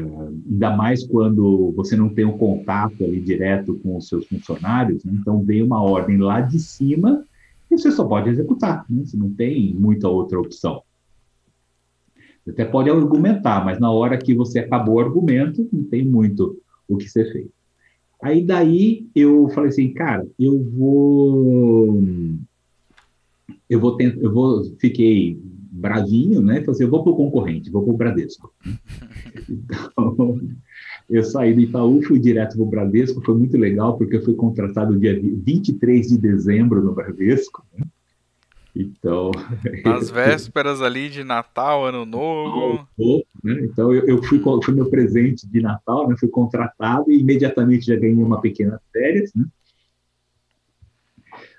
[0.49, 5.13] ainda mais quando você não tem um contato ali direto com os seus funcionários, né?
[5.21, 7.23] então vem uma ordem lá de cima
[7.69, 9.05] e você só pode executar, né?
[9.05, 10.81] você não tem muita outra opção.
[12.43, 16.59] Você até pode argumentar, mas na hora que você acabou o argumento, não tem muito
[16.87, 17.51] o que ser feito.
[18.21, 22.01] Aí daí eu falei assim, cara, eu vou
[23.69, 25.39] eu vou tentar, eu vou fiquei
[25.71, 26.61] bravinho, né?
[26.61, 28.53] Falei assim, eu vou para o concorrente, vou para o Bradesco.
[29.47, 30.39] Então,
[31.09, 34.33] eu saí do Itaú, fui direto para o Bradesco, foi muito legal, porque eu fui
[34.33, 37.63] contratado dia 23 de dezembro no Bradesco.
[37.77, 37.85] Né?
[38.75, 39.31] Então.
[39.83, 42.85] Nas vésperas ali de Natal, Ano Novo.
[43.43, 43.59] Né?
[43.63, 46.15] Então eu, eu fui foi meu presente de Natal, né?
[46.19, 49.45] Fui contratado e imediatamente já ganhei uma pequena férias, né?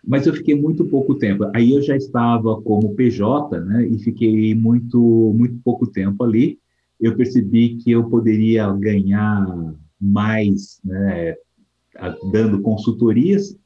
[0.06, 1.50] Mas eu fiquei muito pouco tempo.
[1.54, 3.86] Aí eu já estava como PJ, né?
[3.86, 5.00] E fiquei muito
[5.34, 6.58] muito pouco tempo ali.
[7.00, 9.46] Eu percebi que eu poderia ganhar
[10.00, 11.34] mais, né?
[12.30, 13.56] Dando consultorias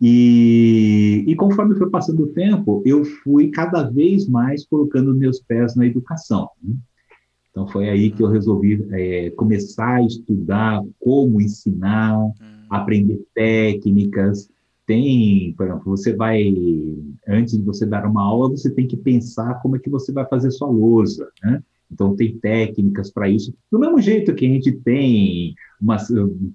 [0.00, 5.76] e, e, conforme foi passando o tempo, eu fui cada vez mais colocando meus pés
[5.76, 6.48] na educação.
[6.62, 6.74] Né?
[7.50, 12.32] Então, foi aí que eu resolvi é, começar a estudar como ensinar, hum.
[12.70, 14.48] aprender técnicas.
[14.86, 16.50] Tem, por exemplo, você vai,
[17.28, 20.26] antes de você dar uma aula, você tem que pensar como é que você vai
[20.26, 21.62] fazer sua lousa, né?
[21.92, 23.52] Então, tem técnicas para isso.
[23.70, 25.96] Do mesmo jeito que a gente tem uma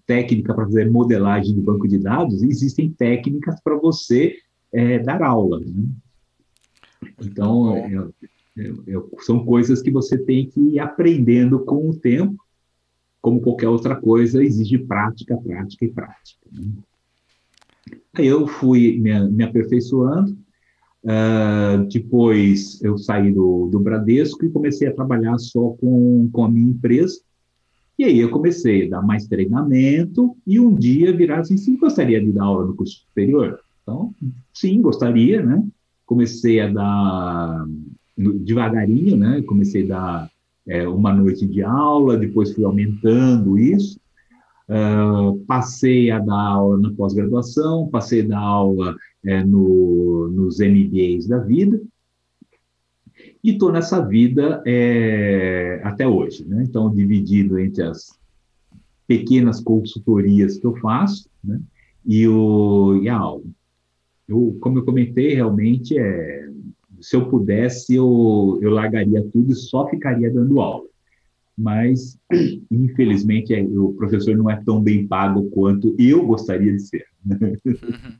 [0.06, 4.36] técnica para fazer modelagem de banco de dados, existem técnicas para você
[4.72, 5.60] é, dar aula.
[5.60, 5.90] Né?
[7.22, 7.96] Então, é,
[8.58, 12.36] é, é, são coisas que você tem que ir aprendendo com o tempo.
[13.22, 16.48] Como qualquer outra coisa, exige prática, prática e prática.
[16.52, 16.66] Né?
[18.14, 20.38] Aí eu fui me, me aperfeiçoando,
[21.06, 26.50] Uh, depois eu saí do, do Bradesco e comecei a trabalhar só com, com a
[26.50, 27.20] minha empresa.
[27.98, 32.20] E aí eu comecei a dar mais treinamento e um dia virar assim, sim, gostaria
[32.20, 33.60] de dar aula no curso superior?
[33.84, 34.16] Então,
[34.52, 35.64] sim, gostaria, né?
[36.08, 37.66] Comecei a dar
[38.18, 39.44] devagarinho, né?
[39.44, 40.32] Comecei a dar
[40.68, 44.00] é, uma noite de aula, depois fui aumentando isso.
[44.68, 51.28] Uh, passei a dar aula na pós-graduação, passei a dar aula é, no, nos MBAs
[51.28, 51.80] da vida,
[53.44, 56.44] e estou nessa vida é, até hoje.
[56.48, 56.64] Né?
[56.68, 58.18] Então, dividido entre as
[59.08, 61.62] pequenas consultorias que eu faço né?
[62.04, 63.44] e, o, e a aula.
[64.28, 66.50] Eu, como eu comentei, realmente, é,
[67.00, 70.88] se eu pudesse, eu, eu largaria tudo e só ficaria dando aula
[71.58, 72.18] mas
[72.70, 77.06] infelizmente é, o professor não é tão bem pago quanto eu gostaria de ser.
[77.66, 78.18] Uhum.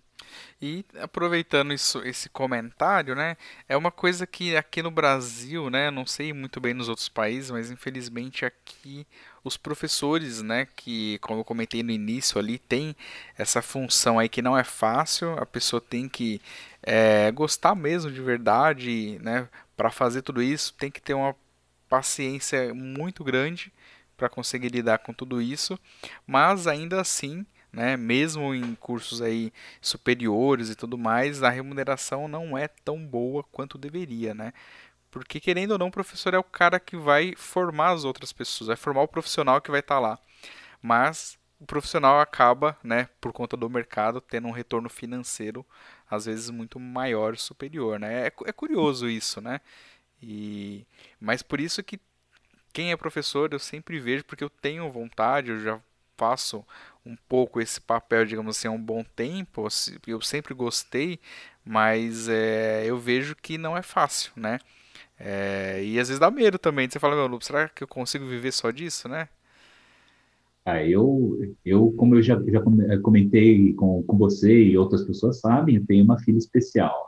[0.62, 3.36] E aproveitando isso, esse comentário, né,
[3.68, 7.52] é uma coisa que aqui no Brasil, né, não sei muito bem nos outros países,
[7.52, 9.06] mas infelizmente aqui
[9.44, 12.96] os professores, né, que como eu comentei no início ali, tem
[13.38, 16.42] essa função aí que não é fácil, a pessoa tem que
[16.82, 21.36] é, gostar mesmo de verdade, né, para fazer tudo isso, tem que ter uma
[21.90, 23.72] paciência muito grande
[24.18, 25.78] para conseguir lidar com tudo isso,
[26.26, 29.52] mas ainda assim, né, mesmo em cursos aí
[29.82, 34.54] superiores e tudo mais, a remuneração não é tão boa quanto deveria, né?
[35.12, 38.68] Porque querendo ou não, o professor é o cara que vai formar as outras pessoas,
[38.68, 40.20] vai formar o profissional que vai estar tá lá.
[40.82, 45.66] Mas o profissional acaba, né, por conta do mercado, tendo um retorno financeiro
[46.10, 48.28] às vezes muito maior, superior, né?
[48.28, 49.60] É, é curioso isso, né?
[50.22, 50.86] E
[51.20, 52.00] mas por isso que
[52.74, 55.80] quem é professor eu sempre vejo porque eu tenho vontade, eu já
[56.18, 56.66] faço
[57.06, 59.68] um pouco esse papel, digamos assim, há um bom tempo.
[60.08, 61.20] Eu sempre gostei,
[61.66, 64.60] mas é, eu vejo que não é fácil, né?
[65.20, 66.90] É, e às vezes dá medo também.
[66.90, 69.30] Você fala, meu, será que eu consigo viver só disso, né?
[70.66, 72.62] Ah, eu, eu, como eu já, já
[73.02, 77.05] comentei com, com você e outras pessoas sabem, eu tenho uma filha especial?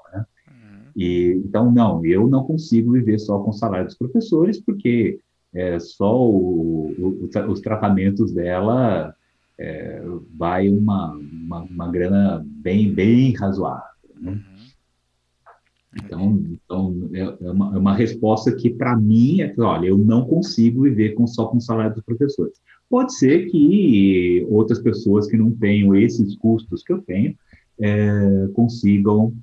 [0.97, 5.19] E, então, não, eu não consigo viver só com o salário dos professores, porque
[5.53, 9.13] é, só o, o, os tratamentos dela
[9.59, 10.01] é,
[10.35, 13.83] vai uma, uma, uma, grana bem, bem razoável.
[14.19, 14.31] Né?
[14.31, 14.57] Uhum.
[16.03, 19.99] Então, então é, é, uma, é uma resposta que, para mim, é que, olha, eu
[19.99, 22.59] não consigo viver com, só com o salário dos professores.
[22.89, 27.35] Pode ser que outras pessoas que não tenham esses custos que eu tenho
[27.79, 29.33] é, consigam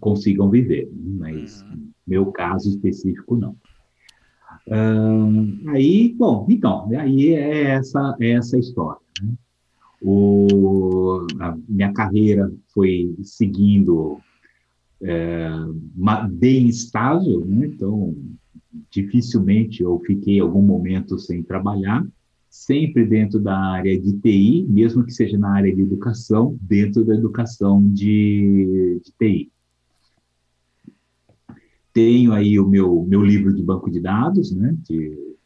[0.00, 1.88] consigam viver, mas uhum.
[2.06, 3.56] meu caso específico não.
[5.68, 9.00] aí, bom, então, aí é essa, é essa história.
[9.22, 9.32] Né?
[10.00, 14.18] O, a minha carreira foi seguindo
[15.02, 15.48] é,
[16.30, 17.66] bem estável, né?
[17.66, 18.14] então
[18.90, 22.06] dificilmente eu fiquei algum momento sem trabalhar,
[22.54, 27.12] sempre dentro da área de TI, mesmo que seja na área de educação, dentro da
[27.12, 29.52] educação de, de TI.
[31.92, 35.36] Tenho aí o meu, meu livro de banco de dados, né, de,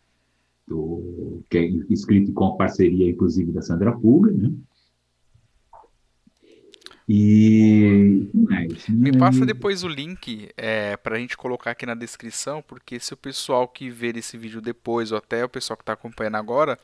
[0.67, 4.53] do, que é escrito com a parceria, inclusive, da Sandra Pulga, né,
[7.09, 12.63] e mais, Me passa depois o link é, para a gente colocar aqui na descrição,
[12.63, 15.95] porque se o pessoal que ver esse vídeo depois, ou até o pessoal que está
[15.95, 16.79] acompanhando agora,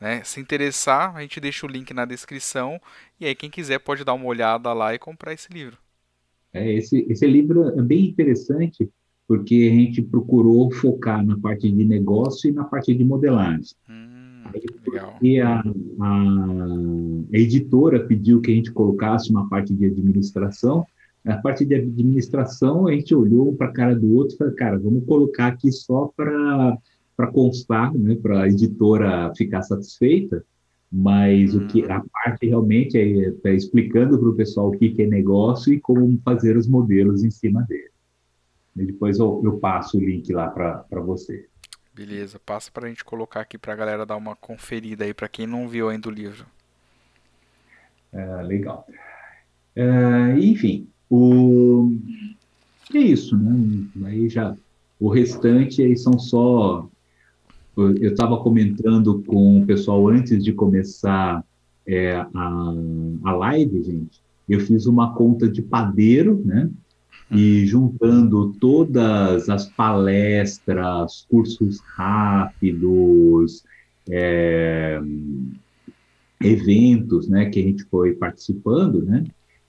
[0.00, 0.22] Né?
[0.24, 2.80] Se interessar, a gente deixa o link na descrição
[3.18, 5.78] e aí quem quiser pode dar uma olhada lá e comprar esse livro.
[6.52, 8.90] É, esse, esse livro é bem interessante
[9.26, 13.74] porque a gente procurou focar na parte de negócio e na parte de modelagem.
[13.88, 14.15] Hum,
[15.20, 16.74] e a, a,
[17.32, 20.86] editora pediu que a gente colocasse uma parte de administração.
[21.24, 24.78] A parte de administração, a gente olhou para a cara do outro e falou, cara,
[24.78, 26.78] vamos colocar aqui só para
[27.32, 30.44] constar, né, para a editora ficar satisfeita,
[30.90, 35.02] mas o que a parte realmente é tá explicando para o pessoal o que, que
[35.02, 37.90] é negócio e como fazer os modelos em cima dele.
[38.76, 41.46] E depois eu, eu passo o link lá para você.
[41.96, 45.30] Beleza, passa para a gente colocar aqui para a galera dar uma conferida aí para
[45.30, 46.44] quem não viu ainda o livro.
[48.12, 48.86] É, legal.
[49.74, 51.96] É, enfim, o
[52.94, 53.86] é isso, né?
[54.04, 54.54] Aí já
[55.00, 56.86] o restante aí são só
[57.74, 61.42] eu estava comentando com o pessoal antes de começar
[61.86, 62.74] é, a,
[63.24, 64.20] a live, gente.
[64.46, 66.70] Eu fiz uma conta de padeiro, né?
[67.30, 73.64] E juntando todas as palestras, cursos rápidos,
[74.08, 75.00] é,
[76.40, 79.24] eventos, né, que a gente foi participando, né?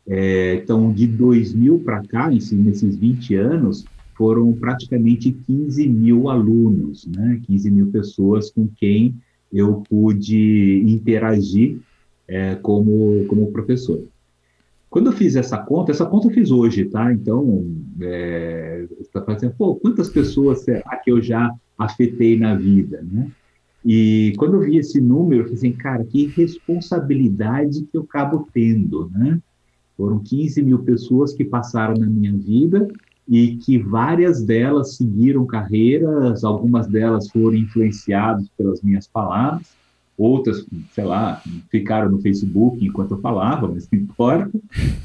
[0.08, 3.86] É, então, de 2000 para cá, nesses 20 anos,
[4.16, 7.42] foram praticamente 15 mil alunos, né?
[7.46, 9.16] 15 mil pessoas com quem
[9.52, 11.80] eu pude interagir
[12.28, 14.04] é, como, como professor.
[14.98, 17.14] Quando eu fiz essa conta, essa conta eu fiz hoje, tá?
[17.14, 17.72] Então,
[18.02, 23.30] é, está fazendo, pô, quantas pessoas será que eu já afetei na vida, né?
[23.86, 28.48] E quando eu vi esse número, eu falei assim, cara, que responsabilidade que eu acabo
[28.52, 29.40] tendo, né?
[29.96, 32.88] Foram 15 mil pessoas que passaram na minha vida
[33.30, 39.68] e que várias delas seguiram carreiras, algumas delas foram influenciadas pelas minhas palavras,
[40.18, 44.52] outras, sei lá, ficaram no Facebook enquanto eu falava, mas não importa.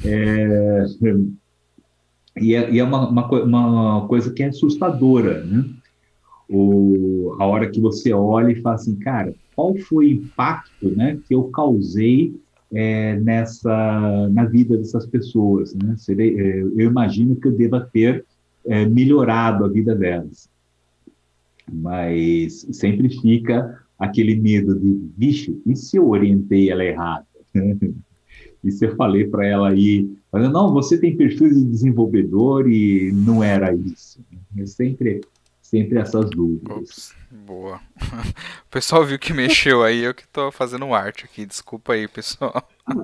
[0.03, 0.85] É,
[2.41, 5.65] e é, e é uma, uma, uma, coisa que é assustadora, né?
[6.49, 11.17] O, a hora que você olha e fala assim, cara, qual foi o impacto né,
[11.27, 12.35] que eu causei
[12.71, 15.95] é, nessa na vida dessas pessoas, né?
[16.09, 18.25] É, eu imagino que eu deva ter
[18.65, 20.49] é, melhorado a vida delas,
[21.71, 27.25] mas sempre fica aquele medo de, bicho, e se eu orientei ela errado?
[28.63, 33.43] e se eu falei para ela aí, não, você tem perfil de desenvolvedor e não
[33.43, 34.19] era isso.
[34.57, 35.21] É sempre
[35.73, 36.77] sempre essas dúvidas.
[36.77, 37.81] Ops, boa.
[38.65, 42.67] O pessoal viu que mexeu aí, eu que tô fazendo arte aqui, desculpa aí, pessoal.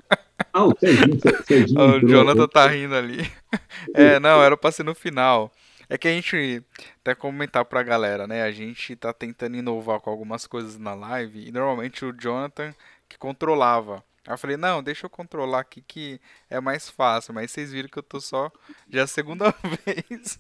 [0.53, 3.29] Ah, o Serginho, Serginho O Jonathan tá rindo ali.
[3.93, 5.51] É, não, era pra ser no final.
[5.89, 6.63] É que a gente,
[7.01, 8.43] até comentar pra galera, né?
[8.43, 12.73] A gente tá tentando inovar com algumas coisas na live e normalmente o Jonathan
[13.07, 14.03] que controlava.
[14.27, 17.33] Aí eu falei, não, deixa eu controlar aqui que é mais fácil.
[17.33, 18.51] Mas vocês viram que eu tô só
[18.87, 19.51] já a segunda
[19.83, 20.39] vez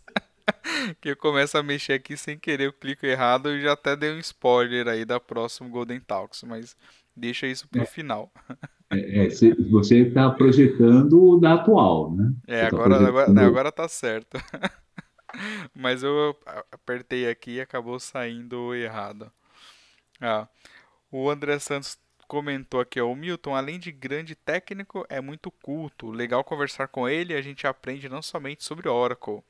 [1.01, 4.11] que eu começo a mexer aqui sem querer, eu clico errado e já até dei
[4.11, 6.75] um spoiler aí da próxima Golden Talks, mas
[7.15, 7.85] deixa isso pro é.
[7.85, 8.31] final.
[8.91, 9.29] É, é,
[9.69, 12.33] você está projetando o da atual, né?
[12.47, 14.37] É, tá agora, tá agora, né, agora tá certo.
[15.73, 16.37] mas eu
[16.71, 19.31] apertei aqui e acabou saindo errado.
[20.21, 20.47] Ah,
[21.11, 21.97] o André Santos
[22.27, 26.11] comentou aqui, ó, o Milton, além de grande técnico, é muito culto.
[26.11, 29.41] Legal conversar com ele, a gente aprende não somente sobre Oracle.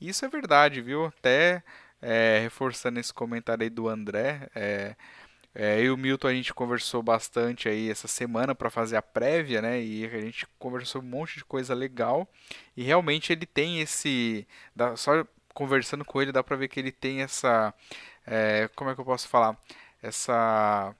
[0.00, 1.06] Isso é verdade, viu?
[1.06, 1.62] Até
[2.00, 4.96] é, reforçando esse comentário aí do André, é,
[5.54, 9.02] é, eu e o Milton a gente conversou bastante aí essa semana para fazer a
[9.02, 9.80] prévia, né?
[9.82, 12.26] E a gente conversou um monte de coisa legal.
[12.76, 14.46] E realmente ele tem esse.
[14.74, 17.74] Dá, só conversando com ele dá para ver que ele tem essa.
[18.26, 19.56] É, como é que eu posso falar?
[20.02, 20.94] Essa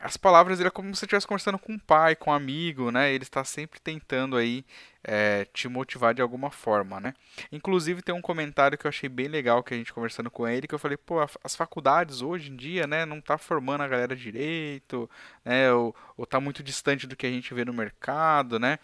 [0.00, 3.12] as palavras dele é como se estivesse conversando com um pai, com um amigo, né?
[3.12, 4.64] Ele está sempre tentando aí
[5.10, 7.14] é, te motivar de alguma forma, né?
[7.50, 10.68] Inclusive tem um comentário que eu achei bem legal que a gente conversando com ele,
[10.68, 14.14] que eu falei, pô, as faculdades hoje em dia, né, não tá formando a galera
[14.14, 15.08] direito,
[15.42, 15.72] né?
[15.72, 18.78] Ou, ou tá muito distante do que a gente vê no mercado, né?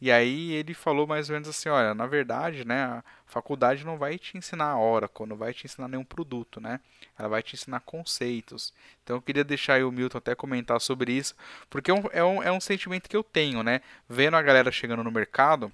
[0.00, 3.98] E aí ele falou mais ou menos assim, olha, na verdade, né, a faculdade não
[3.98, 6.80] vai te ensinar a Oracle, não vai te ensinar nenhum produto, né?
[7.18, 8.72] Ela vai te ensinar conceitos.
[9.02, 11.34] Então eu queria deixar o Milton até comentar sobre isso,
[11.68, 13.80] porque é um, é um, é um sentimento que eu tenho, né?
[14.08, 15.72] Vendo a galera chegando no mercado,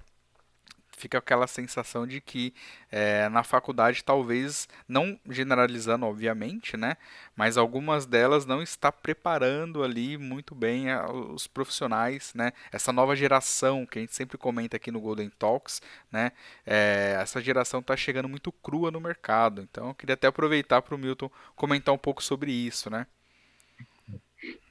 [0.97, 2.53] fica aquela sensação de que
[2.91, 6.97] é, na faculdade talvez não generalizando obviamente né
[7.35, 13.15] mas algumas delas não está preparando ali muito bem a, os profissionais né essa nova
[13.15, 15.81] geração que a gente sempre comenta aqui no Golden Talks
[16.11, 16.31] né
[16.65, 19.61] é, essa geração está chegando muito crua no mercado.
[19.61, 23.07] Então eu queria até aproveitar para o Milton comentar um pouco sobre isso né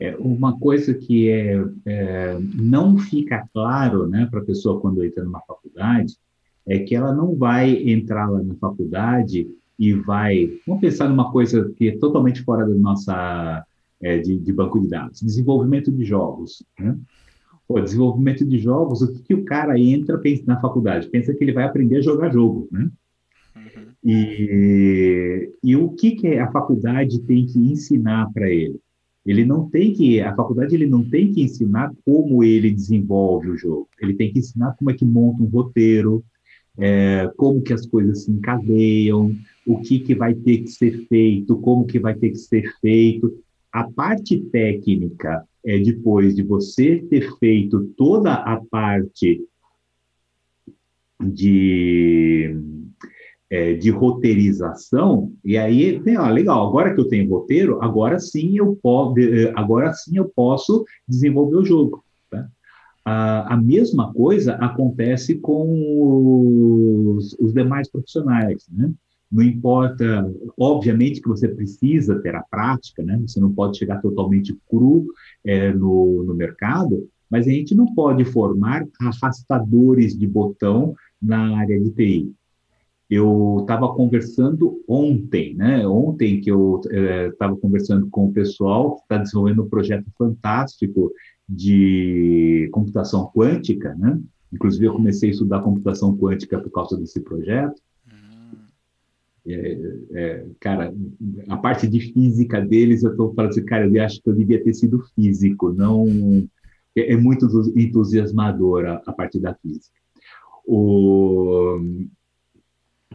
[0.01, 5.24] É, uma coisa que é, é, não fica claro né, para a pessoa quando entra
[5.24, 6.16] numa faculdade
[6.66, 9.46] é que ela não vai entrar lá na faculdade
[9.78, 10.51] e vai.
[10.66, 13.64] Vamos pensar numa coisa que é totalmente fora da nossa.
[14.02, 16.62] É, de, de, banco de dados desenvolvimento de jogos.
[16.78, 16.98] Né?
[17.66, 21.09] Pô, desenvolvimento de jogos, o que, que o cara entra pensa, na faculdade?
[21.09, 22.68] Pensa que ele vai aprender a jogar jogo.
[22.70, 22.90] Né?
[23.56, 23.86] Uhum.
[24.05, 28.78] E, e o que, que a faculdade tem que ensinar para ele?
[29.24, 33.56] Ele não tem que, a faculdade ele não tem que ensinar como ele desenvolve o
[33.56, 33.88] jogo.
[34.01, 36.22] Ele tem que ensinar como é que monta um roteiro,
[36.76, 39.34] é, como que as coisas se encadeiam,
[39.66, 43.42] o que, que vai ter que ser feito, como que vai ter que ser feito.
[43.72, 49.42] A parte técnica é depois de você ter feito toda a parte
[51.20, 52.55] de,
[53.50, 58.76] é, de roteirização, e aí, ó, legal, agora que eu tenho roteiro, agora sim eu,
[58.82, 59.14] posso,
[59.54, 62.04] agora sim eu posso desenvolver o jogo.
[63.04, 68.90] A, a mesma coisa acontece com os, os demais profissionais, né?
[69.30, 73.20] Não importa, obviamente que você precisa ter a prática, né?
[73.26, 75.06] Você não pode chegar totalmente cru
[75.44, 81.78] é, no, no mercado, mas a gente não pode formar arrastadores de botão na área
[81.78, 82.32] de TI.
[83.09, 85.86] Eu estava conversando ontem, né?
[85.86, 86.81] Ontem que eu
[87.31, 91.12] estava é, conversando com o pessoal que está desenvolvendo um projeto fantástico
[91.48, 94.18] de computação quântica, né?
[94.52, 97.74] Inclusive, eu comecei a estudar computação quântica por causa desse projeto.
[98.06, 98.56] Hum.
[99.47, 99.78] É,
[100.12, 100.94] é, cara,
[101.48, 104.62] a parte de física deles, eu estou falando assim, cara, eu acho que eu devia
[104.62, 106.06] ter sido físico, não.
[106.97, 109.94] É, é muito entusiasmadora a parte da física.
[110.66, 111.78] O,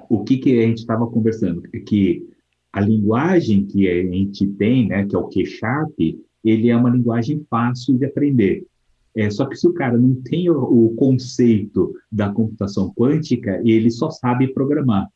[0.09, 1.63] o que, que a gente estava conversando?
[1.73, 2.27] É que
[2.71, 5.99] a linguagem que a gente tem, né, que é o Q-Sharp,
[6.43, 8.65] ele é uma linguagem fácil de aprender.
[9.15, 13.89] É, só que se o cara não tem o, o, conceito da computação quântica, ele
[13.89, 15.07] só sabe programar.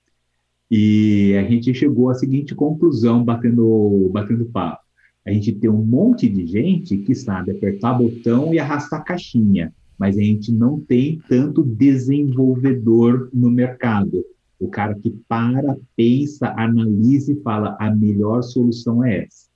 [0.69, 4.81] E a gente chegou à seguinte conclusão, batendo, batendo papo.
[5.25, 10.17] A gente tem um monte de gente que sabe apertar botão e arrastar caixinha, mas
[10.17, 14.25] a gente não tem tanto desenvolvedor no mercado.
[14.59, 19.47] O cara que para, pensa, analisa e fala: a melhor solução é essa.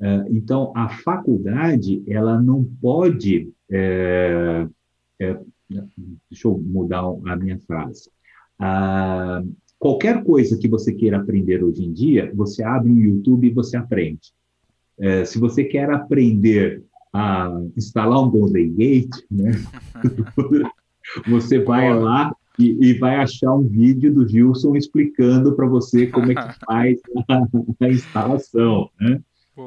[0.00, 3.50] É, então, a faculdade, ela não pode.
[3.70, 4.66] É,
[5.20, 5.40] é,
[6.30, 8.10] deixa eu mudar a minha frase.
[8.58, 9.42] Ah,
[9.78, 13.76] qualquer coisa que você queira aprender hoje em dia, você abre o YouTube e você
[13.76, 14.32] aprende.
[14.98, 16.82] É, se você quer aprender
[17.12, 19.52] a instalar um Golden Gate, né,
[21.28, 26.32] você vai lá e, e, vai achar um vídeo do Gilson explicando para você como
[26.32, 27.42] é que faz a,
[27.80, 28.88] a instalação.
[29.00, 29.20] Né?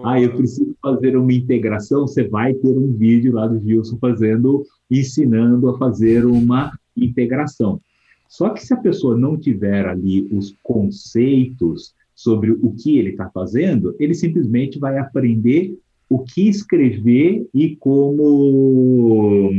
[0.03, 2.07] Ah, eu preciso fazer uma integração.
[2.07, 7.82] Você vai ter um vídeo lá do Gilson fazendo, ensinando a fazer uma integração.
[8.28, 13.30] Só que se a pessoa não tiver ali os conceitos sobre o que ele está
[13.30, 15.76] fazendo, ele simplesmente vai aprender
[16.07, 19.52] o que escrever e como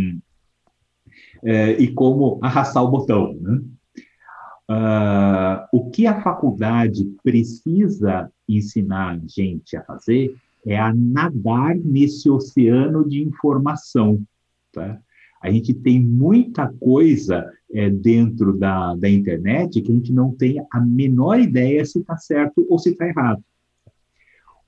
[1.45, 3.35] é, e como arrastar o botão.
[3.41, 3.61] Né?
[4.71, 10.35] Uh, o que a faculdade precisa ensinar a gente a fazer
[10.65, 14.23] é a nadar nesse oceano de informação.
[14.73, 15.01] Tá?
[15.43, 20.65] A gente tem muita coisa é, dentro da, da internet que a gente não tem
[20.71, 23.43] a menor ideia se está certo ou se está errado.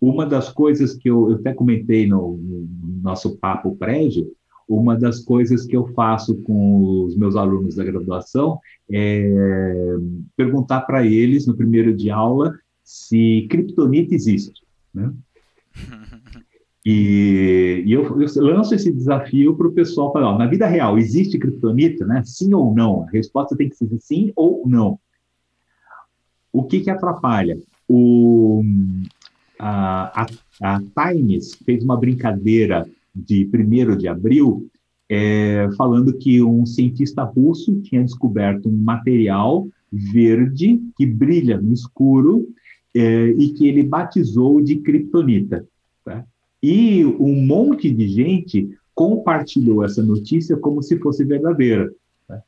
[0.00, 4.32] Uma das coisas que eu, eu até comentei no, no nosso papo prévio
[4.76, 8.58] uma das coisas que eu faço com os meus alunos da graduação
[8.90, 9.96] é
[10.36, 14.62] perguntar para eles, no primeiro de aula, se criptonita existe.
[14.94, 15.12] Né?
[16.84, 20.98] E, e eu, eu, lanço esse desafio para o pessoal falar: ó, na vida real,
[20.98, 22.04] existe criptonita?
[22.04, 22.24] Né?
[22.24, 23.04] Sim ou não?
[23.04, 24.98] A resposta tem que ser sim ou não.
[26.52, 27.56] O que, que atrapalha?
[27.88, 28.64] O,
[29.60, 30.26] a, a,
[30.60, 34.68] a Times fez uma brincadeira de 1 de abril,
[35.08, 42.48] é, falando que um cientista russo tinha descoberto um material verde que brilha no escuro
[42.94, 45.66] é, e que ele batizou de kryptonita.
[46.04, 46.24] Tá?
[46.62, 51.92] E um monte de gente compartilhou essa notícia como se fosse verdadeira.
[52.26, 52.42] Tá?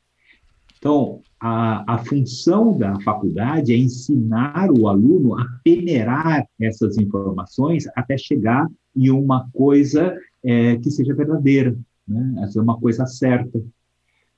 [0.79, 8.17] Então, a, a função da faculdade é ensinar o aluno a peneirar essas informações até
[8.17, 11.75] chegar em uma coisa é, que seja verdadeira,
[12.07, 12.43] né?
[12.43, 13.61] essa é uma coisa certa.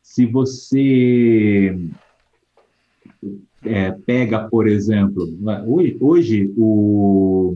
[0.01, 1.77] Se você
[3.63, 5.27] é, pega, por exemplo,
[5.65, 7.53] hoje, hoje o,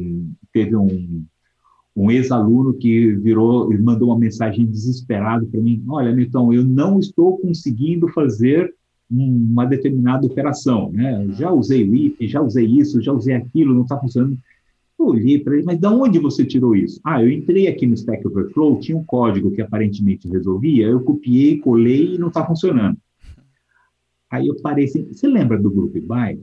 [0.52, 1.24] teve um,
[1.96, 7.00] um ex-aluno que virou e mandou uma mensagem desesperado para mim: Olha, Milton, eu não
[7.00, 8.74] estou conseguindo fazer
[9.10, 10.92] uma determinada operação.
[10.92, 11.28] Né?
[11.38, 14.38] Já usei o IP, já usei isso, já usei aquilo, não está funcionando.
[15.02, 17.02] Eu olhei para ele, mas de onde você tirou isso?
[17.04, 21.58] Ah, eu entrei aqui no Stack Overflow, tinha um código que aparentemente resolvia, eu copiei,
[21.58, 22.96] colei e não está funcionando.
[24.30, 26.40] Aí eu parei assim, você lembra do Group By?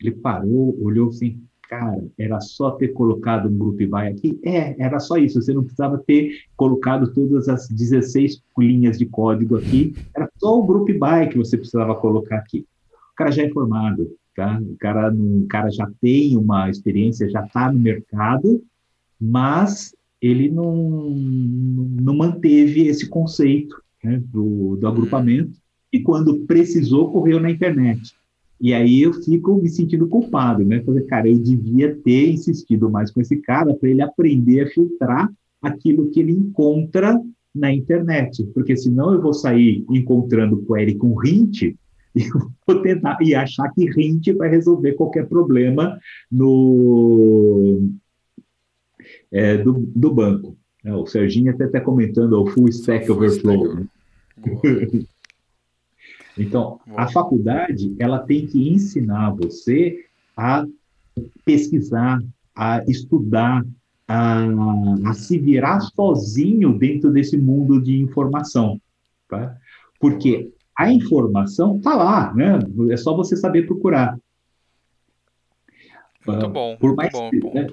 [0.00, 4.40] Ele parou, olhou assim, cara, era só ter colocado um Group By aqui?
[4.42, 9.58] É, era só isso, você não precisava ter colocado todas as 16 linhas de código
[9.58, 12.66] aqui, era só o Group By que você precisava colocar aqui.
[13.12, 14.60] O cara já é formado, tá?
[14.60, 15.12] O cara,
[15.48, 18.62] cara já tem uma experiência, já está no mercado,
[19.20, 19.92] mas
[20.22, 25.58] ele não, não manteve esse conceito né, do, do agrupamento,
[25.92, 28.14] e quando precisou, correu na internet.
[28.60, 30.82] E aí eu fico me sentindo culpado, né?
[30.82, 35.32] Fazer, cara, eu devia ter insistido mais com esse cara para ele aprender a filtrar
[35.60, 37.20] aquilo que ele encontra
[37.54, 41.74] na internet, porque senão eu vou sair encontrando query com hint
[42.14, 42.28] e
[42.66, 45.98] vou tentar e achar que hint vai resolver qualquer problema
[46.30, 47.90] no
[49.30, 50.56] é, do, do banco.
[50.84, 53.74] É, o Serginho até está comentando o full stack overflow.
[53.74, 53.86] Né?
[56.36, 60.04] Então, a faculdade, ela tem que ensinar você
[60.36, 60.64] a
[61.44, 62.22] pesquisar,
[62.54, 63.66] a estudar,
[64.06, 64.46] a,
[65.06, 68.80] a se virar sozinho dentro desse mundo de informação,
[69.28, 69.56] tá?
[69.98, 72.60] Porque a informação está lá, né?
[72.90, 74.16] É só você saber procurar.
[76.24, 77.66] Muito ah, bom, por mais, muito bom, né?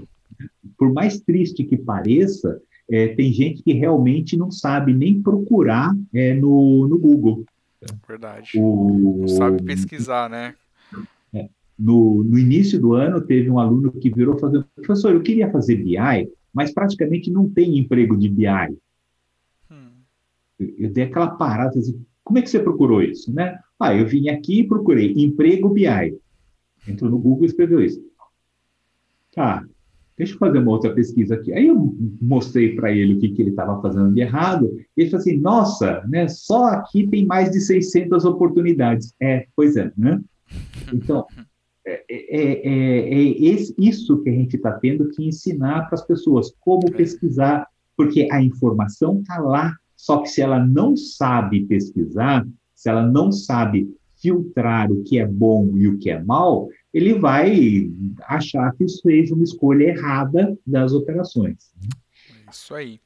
[0.76, 2.60] Por mais triste que pareça,
[2.90, 7.45] é, tem gente que realmente não sabe nem procurar é, no, no Google.
[8.07, 8.52] Verdade.
[8.57, 9.19] O...
[9.19, 10.56] Não sabe pesquisar, né?
[11.32, 11.48] É.
[11.77, 15.76] No, no início do ano, teve um aluno que virou falando, professor, eu queria fazer
[15.76, 18.48] BI, mas praticamente não tem emprego de BI.
[19.69, 19.91] Hum.
[20.57, 23.60] Eu, eu, dei aquela parada, assim, como é que você procurou isso, né?
[23.80, 26.18] Ah, eu vim aqui e procurei emprego BI.
[26.88, 28.03] Entrou no Google e escreveu isso.
[29.34, 29.64] Tá,
[30.18, 31.53] deixa eu fazer uma outra pesquisa aqui.
[31.53, 35.10] Aí eu mostrei para ele o que, que ele estava fazendo de errado, e ele
[35.11, 39.14] falou assim, nossa, né, só aqui tem mais de 600 oportunidades.
[39.22, 40.19] É, pois é, né?
[40.91, 41.27] Então,
[41.85, 46.52] é, é, é, é isso que a gente está tendo que ensinar para as pessoas,
[46.60, 52.89] como pesquisar, porque a informação está lá, só que se ela não sabe pesquisar, se
[52.89, 53.88] ela não sabe
[54.22, 57.89] filtrar o que é bom e o que é mal, ele vai
[58.23, 61.72] achar que isso seja uma escolha errada das operações.
[62.51, 62.99] Isso aí.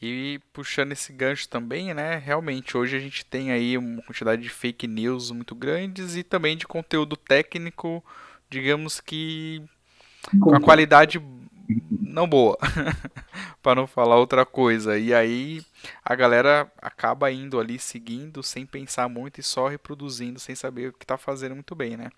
[0.00, 2.16] E puxando esse gancho também, né?
[2.16, 6.56] Realmente, hoje a gente tem aí uma quantidade de fake news muito grandes e também
[6.56, 8.04] de conteúdo técnico,
[8.50, 9.62] digamos que
[10.40, 11.20] com a qualidade
[11.90, 12.58] não boa,
[13.62, 14.98] para não falar outra coisa.
[14.98, 15.64] E aí
[16.04, 20.92] a galera acaba indo ali seguindo sem pensar muito e só reproduzindo sem saber o
[20.92, 22.10] que está fazendo muito bem, né?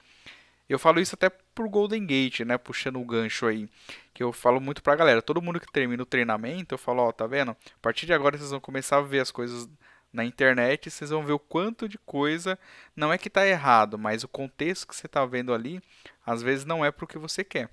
[0.69, 2.57] Eu falo isso até pro Golden Gate, né?
[2.57, 3.69] Puxando o gancho aí.
[4.15, 5.21] Que eu falo muito pra galera.
[5.21, 7.51] Todo mundo que termina o treinamento, eu falo, ó, tá vendo?
[7.51, 9.69] A partir de agora vocês vão começar a ver as coisas
[10.15, 12.57] na internet, vocês vão ver o quanto de coisa
[12.95, 15.83] não é que tá errado, mas o contexto que você tá vendo ali,
[16.25, 17.69] às vezes não é pro que você quer.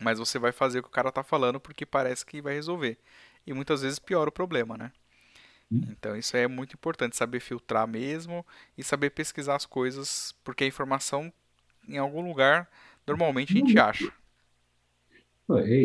[0.00, 2.98] Mas você vai fazer o que o cara tá falando porque parece que vai resolver.
[3.46, 4.92] E muitas vezes piora o problema, né?
[5.70, 5.82] Hum.
[5.90, 8.44] Então isso é muito importante, saber filtrar mesmo
[8.76, 11.32] e saber pesquisar as coisas, porque a informação
[11.88, 12.68] em algum lugar,
[13.06, 14.12] normalmente a gente acha.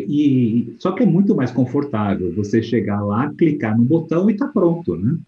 [0.08, 4.48] E, só que é muito mais confortável você chegar lá, clicar no botão e tá
[4.48, 5.18] pronto, né?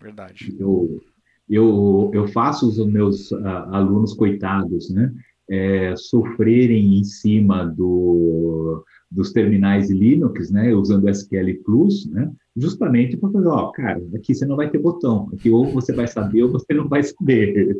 [0.00, 0.56] Verdade.
[0.58, 1.02] Eu,
[1.48, 5.12] eu, eu faço os meus uh, alunos coitados, né?
[5.50, 10.72] É, sofrerem em cima do, dos terminais Linux, né?
[10.72, 12.30] Usando SQL Plus, né?
[12.56, 15.28] Justamente para fazer, ó, cara, aqui você não vai ter botão.
[15.32, 17.76] Aqui ou você vai saber ou você não vai saber.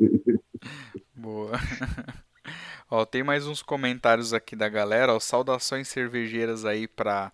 [1.15, 1.53] Boa.
[2.91, 5.15] Ó, tem mais uns comentários aqui da galera.
[5.15, 7.33] Ó, saudações cervejeiras aí pra,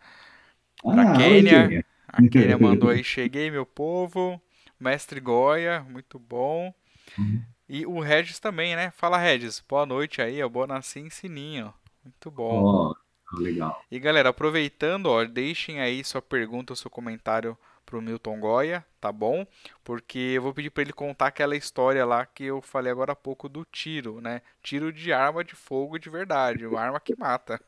[0.80, 1.84] pra ah, Kênia.
[2.06, 4.40] A Kênia mandou aí, cheguei, meu povo.
[4.78, 6.72] Mestre Goya, muito bom.
[7.18, 7.42] Uhum.
[7.68, 8.90] E o Regis também, né?
[8.92, 9.62] Fala, Regis.
[9.68, 10.48] Boa noite aí, ó.
[10.48, 11.72] Boa Nassim Sininho.
[12.02, 12.94] Muito bom.
[13.34, 13.84] Oh, legal.
[13.90, 19.46] E galera, aproveitando, ó, deixem aí sua pergunta, seu comentário pro Milton Goya, tá bom?
[19.82, 23.16] Porque eu vou pedir para ele contar aquela história lá que eu falei agora há
[23.16, 24.42] pouco do tiro, né?
[24.62, 27.60] Tiro de arma de fogo de verdade, uma arma que mata.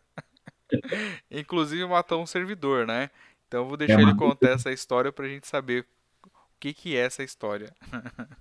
[1.31, 3.11] Inclusive matou um servidor, né?
[3.49, 5.87] Então eu vou deixar é ele contar essa história pra gente saber
[6.25, 7.75] o que que é essa história.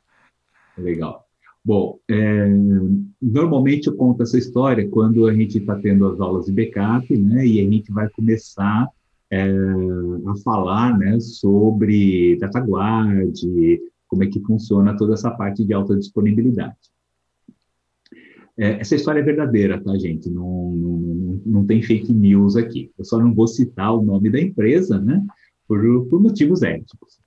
[0.78, 1.29] Legal.
[1.64, 2.48] Bom, é,
[3.22, 7.46] normalmente eu conto essa história quando a gente está tendo as aulas de backup, né,
[7.46, 8.88] e a gente vai começar
[9.30, 13.34] é, a falar, né, sobre DataGuard,
[14.08, 16.76] como é que funciona toda essa parte de alta disponibilidade.
[18.58, 20.30] É, essa história é verdadeira, tá, gente?
[20.30, 22.92] Não, não, não tem fake news aqui.
[22.98, 25.26] Eu só não vou citar o nome da empresa, né,
[25.68, 27.20] por, por motivos éticos.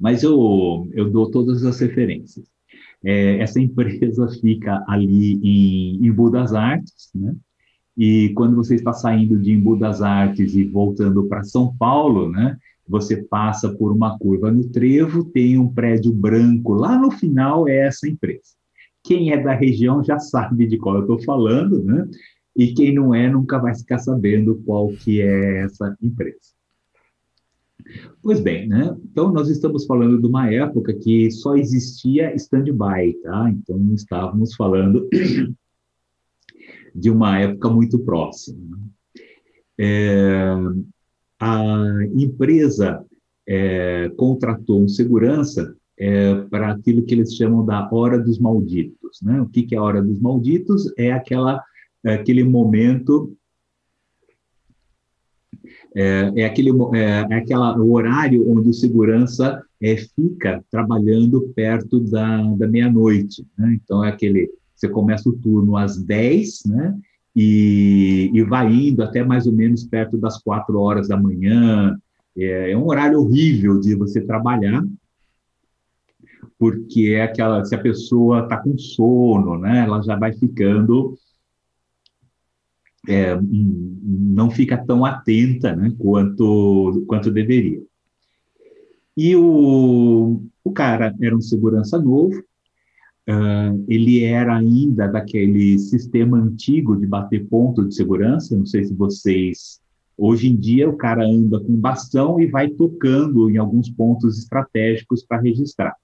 [0.00, 2.53] Mas eu, eu dou todas as referências.
[3.04, 7.34] É, essa empresa fica ali em Embu das Artes, né?
[7.96, 12.56] E quando você está saindo de Embu das Artes e voltando para São Paulo, né?
[12.88, 17.86] Você passa por uma curva no trevo, tem um prédio branco lá no final, é
[17.86, 18.54] essa empresa.
[19.02, 22.08] Quem é da região já sabe de qual eu estou falando, né?
[22.56, 26.53] E quem não é nunca vai ficar sabendo qual que é essa empresa.
[28.22, 28.96] Pois bem, né?
[29.04, 33.50] Então nós estamos falando de uma época que só existia stand-by, tá?
[33.50, 35.08] Então estávamos falando
[36.94, 38.78] de uma época muito próxima.
[39.78, 40.54] É,
[41.40, 41.84] a
[42.14, 43.04] empresa
[43.46, 49.40] é, contratou um segurança é, para aquilo que eles chamam da hora dos malditos, né?
[49.40, 50.92] O que, que é a hora dos malditos?
[50.96, 51.62] É aquela
[52.04, 53.34] é aquele momento
[55.94, 62.00] é, é aquele é, é aquela, o horário onde o segurança é, fica trabalhando perto
[62.00, 63.46] da, da meia-noite.
[63.56, 63.78] Né?
[63.82, 64.50] Então, é aquele.
[64.74, 66.98] Você começa o turno às 10, né?
[67.36, 71.96] E, e vai indo até mais ou menos perto das 4 horas da manhã.
[72.36, 74.84] É, é um horário horrível de você trabalhar,
[76.58, 77.64] porque é aquela.
[77.64, 79.84] Se a pessoa está com sono, né?
[79.84, 81.16] Ela já vai ficando
[83.08, 87.82] é, não fica tão atenta né, quanto, quanto deveria.
[89.16, 92.38] E o, o cara era um segurança novo,
[93.28, 98.94] uh, ele era ainda daquele sistema antigo de bater ponto de segurança, não sei se
[98.94, 99.82] vocês...
[100.16, 105.24] Hoje em dia, o cara anda com bastão e vai tocando em alguns pontos estratégicos
[105.24, 105.96] para registrar.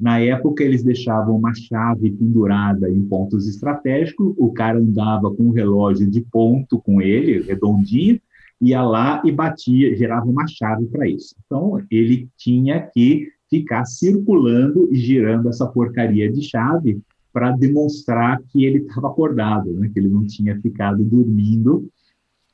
[0.00, 5.50] Na época, eles deixavam uma chave pendurada em pontos estratégicos, o cara andava com um
[5.52, 8.18] relógio de ponto com ele, redondinho,
[8.58, 11.34] ia lá e batia, gerava uma chave para isso.
[11.44, 18.64] Então, ele tinha que ficar circulando e girando essa porcaria de chave para demonstrar que
[18.64, 19.90] ele estava acordado, né?
[19.92, 21.88] que ele não tinha ficado dormindo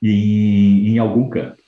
[0.02, 1.65] em, em algum canto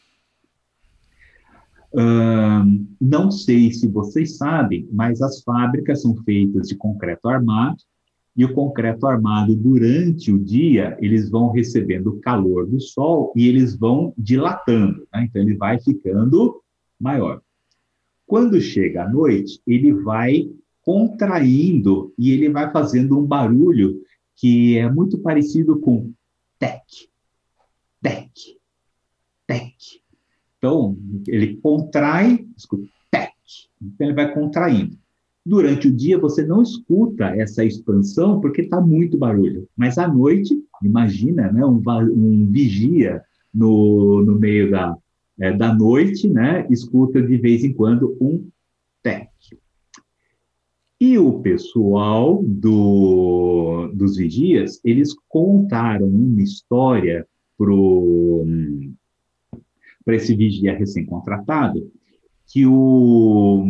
[1.93, 7.78] não sei se vocês sabem, mas as fábricas são feitas de concreto armado,
[8.39, 13.48] e o concreto armado, durante o dia, eles vão recebendo o calor do sol e
[13.48, 15.24] eles vão dilatando, né?
[15.24, 16.62] então ele vai ficando
[17.01, 17.43] maior.
[18.24, 20.48] Quando chega à noite, ele vai
[20.82, 24.01] contraindo e ele vai fazendo um barulho
[24.36, 26.12] que é muito parecido com
[26.60, 26.85] tec,
[28.01, 28.31] tec,
[29.48, 29.74] tec.
[30.59, 32.89] Então, ele contrai, escuta.
[33.80, 34.98] Então, ele vai contraindo.
[35.47, 39.66] Durante o dia, você não escuta essa expansão porque está muito barulho.
[39.76, 41.80] Mas à noite, imagina, né, um,
[42.12, 43.22] um vigia
[43.55, 44.94] no, no meio da,
[45.40, 48.47] é, da noite, né, escuta de vez em quando um
[49.02, 49.30] tec.
[51.01, 57.24] E o pessoal do, dos vigias, eles contaram uma história
[57.56, 58.44] pro
[60.09, 61.86] para esse vigia recém-contratado,
[62.47, 63.62] que o,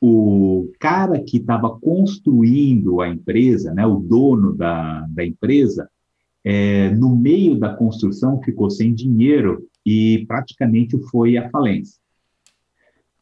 [0.00, 5.90] o cara que estava construindo a empresa, né, o dono da, da empresa,
[6.42, 12.00] é, no meio da construção ficou sem dinheiro e praticamente foi à falência.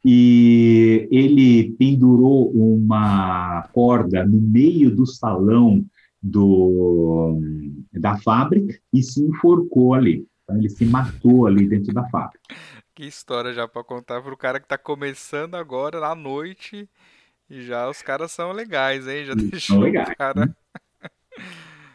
[0.05, 5.85] E ele pendurou uma corda no meio do salão
[6.23, 7.41] do,
[7.93, 10.25] da fábrica e se enforcou ali.
[10.47, 12.41] Então ele se matou ali dentro da fábrica.
[12.95, 16.89] Que história já para contar pro cara que tá começando agora na noite
[17.51, 19.25] e já os caras são legais, hein?
[19.25, 20.47] Já deixou são legais, o cara.
[20.47, 20.55] Né?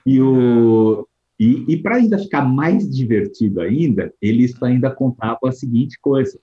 [0.05, 1.07] E o
[1.39, 6.37] e, e para ainda ficar mais divertido ainda, eles ainda contavam a seguinte coisa,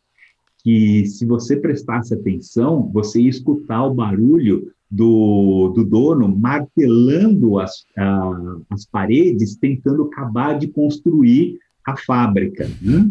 [0.64, 7.84] que se você prestasse atenção, você ia escutar o barulho do, do dono martelando as,
[7.96, 11.60] a, as paredes, tentando acabar de construir
[11.90, 12.68] a fábrica.
[12.80, 13.10] Né?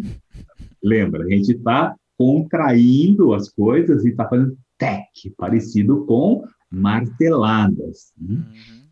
[0.84, 8.12] Lembra, a gente está contraindo as coisas e está fazendo tec, parecido com marteladas.
[8.20, 8.36] Né?
[8.38, 8.88] Uhum.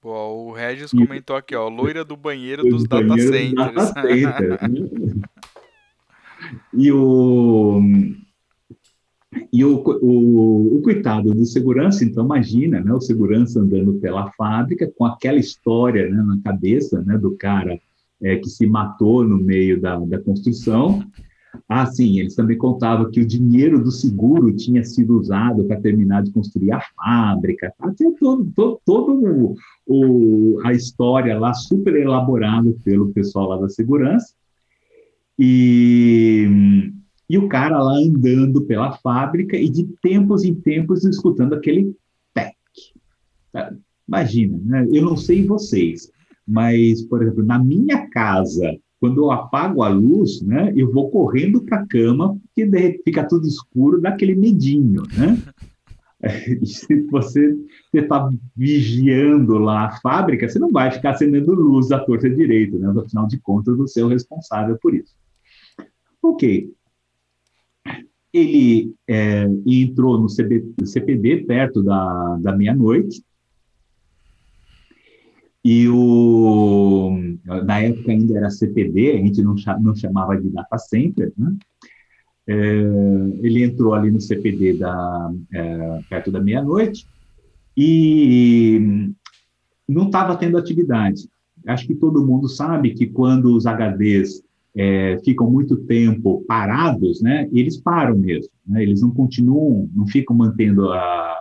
[0.00, 3.54] Pô, o Regis comentou aqui, ó, loira do banheiro dos data centers.
[3.54, 5.22] Data centers né?
[6.72, 7.80] e o
[9.52, 14.90] E o, o, o, coitado do segurança, então imagina, né, o segurança andando pela fábrica
[14.96, 17.78] com aquela história né, na cabeça né, do cara
[18.22, 21.02] é, que se matou no meio da, da construção.
[21.68, 26.22] Ah, sim, eles também contavam que o dinheiro do seguro tinha sido usado para terminar
[26.22, 27.72] de construir a fábrica.
[27.78, 27.92] Tá?
[27.94, 29.54] Tinha todo, todo, todo
[29.86, 34.34] o, a história lá super elaborada pelo pessoal lá da segurança.
[35.38, 36.92] E
[37.28, 41.94] e o cara lá andando pela fábrica e de tempos em tempos escutando aquele
[42.32, 42.54] tec.
[44.06, 44.86] Imagina, né?
[44.92, 46.10] eu não sei vocês,
[46.46, 51.62] mas, por exemplo, na minha casa, quando eu apago a luz, né, eu vou correndo
[51.62, 55.38] para a cama, porque fica tudo escuro, dá aquele medinho, né?
[56.64, 57.54] se você
[57.92, 62.92] está vigiando lá a fábrica, você não vai ficar acendendo luz da torta direita, né?
[62.96, 65.14] Afinal de contas, você é o responsável por isso.
[66.22, 66.72] Ok,
[68.36, 73.22] ele é, entrou no CB, CPD perto da, da meia-noite.
[75.68, 77.18] E o,
[77.64, 81.56] na época ainda era CPD, a gente não, não chamava de data center, né?
[82.46, 82.54] É,
[83.42, 87.04] ele entrou ali no CPD da, é, perto da meia-noite
[87.76, 89.10] e
[89.88, 91.28] não estava tendo atividade.
[91.66, 94.44] Acho que todo mundo sabe que quando os HDs
[94.76, 100.36] é, ficam muito tempo parados, né, eles param mesmo, né, eles não continuam, não ficam
[100.36, 101.36] mantendo a,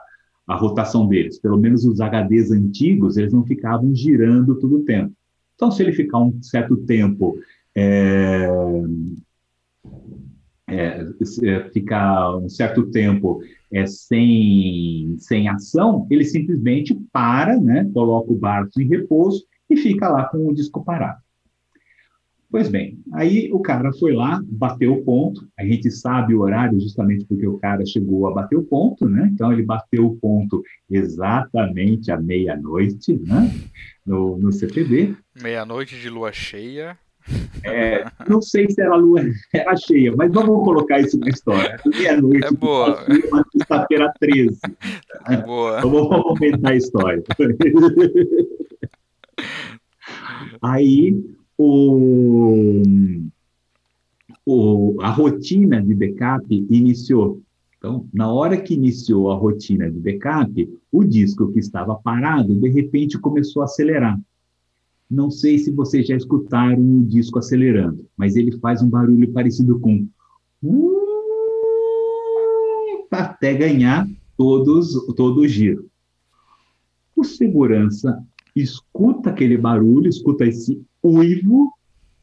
[0.48, 1.40] a rotação deles.
[1.40, 5.14] Pelo menos os HDs antigos, eles não ficavam girando todo o tempo.
[5.56, 7.38] Então, se ele ficar um certo tempo,
[7.74, 8.48] é,
[10.68, 11.06] é,
[11.44, 13.42] é ficar um certo tempo
[13.72, 20.10] é, sem, sem ação, ele simplesmente para, né, coloca o barco em repouso e fica
[20.10, 21.25] lá com o disco parado.
[22.50, 26.80] Pois bem, aí o cara foi lá, bateu o ponto, a gente sabe o horário
[26.80, 29.30] justamente porque o cara chegou a bater o ponto, né?
[29.34, 33.52] Então ele bateu o ponto exatamente à meia-noite, né?
[34.06, 35.16] No, no CPD.
[35.42, 36.98] Meia-noite de lua cheia.
[37.64, 41.80] É, não sei se era lua era cheia, mas vamos colocar isso na história.
[41.86, 42.46] Meia-noite.
[42.46, 43.06] É boa.
[43.28, 44.60] Uma sexta-feira 13.
[45.28, 45.82] É boa.
[45.82, 47.24] Vamos aumentar a história.
[50.62, 51.16] Aí
[51.58, 52.82] o,
[54.46, 57.42] o, a rotina de backup iniciou.
[57.78, 62.70] Então, na hora que iniciou a rotina de backup, o disco que estava parado, de
[62.70, 64.20] repente começou a acelerar.
[65.10, 69.80] Não sei se vocês já escutaram o disco acelerando, mas ele faz um barulho parecido
[69.80, 70.08] com
[73.12, 75.88] até ganhar todos, todo o giro.
[77.16, 78.22] O segurança
[78.56, 81.72] escuta aquele barulho, escuta esse uivo,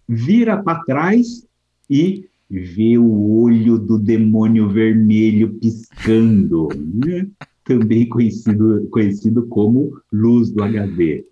[0.09, 1.47] vira para trás
[1.89, 7.27] e vê o olho do demônio vermelho piscando, né?
[7.65, 11.25] também conhecido, conhecido como luz do HD.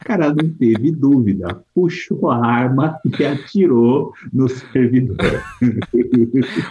[0.00, 5.42] O cara não teve dúvida, puxou a arma e atirou no servidor.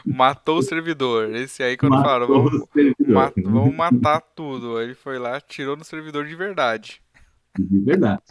[0.05, 1.35] Matou o servidor.
[1.35, 2.65] Esse aí, quando fala, vamos,
[2.99, 4.81] ma vamos matar tudo.
[4.81, 7.01] Ele foi lá, atirou no servidor de verdade.
[7.59, 8.21] De verdade.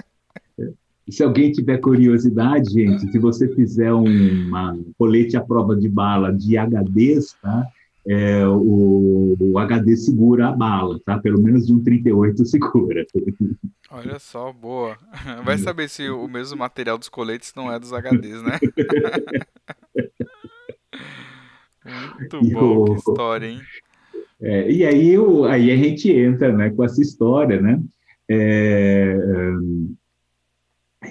[1.08, 6.56] Se alguém tiver curiosidade, gente, se você fizer uma colete à prova de bala de
[6.56, 7.66] HDs, tá?
[8.06, 11.18] É, o, o, HD segura a bala, tá?
[11.18, 13.06] Pelo menos de um 38 segura.
[13.90, 14.98] Olha só, boa.
[15.44, 18.58] Vai saber se o mesmo material dos coletes não é dos HDs, né?
[22.18, 23.60] Muito e bom, o, que história, hein?
[24.40, 27.80] É, e aí, o, aí a gente entra né, com essa história, né?
[28.28, 29.16] É,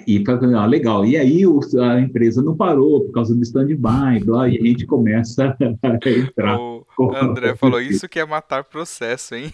[0.06, 1.04] e falando, ah, legal.
[1.04, 5.56] E aí o, a empresa não parou por causa do stand-by, e a gente começa
[5.82, 6.58] a entrar.
[6.58, 9.52] O André falou, isso que é matar processo, hein?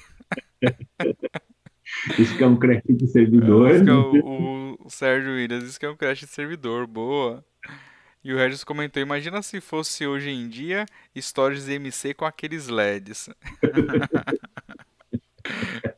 [2.19, 3.71] isso que é um crash de servidor.
[3.71, 7.45] É o, o Sérgio Williams, isso que é um crash de servidor, boa.
[8.23, 10.85] E o Regis comentou, imagina se fosse hoje em dia
[11.17, 13.31] stories MC com aqueles LEDs.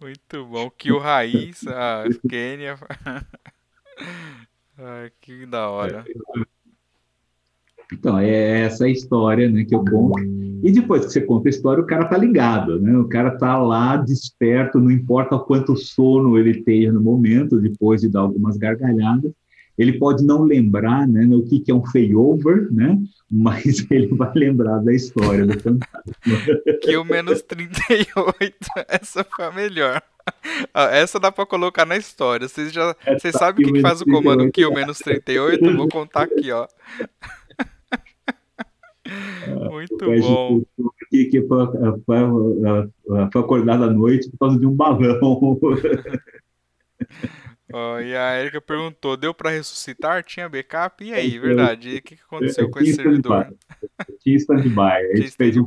[0.01, 0.71] Muito bom.
[0.71, 2.79] Que o Raiz, a Kênia.
[4.79, 6.05] Ai, que da hora.
[7.93, 10.21] Então, é essa história né, que eu conto.
[10.63, 12.97] E depois que você conta a história, o cara tá ligado, né?
[12.97, 18.09] O cara tá lá desperto, não importa quanto sono ele tenha no momento, depois de
[18.09, 19.33] dar algumas gargalhadas.
[19.77, 22.99] Ele pode não lembrar né, o que, que é um failover, né?
[23.31, 26.03] Mas ele vai lembrar da história do fantasma.
[26.83, 28.55] Que o menos 38,
[28.89, 30.03] essa foi a melhor.
[30.75, 32.49] Ah, essa dá pra colocar na história.
[32.49, 35.77] Vocês já vocês sabem o que, faz o comando kill menos 38?
[35.77, 36.67] Vou contar aqui, ó.
[39.71, 40.63] Muito bom.
[41.11, 41.67] que, que foi,
[42.07, 45.59] foi, foi acordado à noite por causa de um balão.
[47.75, 50.23] Oh, e a Erika perguntou: deu para ressuscitar?
[50.23, 51.03] Tinha backup?
[51.03, 51.89] E aí, verdade?
[51.89, 53.51] E o que aconteceu com esse servidor?
[54.21, 55.11] Tinha stand-by.
[55.11, 55.65] A gente fez um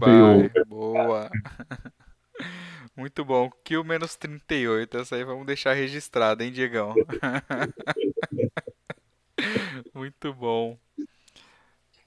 [0.68, 1.30] Boa.
[2.96, 3.50] Muito bom.
[3.64, 4.98] Kill menos 38.
[4.98, 6.94] Essa aí vamos deixar registrada, hein, Diegão?
[9.94, 10.78] Muito bom.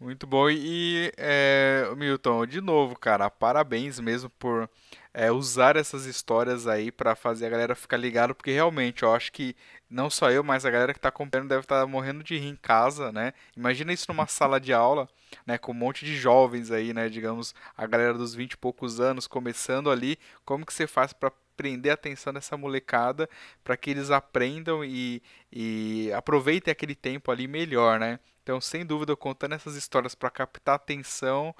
[0.01, 0.49] Muito bom.
[0.49, 4.71] E, é, Milton, de novo, cara, parabéns mesmo por
[5.13, 9.33] é, usar essas histórias aí para fazer a galera ficar ligada, porque realmente eu acho
[9.33, 9.57] que
[9.91, 12.49] não só eu, mas a galera que está acompanhando deve estar tá morrendo de rir
[12.49, 13.33] em casa, né?
[13.57, 15.09] Imagina isso numa sala de aula,
[15.47, 19.01] né, com um monte de jovens aí, né, digamos, a galera dos 20 e poucos
[19.01, 23.29] anos começando ali, como que você faz para prender a atenção dessa molecada
[23.65, 25.21] para que eles aprendam e,
[25.51, 28.21] e aproveitem aquele tempo ali melhor, né?
[28.43, 31.55] Então, sem dúvida, contando essas histórias para captar atenção,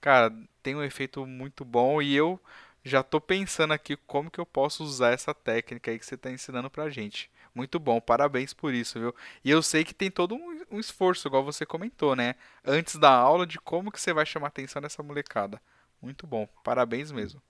[0.00, 0.30] cara,
[0.62, 2.38] tem um efeito muito bom e eu
[2.84, 6.30] já estou pensando aqui como que eu posso usar essa técnica aí que você está
[6.30, 7.30] ensinando para gente.
[7.54, 9.14] Muito bom, parabéns por isso, viu?
[9.44, 12.34] E eu sei que tem todo um, um, esforço, igual você comentou, né?
[12.64, 15.60] Antes da aula, de como que você vai chamar atenção nessa molecada.
[16.02, 17.40] Muito bom, parabéns mesmo.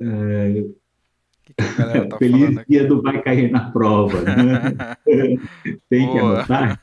[0.00, 0.64] É...
[1.44, 4.20] Que que tá Feliz dia do vai cair na prova.
[4.22, 4.96] Né?
[5.88, 6.12] tem Boa.
[6.12, 6.80] que anotar?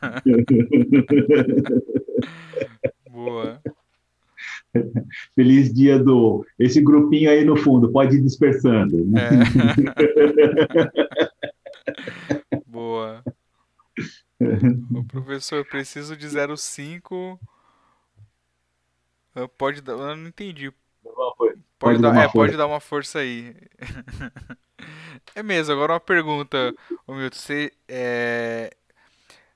[3.12, 3.62] Boa.
[5.36, 6.46] Feliz dia do.
[6.60, 9.06] Esse grupinho aí no fundo, pode ir dispersando.
[9.06, 9.30] Né?
[9.96, 11.26] É.
[12.68, 13.24] Boa.
[14.94, 17.40] O professor, preciso de 05.
[19.58, 19.94] Pode dar.
[19.94, 20.72] Eu não entendi.
[21.04, 23.56] Pode, pode dar, dar é, pode dar uma força aí.
[25.36, 26.74] é mesmo, agora uma pergunta,
[27.08, 27.38] Milton.
[27.38, 27.72] Você.
[27.88, 28.76] É...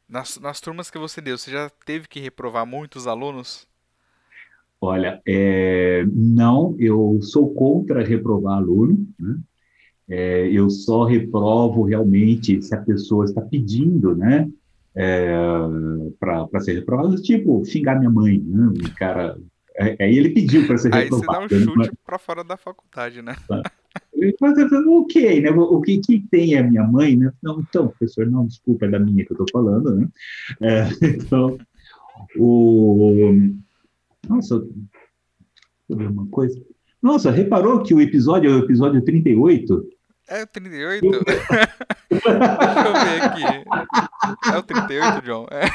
[0.08, 3.68] Nas, nas turmas que você deu, você já teve que reprovar muitos alunos?
[4.82, 9.38] Olha, é, não, eu sou contra reprovar aluno, né?
[10.08, 14.50] É, eu só reprovo realmente se a pessoa está pedindo, né,
[14.96, 15.30] é,
[16.20, 18.74] para ser reprovado, tipo, xingar minha mãe, né?
[18.86, 19.38] O cara,
[19.80, 21.32] aí é, ele pediu para ser reprovado.
[21.44, 23.36] Aí você dá um chute para fora da faculdade, né?
[23.48, 23.62] Tá.
[24.88, 25.50] Ok, né?
[25.50, 27.32] O que, que tem é minha mãe, né?
[27.42, 30.08] Não, então, professor, não, desculpa, é da minha que eu estou falando, né?
[30.62, 31.58] É, então,
[32.38, 33.34] o
[34.28, 34.72] nossa, deixa
[35.90, 36.60] eu ver uma coisa.
[37.02, 39.90] Nossa, reparou que o episódio é o episódio 38?
[40.28, 41.10] É o 38?
[42.10, 42.30] Deixa
[42.86, 43.44] eu ver aqui.
[44.54, 45.48] É o 38, John?
[45.50, 45.66] É.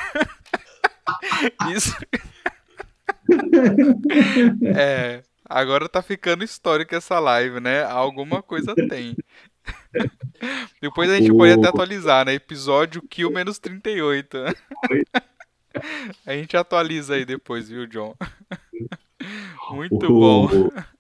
[1.74, 1.96] Isso.
[4.76, 5.22] É.
[5.48, 7.84] Agora tá ficando histórica essa live, né?
[7.84, 9.16] Alguma coisa tem.
[10.80, 12.34] Depois a gente pode até atualizar, né?
[12.34, 14.38] Episódio Kill menos 38.
[16.26, 18.14] A gente atualiza aí depois, viu, John?
[19.72, 20.48] Muito bom.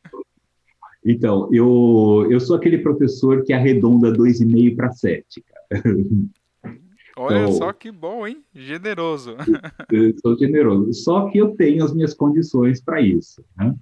[1.06, 5.82] Então, eu, eu sou aquele professor que arredonda 2,5 para 7, cara.
[7.16, 8.42] Olha então, só que bom, hein?
[8.54, 9.36] Generoso.
[9.92, 10.92] Eu sou generoso.
[10.94, 13.44] Só que eu tenho as minhas condições para isso.
[13.56, 13.74] Né?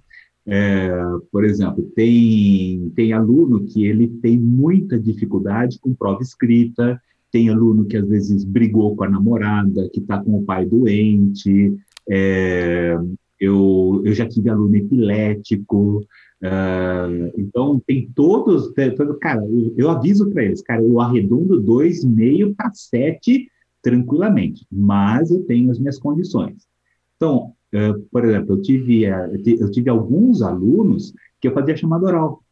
[0.45, 0.91] É,
[1.31, 7.01] por exemplo, tem, tem aluno que ele tem muita dificuldade com prova escrita,
[7.33, 11.75] tem aluno que às vezes brigou com a namorada, que está com o pai doente.
[12.07, 12.95] É,
[13.39, 16.05] eu, eu já tive aluno epilético.
[16.43, 18.71] Uh, então, tem todos.
[19.19, 23.49] Cara, eu, eu aviso para eles, cara, eu arredondo 2,5 para 7
[23.81, 26.67] tranquilamente, mas eu tenho as minhas condições.
[27.15, 32.05] Então, uh, por exemplo, eu tive, uh, eu tive alguns alunos que eu fazia chamada
[32.05, 32.43] oral.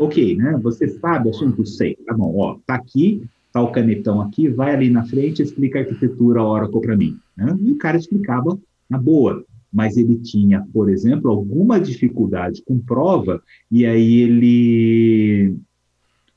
[0.00, 0.58] Ok, né?
[0.62, 1.64] Você sabe assunto?
[1.64, 1.96] Sei.
[2.04, 3.22] Tá bom, ó, tá aqui,
[3.56, 7.18] tá o canetão aqui, vai ali na frente, explica a arquitetura Oracle para mim.
[7.36, 7.56] Né?
[7.62, 8.58] E o cara explicava
[8.88, 15.56] na boa, mas ele tinha, por exemplo, alguma dificuldade com prova e aí ele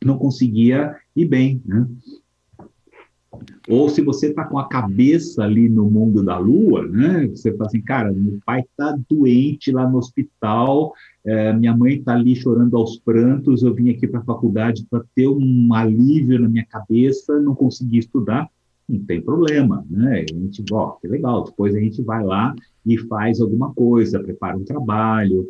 [0.04, 1.86] não conseguia ir bem, né?
[3.68, 7.28] Ou se você está com a cabeça ali no mundo da lua, né?
[7.28, 10.94] Você fala assim, cara, meu pai está doente lá no hospital,
[11.26, 15.03] é, minha mãe está ali chorando aos prantos, eu vim aqui para a faculdade para
[15.16, 18.49] ter um alívio na minha cabeça, não consegui estudar,
[18.88, 20.26] não tem problema, né?
[20.28, 22.56] A gente, ó, que legal, depois a gente vai lá
[22.86, 25.48] e faz alguma coisa, prepara um trabalho.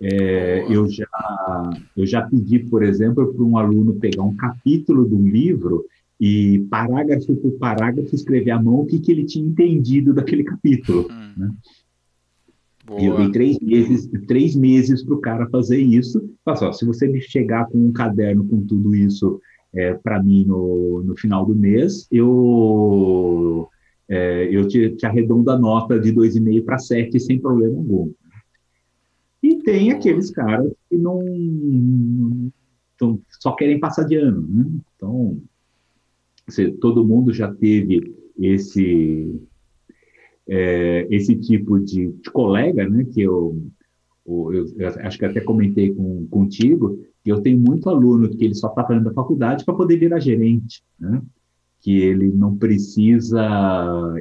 [0.00, 1.06] É, eu, já,
[1.96, 5.84] eu já pedi, por exemplo, para um aluno pegar um capítulo de um livro
[6.20, 11.08] e parágrafo por parágrafo escrever à mão o que, que ele tinha entendido daquele capítulo.
[11.10, 11.32] Hum.
[11.36, 11.50] Né?
[12.98, 16.30] E eu dei três meses, três meses para o cara fazer isso.
[16.44, 19.40] Fala se você me chegar com um caderno com tudo isso
[19.74, 23.68] é, para mim no, no final do mês, eu,
[24.08, 28.10] é, eu te, te arredondo a nota de 2,5 para 7 sem problema algum.
[29.64, 31.22] tem aqueles caras que não,
[33.00, 34.66] não só querem passar de ano, né?
[34.96, 35.38] Então,
[36.48, 39.40] você, todo mundo já teve esse
[40.48, 43.04] é, esse tipo de, de, colega, né?
[43.04, 43.60] Que eu,
[44.26, 48.54] eu, eu, acho que até comentei com, contigo que eu tenho muito aluno que ele
[48.54, 51.20] só está fazendo a faculdade para poder virar gerente, né?
[51.80, 53.44] Que ele não precisa,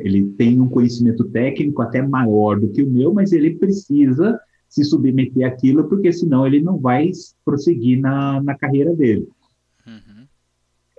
[0.01, 4.83] ele tem um conhecimento técnico até maior do que o meu, mas ele precisa se
[4.83, 7.09] submeter àquilo, porque senão ele não vai
[7.45, 9.27] prosseguir na, na carreira dele.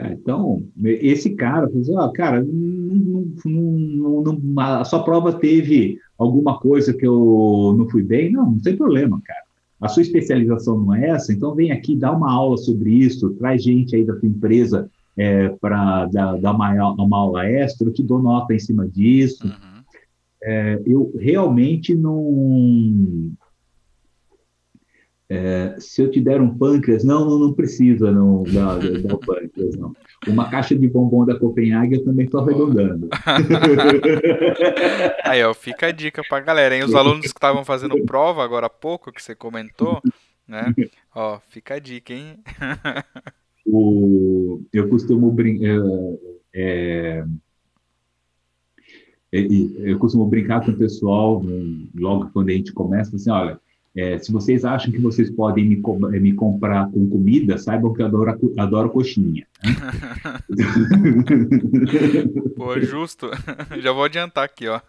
[0.01, 0.13] Uhum.
[0.13, 1.69] Então, esse cara,
[1.99, 8.03] ah, cara, não, não, não, a sua prova teve alguma coisa que eu não fui
[8.03, 8.33] bem?
[8.33, 9.43] Não, não tem problema, cara.
[9.81, 13.63] A sua especialização não é essa, então vem aqui, dá uma aula sobre isso, traz
[13.63, 18.03] gente aí da tua empresa é, para dar, dar uma, uma, aula extra, eu te
[18.03, 19.47] dou nota em cima disso.
[19.47, 19.83] Uhum.
[20.43, 23.31] É, eu realmente não,
[25.31, 29.19] é, se eu te der um pâncreas, não, não, não precisa não dar, dar o
[29.19, 29.93] pâncreas, não.
[30.27, 33.11] Uma caixa de bombom da Copenhague eu também estou arredondando.
[35.25, 36.83] Aí, ó, fica a dica para a galera, hein?
[36.83, 40.01] Os alunos que estavam fazendo prova agora há pouco, que você comentou,
[40.47, 40.75] né?
[41.15, 42.39] Ó, fica a dica, hein?
[43.67, 45.77] o, eu costumo brincar.
[46.55, 47.23] É,
[49.31, 49.41] é,
[49.91, 51.43] eu costumo brincar com o pessoal,
[51.95, 53.61] logo quando a gente começa, assim, olha,
[53.99, 55.83] é, se vocês acham que vocês podem me,
[56.15, 59.45] eh, me, comprar com comida, saibam que eu adoro, adoro coxinha.
[59.65, 59.75] Né?
[62.55, 63.29] Pô, justo.
[63.83, 64.81] Já vou adiantar aqui, ó.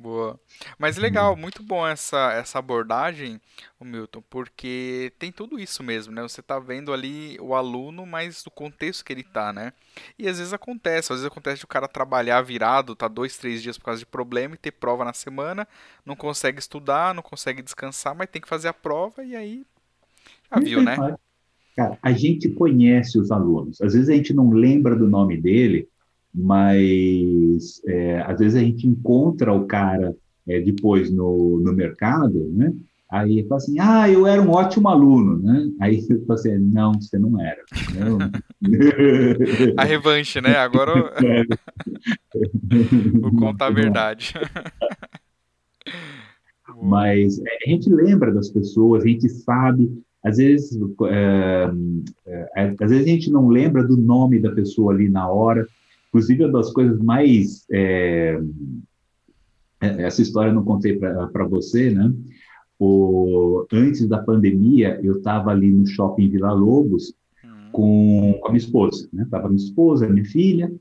[0.00, 0.40] Boa.
[0.78, 3.38] Mas legal, muito bom essa, essa abordagem,
[3.78, 6.22] o Milton, porque tem tudo isso mesmo, né?
[6.22, 9.74] Você tá vendo ali o aluno, mas o contexto que ele tá, né?
[10.18, 13.62] E às vezes acontece, às vezes acontece de o cara trabalhar virado, tá dois, três
[13.62, 15.68] dias por causa de problema e ter prova na semana,
[16.06, 19.66] não consegue estudar, não consegue descansar, mas tem que fazer a prova e aí
[20.50, 20.96] já viu, né?
[21.76, 25.89] Cara, a gente conhece os alunos, às vezes a gente não lembra do nome dele,
[26.34, 30.14] mas é, às vezes a gente encontra o cara
[30.48, 32.72] é, depois no, no mercado, né?
[33.10, 35.68] Aí fala assim, ah, eu era um ótimo aluno, né?
[35.80, 37.62] Aí você fala assim, não, você não era.
[37.98, 38.18] Não.
[39.76, 40.56] a revanche, né?
[40.56, 40.92] Agora
[41.22, 41.44] é.
[43.20, 44.34] vou contar a verdade.
[46.80, 49.90] Mas é, a gente lembra das pessoas, a gente sabe,
[50.24, 50.78] às vezes,
[51.08, 51.70] é,
[52.56, 55.66] é, às vezes a gente não lembra do nome da pessoa ali na hora,
[56.10, 57.64] Inclusive, uma das coisas mais.
[57.70, 58.38] É,
[59.80, 62.12] é essa história eu não contei para você, né?
[62.78, 67.14] O, antes da pandemia, eu estava ali no shopping Vila Lobos
[67.44, 67.70] uhum.
[67.72, 69.26] com, com a minha esposa, né?
[69.30, 70.72] Tava minha esposa, minha filha.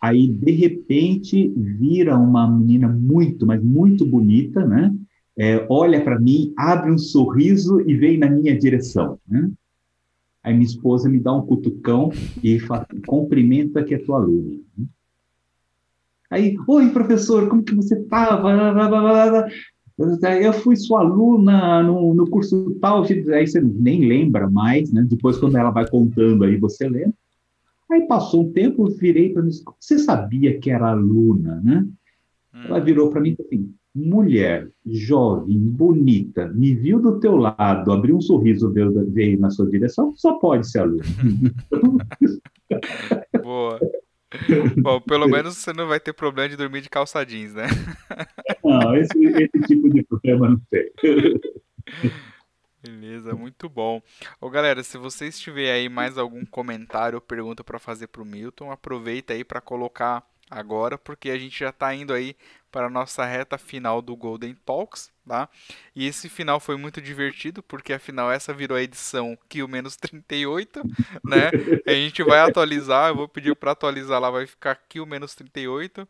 [0.00, 4.94] Aí, de repente, vira uma menina muito, mas muito bonita, né?
[5.36, 9.50] É, olha para mim, abre um sorriso e vem na minha direção, né?
[10.44, 12.12] Aí minha esposa me dá um cutucão
[12.42, 14.60] e fala, cumprimenta que é tua aluna.
[16.30, 18.42] Aí, oi, professor, como que você tá?
[20.42, 25.06] Eu fui sua aluna no, no curso tal, aí você nem lembra mais, né?
[25.08, 27.14] Depois, quando ela vai contando aí, você lembra.
[27.90, 31.86] Aí passou um tempo, eu virei para mim, você sabia que era aluna, né?
[32.66, 38.16] Ela virou para mim e assim, mulher jovem, bonita, me viu do teu lado, abriu
[38.16, 41.02] um sorriso, veio, veio na sua direção, só pode ser aluno.
[43.42, 43.78] Boa.
[44.82, 47.66] Bom, pelo menos você não vai ter problema de dormir de calça jeans, né?
[48.64, 50.90] Não, esse, esse tipo de problema não tem.
[52.82, 54.02] Beleza, muito bom.
[54.40, 58.26] Ô galera, se vocês tiverem aí mais algum comentário ou pergunta para fazer para o
[58.26, 62.36] Milton, aproveita aí para colocar agora, porque a gente já está indo aí
[62.74, 65.48] para a nossa reta final do Golden Talks, tá?
[65.94, 70.82] E esse final foi muito divertido, porque afinal essa virou a edição Q-38,
[71.24, 71.52] né?
[71.86, 76.04] A gente vai atualizar, eu vou pedir para atualizar lá, vai ficar Q-38.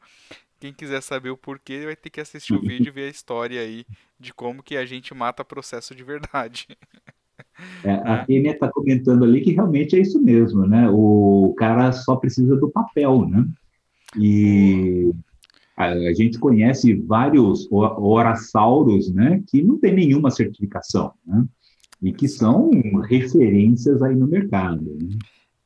[0.59, 3.61] Quem quiser saber o porquê vai ter que assistir o vídeo e ver a história
[3.61, 3.85] aí
[4.19, 6.67] de como que a gente mata processo de verdade.
[7.85, 10.89] É, a Enia está comentando ali que realmente é isso mesmo, né?
[10.91, 13.47] O cara só precisa do papel, né?
[14.19, 15.13] E
[15.77, 21.45] a, gente conhece vários orassauros, né, que não tem nenhuma certificação, né,
[22.03, 22.71] e que são
[23.01, 24.85] referências aí no mercado.
[24.85, 25.17] Né?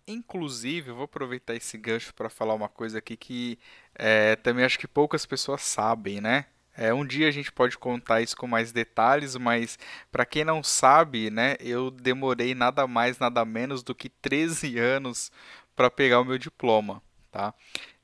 [0.06, 3.58] Inclusive, eu vou aproveitar esse gancho para falar uma coisa aqui que
[3.94, 6.46] é, também acho que poucas pessoas sabem, né?
[6.74, 9.76] É, um dia a gente pode contar isso com mais detalhes, mas
[10.12, 15.32] para quem não sabe, né, eu demorei nada mais, nada menos do que 13 anos
[15.74, 17.02] para pegar o meu diploma,
[17.32, 17.52] tá?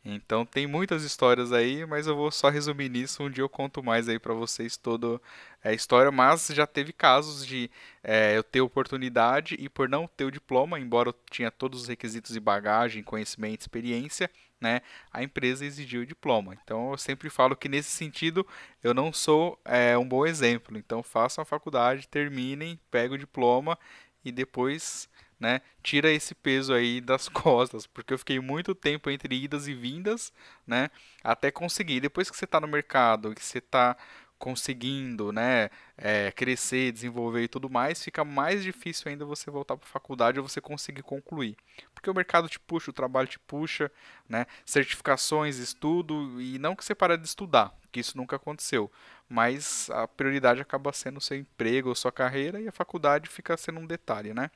[0.04, 3.22] Então tem muitas histórias aí, mas eu vou só resumir nisso.
[3.22, 5.18] Um dia eu conto mais aí para vocês toda
[5.62, 6.12] a história.
[6.12, 7.70] Mas já teve casos de
[8.02, 11.88] é, eu ter oportunidade e por não ter o diploma, embora eu tinha todos os
[11.88, 14.82] requisitos de bagagem, conhecimento, experiência, né,
[15.12, 16.56] a empresa exigiu o diploma.
[16.62, 18.46] Então eu sempre falo que nesse sentido
[18.82, 20.76] eu não sou é, um bom exemplo.
[20.76, 23.78] Então façam a faculdade, terminem, peguem o diploma
[24.24, 29.34] e depois né, tira esse peso aí das costas, porque eu fiquei muito tempo entre
[29.34, 30.32] idas e vindas,
[30.66, 30.90] né,
[31.22, 32.00] até conseguir.
[32.00, 33.96] Depois que você está no mercado, que você está
[34.38, 39.86] conseguindo, né, é, crescer, desenvolver e tudo mais, fica mais difícil ainda você voltar para
[39.86, 41.56] a faculdade ou você conseguir concluir,
[41.94, 43.90] porque o mercado te puxa, o trabalho te puxa,
[44.28, 48.90] né, certificações, estudo e não que você para de estudar, que isso nunca aconteceu,
[49.28, 53.56] mas a prioridade acaba sendo o seu emprego ou sua carreira e a faculdade fica
[53.56, 54.50] sendo um detalhe, né?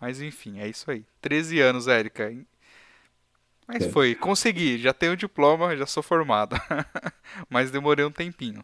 [0.00, 1.04] Mas enfim, é isso aí.
[1.20, 2.32] 13 anos, Érica.
[3.66, 3.88] Mas é.
[3.88, 6.56] foi, consegui, já tenho diploma, já sou formada.
[7.50, 8.62] Mas demorei um tempinho.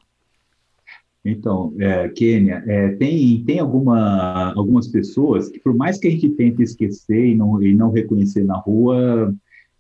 [1.25, 6.31] Então, é, Kênia, é, tem, tem alguma, algumas pessoas que, por mais que a gente
[6.31, 9.33] tente esquecer e não, e não reconhecer na rua,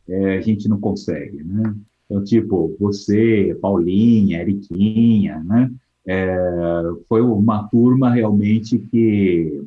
[0.08, 1.74] é, a gente não consegue, né?
[2.06, 5.70] Então, tipo, você, Paulinha, Eriquinha, né?
[6.06, 6.36] É,
[7.08, 9.64] foi uma turma realmente que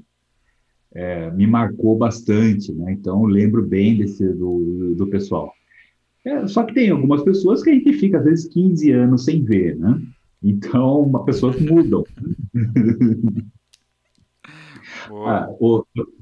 [0.95, 2.93] é, me marcou bastante, né?
[2.93, 5.51] Então, lembro bem desse, do, do pessoal.
[6.23, 9.43] É, só que tem algumas pessoas que a gente fica, às vezes, 15 anos sem
[9.43, 10.01] ver, né?
[10.41, 12.03] Então, uma pessoas mudam.
[15.27, 15.49] ah,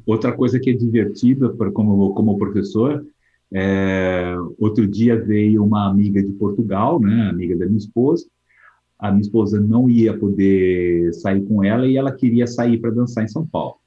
[0.06, 3.06] outra coisa que é divertida para como, como professor,
[3.54, 8.26] é, outro dia veio uma amiga de Portugal, né, amiga da minha esposa,
[8.98, 13.24] a minha esposa não ia poder sair com ela e ela queria sair para dançar
[13.24, 13.83] em São Paulo.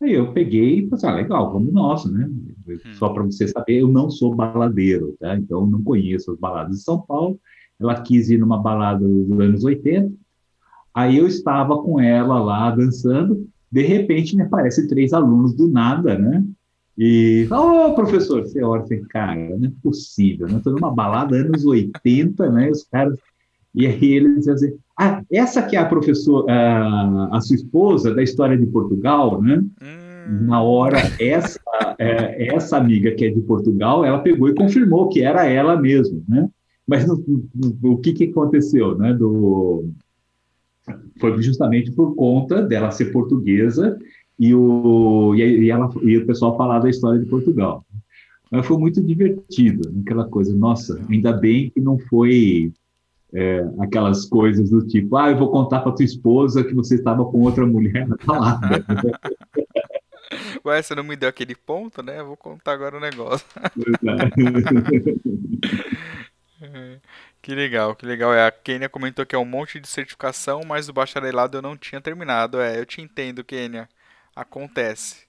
[0.00, 2.30] Aí eu peguei e falei, ah, legal, vamos nós, né?
[2.94, 5.36] Só para você saber, eu não sou baladeiro, tá?
[5.36, 7.38] Então não conheço as baladas de São Paulo.
[7.80, 10.12] Ela quis ir numa balada dos anos 80.
[10.94, 13.48] Aí eu estava com ela lá dançando.
[13.70, 16.44] De repente me aparecem três alunos do nada, né?
[16.96, 20.56] E, ô oh, professor, você olha assim, cara, não é possível, né?
[20.56, 22.70] Estou numa balada anos 80, né?
[22.70, 23.18] Os caras.
[23.74, 28.12] E aí eles diziam assim, ah, essa que é a professora, a, a sua esposa
[28.12, 29.62] da história de Portugal, né?
[29.80, 30.46] Hum.
[30.46, 31.60] Na hora, essa,
[31.98, 36.24] é, essa amiga que é de Portugal, ela pegou e confirmou que era ela mesmo,
[36.28, 36.50] né?
[36.86, 37.22] Mas no,
[37.54, 39.14] no, o que, que aconteceu, né?
[39.14, 39.88] Do,
[41.20, 43.96] foi justamente por conta dela ser portuguesa
[44.38, 47.84] e o, e, ela, e o pessoal falar da história de Portugal.
[48.50, 52.72] Mas foi muito divertido, aquela coisa, nossa, ainda bem que não foi
[53.34, 57.24] é, aquelas coisas do tipo, ah, eu vou contar para tua esposa que você estava
[57.24, 58.84] com outra mulher na balada.
[60.64, 62.20] Ué, você não me deu aquele ponto, né?
[62.20, 63.46] Eu vou contar agora o negócio.
[67.40, 68.34] Que legal, que legal.
[68.34, 71.76] É, a Kênia comentou que é um monte de certificação, mas o bacharelado eu não
[71.76, 72.60] tinha terminado.
[72.60, 73.88] É, eu te entendo, Kênia.
[74.34, 75.27] Acontece.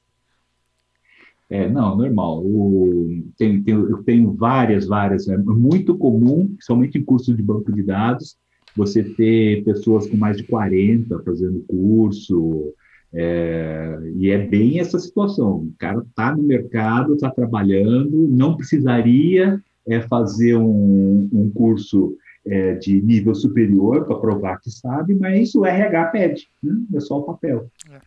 [1.50, 2.44] É, não, normal.
[2.46, 5.28] O, tem, tem, eu tenho várias, várias.
[5.28, 8.38] É muito comum, somente em curso de banco de dados,
[8.76, 12.74] você ter pessoas com mais de 40 fazendo curso.
[13.12, 15.58] É, e é bem essa situação.
[15.58, 22.16] O cara está no mercado, está trabalhando, não precisaria é, fazer um, um curso
[22.46, 26.76] é, de nível superior para provar que sabe, mas o RH pede, né?
[26.94, 27.70] é só o papel.
[27.92, 28.00] É.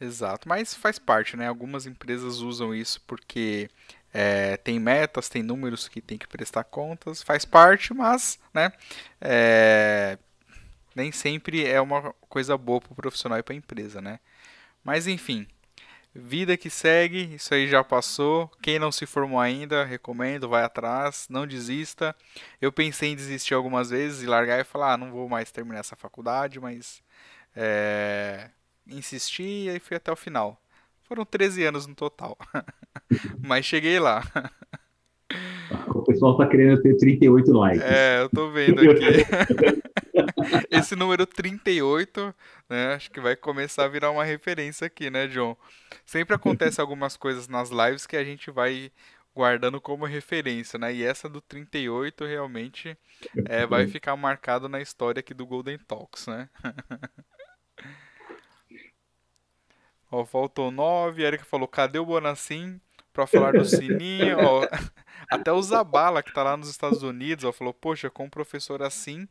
[0.00, 1.46] Exato, mas faz parte, né?
[1.48, 3.70] Algumas empresas usam isso porque
[4.12, 8.72] é, tem metas, tem números que tem que prestar contas, faz parte, mas, né?
[9.20, 10.18] É,
[10.94, 14.20] nem sempre é uma coisa boa para o profissional e para a empresa, né?
[14.84, 15.46] Mas enfim,
[16.14, 18.48] vida que segue, isso aí já passou.
[18.62, 22.14] Quem não se formou ainda, recomendo, vai atrás, não desista.
[22.60, 25.80] Eu pensei em desistir algumas vezes e largar e falar, ah, não vou mais terminar
[25.80, 27.02] essa faculdade, mas
[27.56, 28.50] é,
[28.86, 30.60] insisti e fui até o final.
[31.02, 32.36] Foram 13 anos no total.
[33.40, 34.22] Mas cheguei lá.
[35.88, 37.82] O pessoal tá querendo ter 38 likes.
[37.82, 39.82] É, eu tô vendo aqui.
[40.70, 42.34] Esse número 38,
[42.68, 42.94] né?
[42.94, 45.56] Acho que vai começar a virar uma referência aqui, né, John?
[46.04, 48.90] Sempre acontece algumas coisas nas lives que a gente vai
[49.34, 50.94] guardando como referência, né?
[50.94, 52.96] E essa do 38 realmente
[53.46, 56.48] é, vai ficar marcado na história aqui do Golden Talks, né?
[60.12, 61.24] Ó, faltou nove.
[61.24, 62.78] Erika falou: cadê o Bonacim
[63.14, 64.36] pra falar do sininho?
[64.38, 64.68] ó,
[65.30, 68.82] até o Zabala, que tá lá nos Estados Unidos, ó, falou: poxa, com um professor
[68.82, 69.26] assim.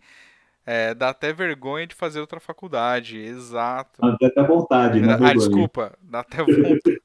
[0.64, 3.18] É, dá até vergonha de fazer outra faculdade.
[3.18, 3.99] Exato.
[4.02, 5.18] Dá até vontade, né?
[5.20, 5.98] Ah, desculpa.
[6.02, 6.80] Dá até vontade.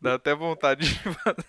[0.00, 1.44] Dá até vontade de fazer.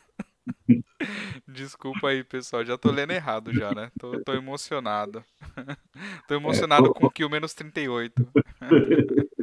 [1.47, 2.65] Desculpa aí, pessoal.
[2.65, 3.91] Já tô lendo errado já, né?
[3.97, 5.23] Tô, tô emocionado.
[6.27, 8.25] tô emocionado é, com o Kill menos 38.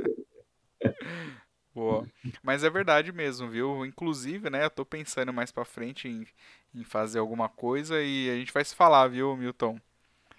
[1.75, 2.07] Boa.
[2.43, 3.87] Mas é verdade mesmo, viu?
[3.87, 6.27] Inclusive, né, eu tô pensando mais pra frente em,
[6.75, 9.79] em fazer alguma coisa e a gente vai se falar, viu, Milton?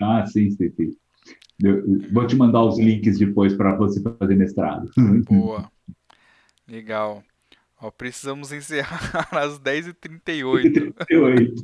[0.01, 0.91] Ah, sim, sim, sim.
[1.63, 4.89] Eu vou te mandar os links depois para você fazer mestrado.
[5.25, 5.71] Boa.
[6.67, 7.23] Legal.
[7.81, 10.93] Ó, precisamos encerrar às 10h38.
[11.07, 11.63] 38.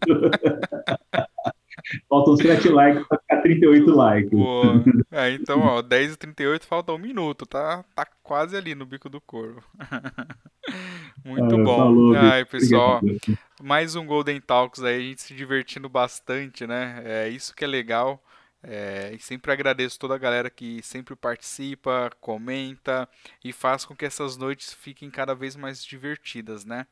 [2.10, 4.32] Faltam 7 likes para ficar 38 likes.
[4.32, 4.84] Boa.
[5.12, 9.64] É, então, ó, 10h38 falta um minuto, tá, tá quase ali no bico do corvo.
[11.24, 11.78] Muito ah, bom.
[11.78, 13.40] Falou, Ai, pessoal, obrigado.
[13.62, 17.02] mais um Golden Talks aí, a gente se divertindo bastante, né?
[17.06, 18.22] É isso que é legal.
[18.70, 23.08] É, e sempre agradeço toda a galera que sempre participa, comenta
[23.42, 26.86] e faz com que essas noites fiquem cada vez mais divertidas, né?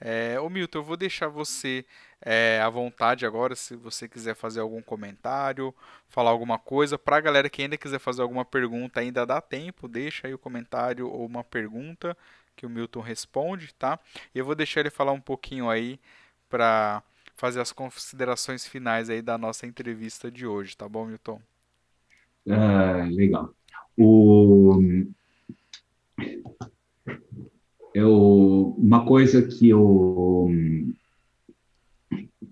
[0.00, 1.86] É, ô Milton, eu vou deixar você
[2.20, 5.72] é, à vontade agora, se você quiser fazer algum comentário,
[6.08, 6.98] falar alguma coisa.
[6.98, 10.38] Para a galera que ainda quiser fazer alguma pergunta, ainda dá tempo, deixa aí o
[10.38, 12.16] comentário ou uma pergunta
[12.56, 14.00] que o Milton responde, tá?
[14.34, 16.00] E eu vou deixar ele falar um pouquinho aí
[16.48, 17.02] para
[17.34, 21.40] fazer as considerações finais aí da nossa entrevista de hoje, tá bom, Milton?
[22.48, 23.54] Ah, legal.
[23.96, 24.80] O...
[27.94, 30.48] Eu, uma coisa que eu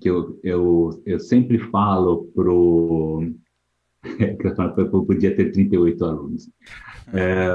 [0.01, 3.33] que eu, eu, eu sempre falo pro
[4.03, 6.51] eu podia ter 38 alunos.
[7.13, 7.55] É,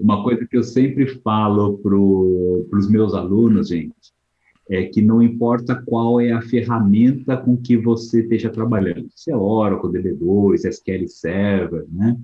[0.00, 4.12] uma coisa que eu sempre falo para os meus alunos, gente,
[4.70, 9.36] é que não importa qual é a ferramenta com que você esteja trabalhando, se é
[9.36, 12.16] Oracle, DB2, SQL Server, né?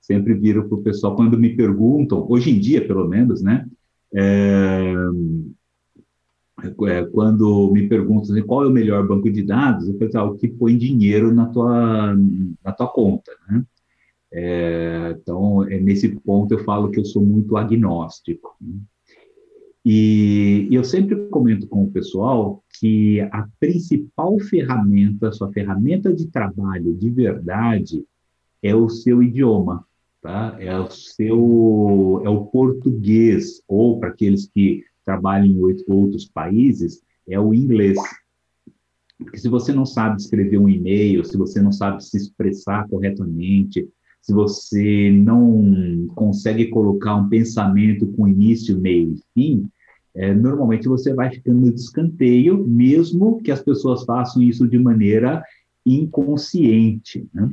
[0.00, 3.68] Sempre viro para o pessoal, quando me perguntam, hoje em dia, pelo menos, né?
[4.14, 4.94] É,
[6.88, 10.30] é, quando me perguntam assim, qual é o melhor banco de dados, eu falo, ah,
[10.30, 12.16] o que põe dinheiro na tua,
[12.64, 13.62] na tua conta, né?
[14.32, 18.56] É, então, é, nesse ponto, eu falo que eu sou muito agnóstico.
[18.58, 18.78] Né?
[19.84, 26.94] E, eu sempre comento com o pessoal que a principal ferramenta, sua ferramenta de trabalho
[26.94, 28.04] de verdade,
[28.62, 29.86] é o seu idioma,
[30.20, 30.56] tá?
[30.60, 37.40] É o seu, é o português, ou para aqueles que trabalham em outros países, é
[37.40, 37.98] o inglês.
[39.18, 43.88] Porque se você não sabe escrever um e-mail, se você não sabe se expressar corretamente,
[44.30, 49.68] se você não consegue colocar um pensamento com início, meio e fim,
[50.14, 55.42] é, normalmente você vai ficando no descanteio, mesmo que as pessoas façam isso de maneira
[55.84, 57.26] inconsciente.
[57.34, 57.52] Né?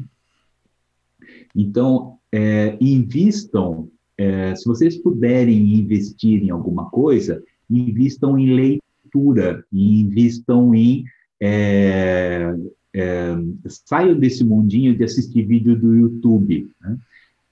[1.56, 10.76] Então, é, invistam, é, se vocês puderem investir em alguma coisa, invistam em leitura, invistam
[10.76, 11.06] em
[11.42, 12.54] é,
[13.00, 13.38] é,
[13.68, 16.70] saiam desse mundinho de assistir vídeo do YouTube.
[16.82, 16.98] Né?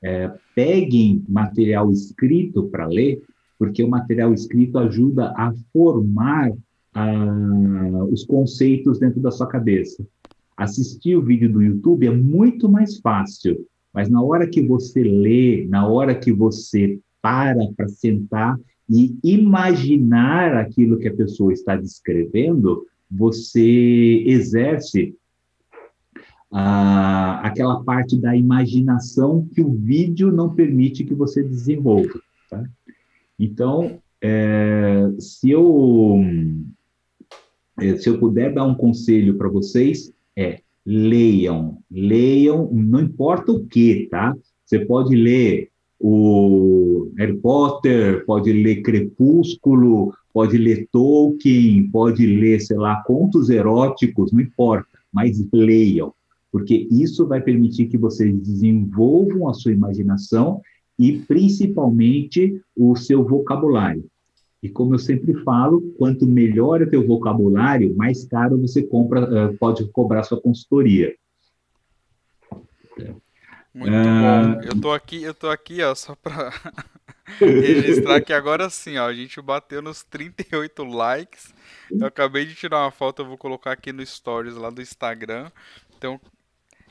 [0.01, 3.21] É, peguem material escrito para ler,
[3.57, 6.51] porque o material escrito ajuda a formar
[6.93, 10.05] ah, os conceitos dentro da sua cabeça.
[10.57, 15.65] Assistir o vídeo do YouTube é muito mais fácil, mas na hora que você lê,
[15.69, 18.57] na hora que você para para sentar
[18.89, 25.15] e imaginar aquilo que a pessoa está descrevendo, você exerce
[26.57, 32.21] aquela parte da imaginação que o vídeo não permite que você desenvolva.
[32.49, 32.63] Tá?
[33.37, 36.21] Então, é, se eu
[37.77, 43.65] é, se eu puder dar um conselho para vocês é leiam, leiam, não importa o
[43.65, 44.33] que, tá?
[44.63, 45.69] Você pode ler
[45.99, 54.31] o Harry Potter, pode ler Crepúsculo, pode ler Tolkien, pode ler, sei lá, contos eróticos,
[54.31, 56.13] não importa, mas leiam
[56.55, 60.61] porque isso vai permitir que vocês desenvolvam a sua imaginação
[60.97, 64.05] e principalmente o seu vocabulário.
[64.63, 69.19] E como eu sempre falo, quanto melhor é o teu vocabulário, mais caro você compra,
[69.19, 71.13] eh, pode cobrar sua consultoria.
[73.73, 74.61] Muito ah, bom.
[74.61, 76.53] Eu tô aqui, eu tô aqui, ó, só para
[77.37, 81.53] registrar que agora sim, ó, a gente bateu nos 38 likes.
[81.91, 85.51] Eu acabei de tirar uma foto, eu vou colocar aqui no stories lá do Instagram.
[85.97, 86.17] Então,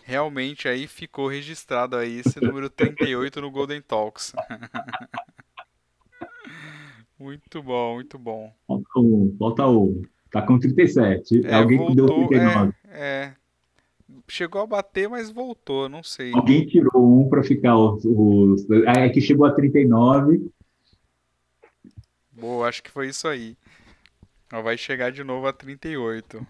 [0.04, 4.34] realmente aí ficou registrado aí esse número 38 no Golden Talks.
[7.18, 8.54] muito bom, muito bom.
[8.66, 10.02] Falta um, falta um.
[10.30, 11.46] Tá com 37.
[11.46, 12.74] É, Alguém voltou, que deu 39.
[12.88, 13.34] É, é,
[14.28, 16.32] Chegou a bater, mas voltou, não sei.
[16.34, 18.66] Alguém tirou um para ficar os, os.
[18.96, 20.50] É que chegou a 39.
[22.32, 23.56] Boa, acho que foi isso aí.
[24.50, 26.46] Vai chegar de novo a 38.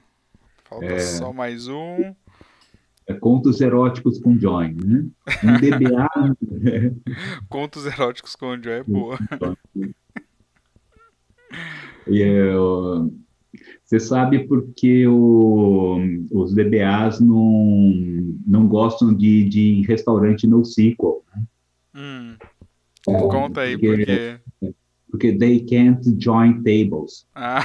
[0.65, 0.99] Falta é...
[0.99, 2.15] só mais um.
[3.07, 5.07] É contos eróticos com Joy, né?
[5.43, 6.09] Um DBA.
[7.49, 9.19] contos eróticos com Joy é boa.
[12.07, 13.13] e eu,
[13.85, 15.99] você sabe porque o,
[16.31, 17.93] os DBAs não,
[18.47, 21.43] não gostam de, de restaurante no sequel, né?
[21.95, 22.37] Hum.
[23.05, 24.41] Conta aí, porque...
[24.61, 24.75] porque...
[25.15, 27.25] Porque they can't join tables.
[27.37, 27.65] Ah,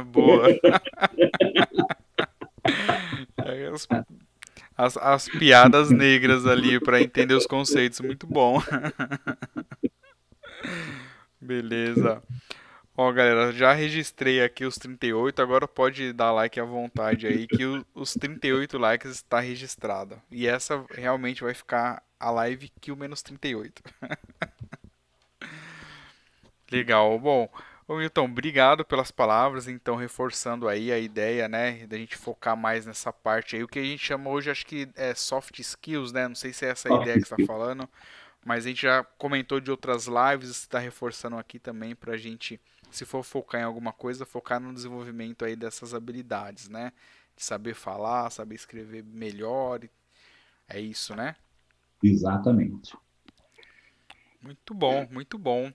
[0.10, 0.48] boa.
[3.72, 3.86] as,
[4.80, 8.60] as, as piadas negras ali para entender os conceitos, muito bom.
[11.40, 12.22] Beleza.
[12.96, 17.64] Ó, galera, já registrei aqui os 38, agora pode dar like à vontade aí, que
[17.64, 20.20] o, os 38 likes está registrado.
[20.30, 23.82] E essa realmente vai ficar a live que o menos 38.
[26.70, 27.18] Legal.
[27.18, 27.48] Bom,
[27.90, 32.86] ô Milton, obrigado pelas palavras, então reforçando aí a ideia, né, da gente focar mais
[32.86, 36.28] nessa parte aí, o que a gente chama hoje, acho que é soft skills, né,
[36.28, 37.88] não sei se é essa ideia que você está falando,
[38.46, 42.60] mas a gente já comentou de outras lives, está reforçando aqui também para a gente
[42.92, 46.92] se for focar em alguma coisa, focar no desenvolvimento aí dessas habilidades, né?
[47.36, 49.80] De saber falar, saber escrever melhor.
[50.66, 51.36] É isso, né?
[52.02, 52.96] Exatamente.
[54.40, 55.70] Muito bom, muito bom.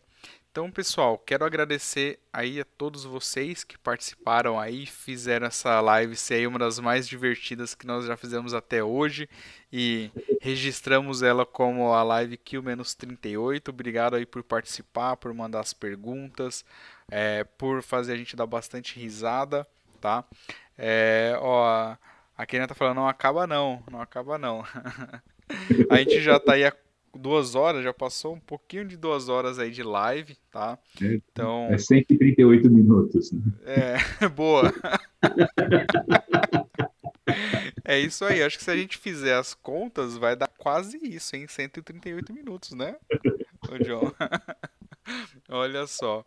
[0.55, 6.35] Então, pessoal, quero agradecer aí a todos vocês que participaram aí, fizeram essa live ser
[6.35, 9.27] aí uma das mais divertidas que nós já fizemos até hoje
[9.69, 10.09] e
[10.39, 13.67] registramos ela como a live Q-38.
[13.67, 16.63] Obrigado aí por participar, por mandar as perguntas,
[17.11, 19.67] é, por fazer a gente dar bastante risada,
[19.99, 20.23] tá?
[20.77, 21.97] É, ó,
[22.37, 24.63] a Kenia tá falando, não acaba não, não acaba não.
[25.91, 26.71] a gente já tá aí há
[27.15, 30.77] duas horas, já passou um pouquinho de duas horas aí de live, tá?
[31.01, 31.67] É, então...
[31.71, 33.31] É 138 minutos.
[33.31, 33.41] Né?
[33.65, 33.97] É,
[34.29, 34.73] boa.
[37.83, 41.35] é isso aí, acho que se a gente fizer as contas, vai dar quase isso,
[41.35, 41.47] hein?
[41.47, 42.95] 138 minutos, né?
[43.69, 44.11] Ô, John.
[45.49, 46.25] Olha só.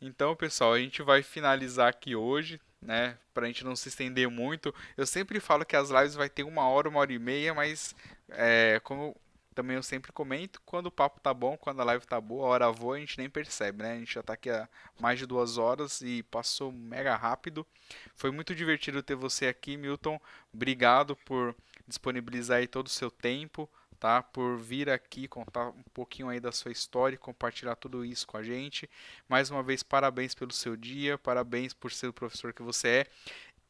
[0.00, 3.16] Então, pessoal, a gente vai finalizar aqui hoje, né?
[3.34, 4.74] Pra gente não se estender muito.
[4.96, 7.94] Eu sempre falo que as lives vai ter uma hora, uma hora e meia, mas
[8.28, 9.16] é, como
[9.58, 12.50] também eu sempre comento, quando o papo tá bom, quando a live tá boa, a
[12.50, 13.94] hora voa, a gente nem percebe, né?
[13.94, 14.68] A gente já tá aqui há
[15.00, 17.66] mais de duas horas e passou mega rápido.
[18.14, 20.20] Foi muito divertido ter você aqui, Milton.
[20.54, 21.56] Obrigado por
[21.88, 23.68] disponibilizar aí todo o seu tempo,
[23.98, 24.22] tá?
[24.22, 28.36] Por vir aqui contar um pouquinho aí da sua história e compartilhar tudo isso com
[28.36, 28.88] a gente.
[29.28, 33.06] Mais uma vez, parabéns pelo seu dia, parabéns por ser o professor que você é.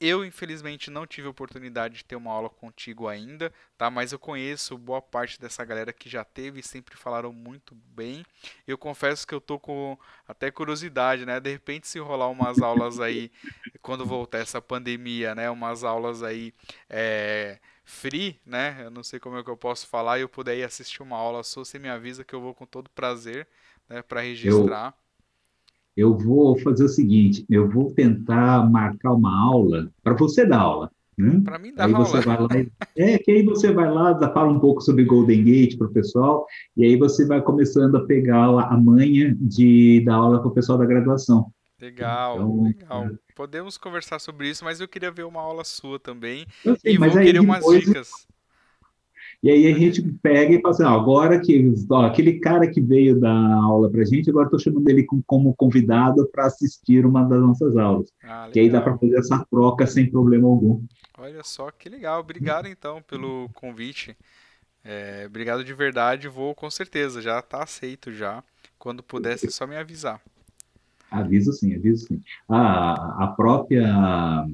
[0.01, 3.91] Eu, infelizmente, não tive a oportunidade de ter uma aula contigo ainda, tá?
[3.91, 8.25] Mas eu conheço boa parte dessa galera que já teve e sempre falaram muito bem.
[8.65, 11.41] Eu confesso que eu tô com até curiosidade, né?
[11.41, 13.33] De repente, se rolar umas aulas aí,
[13.83, 15.51] quando voltar essa pandemia, né?
[15.51, 16.55] Umas aulas aí
[16.89, 18.83] é, free, né?
[18.85, 21.17] Eu não sei como é que eu posso falar e eu puder ir assistir uma
[21.17, 23.49] aula sua, você me avisa que eu vou com todo prazer,
[23.89, 24.01] né?
[24.03, 24.89] Para registrar.
[24.89, 25.08] Eu
[25.99, 30.93] eu vou fazer o seguinte, eu vou tentar marcar uma aula para você dar aula.
[31.19, 31.41] Né?
[31.45, 32.05] Para mim dar aí aula.
[32.05, 35.43] Você vai lá e, é, que aí você vai lá, fala um pouco sobre Golden
[35.43, 36.47] Gate para o pessoal,
[36.77, 40.79] e aí você vai começando a pegar a manha de dar aula para o pessoal
[40.79, 41.51] da graduação.
[41.83, 43.05] Legal, então, legal.
[43.07, 43.19] É.
[43.35, 46.47] Podemos conversar sobre isso, mas eu queria ver uma aula sua também.
[46.63, 48.29] Sei, e vou querer umas dicas.
[49.41, 52.81] E aí a gente pega e fala assim, ó, agora que ó, aquele cara que
[52.81, 57.23] veio dar aula para a gente, agora estou chamando ele como convidado para assistir uma
[57.23, 58.13] das nossas aulas.
[58.25, 60.83] Ah, que aí dá para fazer essa troca sem problema algum.
[61.17, 62.21] Olha só que legal.
[62.21, 64.17] Obrigado então pelo convite.
[64.85, 66.27] É, obrigado de verdade.
[66.27, 67.23] Vou com certeza.
[67.23, 68.43] Já está aceito já.
[68.77, 70.21] Quando pudesse, é só me avisar.
[71.11, 72.23] Aviso sim, aviso sim.
[72.49, 74.45] Ah, a própria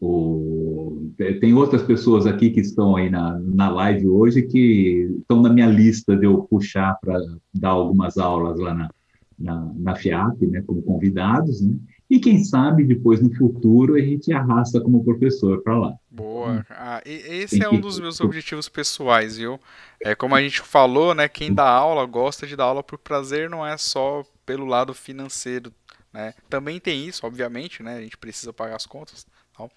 [0.00, 1.10] o,
[1.40, 5.66] tem outras pessoas aqui que estão aí na, na live hoje que estão na minha
[5.66, 7.18] lista de eu puxar para
[7.54, 8.90] dar algumas aulas lá na,
[9.38, 11.76] na, na FIAP, né, como convidados, né?
[12.08, 15.94] E quem sabe depois no futuro a gente arrasta como professor para lá.
[16.08, 16.64] Boa.
[16.70, 19.58] Ah, esse é um dos meus objetivos pessoais, viu?
[20.00, 21.28] É como a gente falou, né?
[21.28, 25.72] Quem dá aula gosta de dar aula por prazer, não é só pelo lado financeiro,
[26.12, 26.32] né?
[26.48, 27.96] Também tem isso, obviamente, né?
[27.96, 29.26] A gente precisa pagar as contas,
[29.56, 29.70] tal.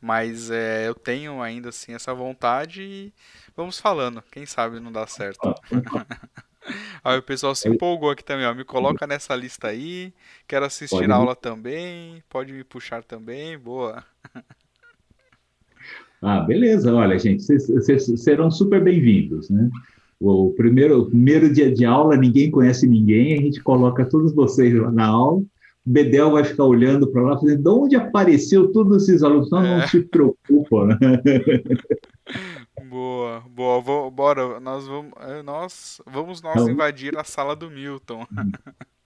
[0.00, 3.12] Mas é, eu tenho ainda assim essa vontade e
[3.56, 4.22] vamos falando.
[4.30, 5.54] Quem sabe não dá certo.
[7.04, 8.54] Aí o pessoal se empolgou aqui também, ó.
[8.54, 10.14] Me coloca nessa lista aí.
[10.48, 12.22] Quero assistir pode a aula também.
[12.30, 13.58] Pode me puxar também.
[13.58, 14.02] Boa.
[16.26, 16.90] Ah, beleza.
[16.94, 19.68] Olha, gente, vocês serão super bem-vindos, né?
[20.20, 24.74] o primeiro, o primeiro dia de aula, ninguém conhece ninguém, a gente coloca todos vocês
[24.74, 25.42] lá na aula,
[25.86, 29.50] Bedel vai ficar olhando para lá, fazendo, de onde apareceu todos esses alunos?
[29.50, 29.80] Não, é.
[29.80, 30.86] não se preocupa.
[30.86, 30.96] Né?
[32.88, 37.70] Boa, boa, vou, bora, nós vamos, é, nós, vamos nós então, invadir a sala do
[37.70, 38.24] Milton.
[38.32, 38.52] Hum.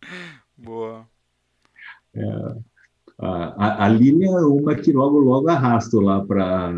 [0.56, 1.06] boa.
[2.14, 2.56] É,
[3.18, 6.72] a, a Lilian é uma que logo, logo arrasto lá para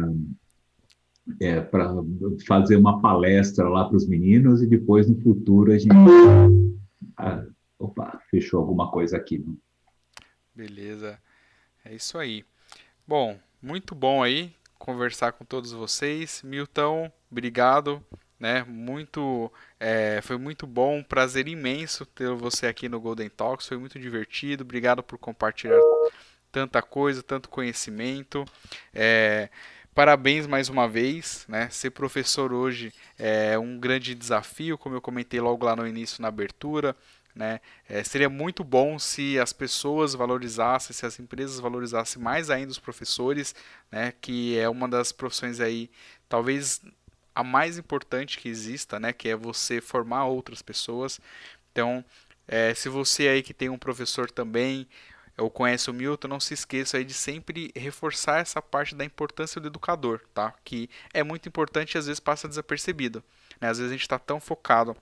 [1.40, 1.94] é, para
[2.46, 5.94] fazer uma palestra lá para os meninos e depois no futuro a gente.
[7.16, 7.44] Ah,
[7.78, 9.38] opa, fechou alguma coisa aqui.
[9.38, 9.52] Né?
[10.60, 11.18] Beleza,
[11.82, 12.44] é isso aí.
[13.06, 16.42] Bom, muito bom aí conversar com todos vocês.
[16.44, 18.04] Milton, obrigado.
[18.38, 23.68] Né, muito, é, foi muito bom, um prazer imenso ter você aqui no Golden Talks,
[23.68, 24.62] foi muito divertido.
[24.62, 25.80] Obrigado por compartilhar
[26.52, 28.44] tanta coisa, tanto conhecimento.
[28.92, 29.48] É,
[29.94, 31.68] Parabéns mais uma vez, né?
[31.68, 36.28] Ser professor hoje é um grande desafio, como eu comentei logo lá no início na
[36.28, 36.96] abertura.
[37.40, 37.58] Né?
[37.88, 42.78] É, seria muito bom se as pessoas valorizassem, se as empresas valorizassem mais ainda os
[42.78, 43.54] professores,
[43.90, 44.12] né?
[44.20, 45.90] que é uma das profissões aí,
[46.28, 46.82] talvez
[47.34, 49.14] a mais importante que exista, né?
[49.14, 51.18] que é você formar outras pessoas.
[51.72, 52.04] Então,
[52.46, 54.86] é, se você aí que tem um professor também,
[55.38, 59.58] ou conhece o Milton, não se esqueça aí de sempre reforçar essa parte da importância
[59.58, 60.52] do educador, tá?
[60.62, 63.24] Que é muito importante e às vezes passa desapercebido.
[63.58, 63.70] Né?
[63.70, 64.94] Às vezes a gente está tão focado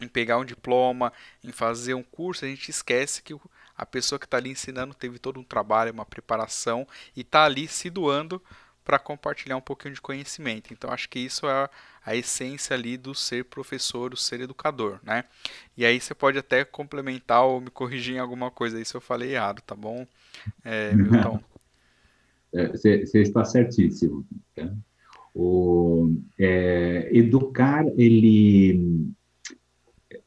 [0.00, 1.12] em pegar um diploma,
[1.42, 3.34] em fazer um curso, a gente esquece que
[3.76, 7.68] a pessoa que está ali ensinando teve todo um trabalho, uma preparação e está ali
[7.68, 8.42] se doando
[8.84, 10.72] para compartilhar um pouquinho de conhecimento.
[10.72, 11.68] Então acho que isso é
[12.04, 15.24] a essência ali do ser professor, o ser educador, né?
[15.76, 19.00] E aí você pode até complementar ou me corrigir em alguma coisa aí se eu
[19.00, 20.06] falei errado, tá bom,
[20.64, 21.40] é, Milton?
[22.50, 24.26] Você é, está certíssimo.
[24.56, 24.72] Tá?
[25.34, 29.12] O, é, educar, ele...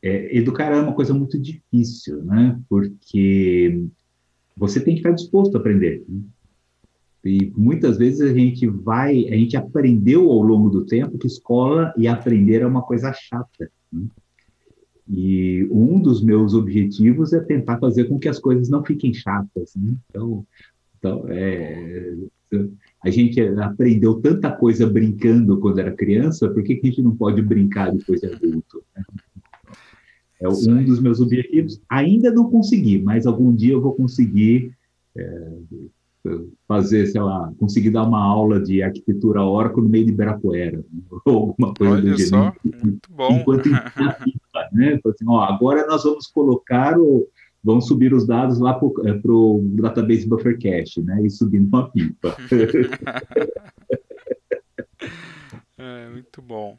[0.04, 2.60] É, educar é uma coisa muito difícil, né?
[2.68, 3.86] Porque
[4.58, 6.04] você tem que estar disposto a aprender.
[6.08, 6.22] Né?
[7.24, 11.94] E muitas vezes a gente vai, a gente aprendeu ao longo do tempo que escola
[11.96, 13.72] e aprender é uma coisa chata.
[13.94, 14.08] Né?
[15.08, 19.76] E um dos meus objetivos é tentar fazer com que as coisas não fiquem chatas.
[19.76, 19.94] Né?
[20.10, 20.46] Então,
[20.98, 22.16] então é,
[23.04, 27.16] a gente aprendeu tanta coisa brincando quando era criança, por que, que a gente não
[27.16, 28.84] pode brincar depois de adulto?
[28.96, 29.04] Né?
[30.42, 31.80] É um dos meus objetivos.
[31.88, 34.74] Ainda não consegui, mas algum dia eu vou conseguir.
[35.16, 35.52] É,
[36.68, 40.86] fazer, sei lá, conseguir dar uma aula de arquitetura orco no meio de Ibirapuera,
[41.26, 42.28] ou alguma coisa Olha do gênero.
[42.28, 43.40] Só, muito bom.
[43.40, 45.00] Enquanto pipa, né?
[45.04, 47.28] Assim, ó, agora nós vamos colocar o,
[47.64, 49.20] vamos subir os dados lá para o é,
[49.82, 51.20] database Buffer Cache, né?
[51.24, 52.36] E subir numa pipa.
[55.78, 56.78] é, muito bom.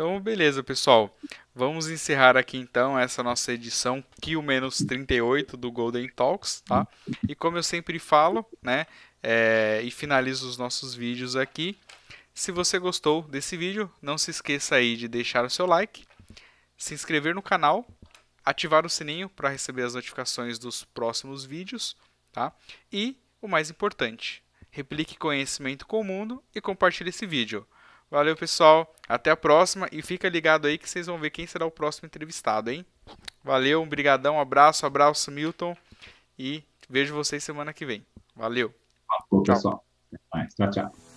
[0.00, 1.14] Então, beleza, pessoal.
[1.54, 6.88] Vamos encerrar aqui então essa nossa edição Q-38 do Golden Talks, tá?
[7.28, 8.86] E como eu sempre falo, né,
[9.22, 11.76] é, e finalizo os nossos vídeos aqui,
[12.32, 16.06] se você gostou desse vídeo, não se esqueça aí de deixar o seu like,
[16.78, 17.86] se inscrever no canal,
[18.42, 21.94] ativar o sininho para receber as notificações dos próximos vídeos,
[22.32, 22.54] tá?
[22.90, 27.66] E o mais importante, replique conhecimento com o mundo e compartilhe esse vídeo.
[28.10, 28.92] Valeu, pessoal.
[29.08, 32.06] Até a próxima e fica ligado aí que vocês vão ver quem será o próximo
[32.06, 32.84] entrevistado, hein?
[33.42, 35.76] Valeu, um brigadão, um abraço, abraço, Milton.
[36.38, 38.04] E vejo vocês semana que vem.
[38.34, 38.74] Valeu.
[39.28, 39.84] Falou, pessoal.
[40.56, 41.09] Tchau, tchau.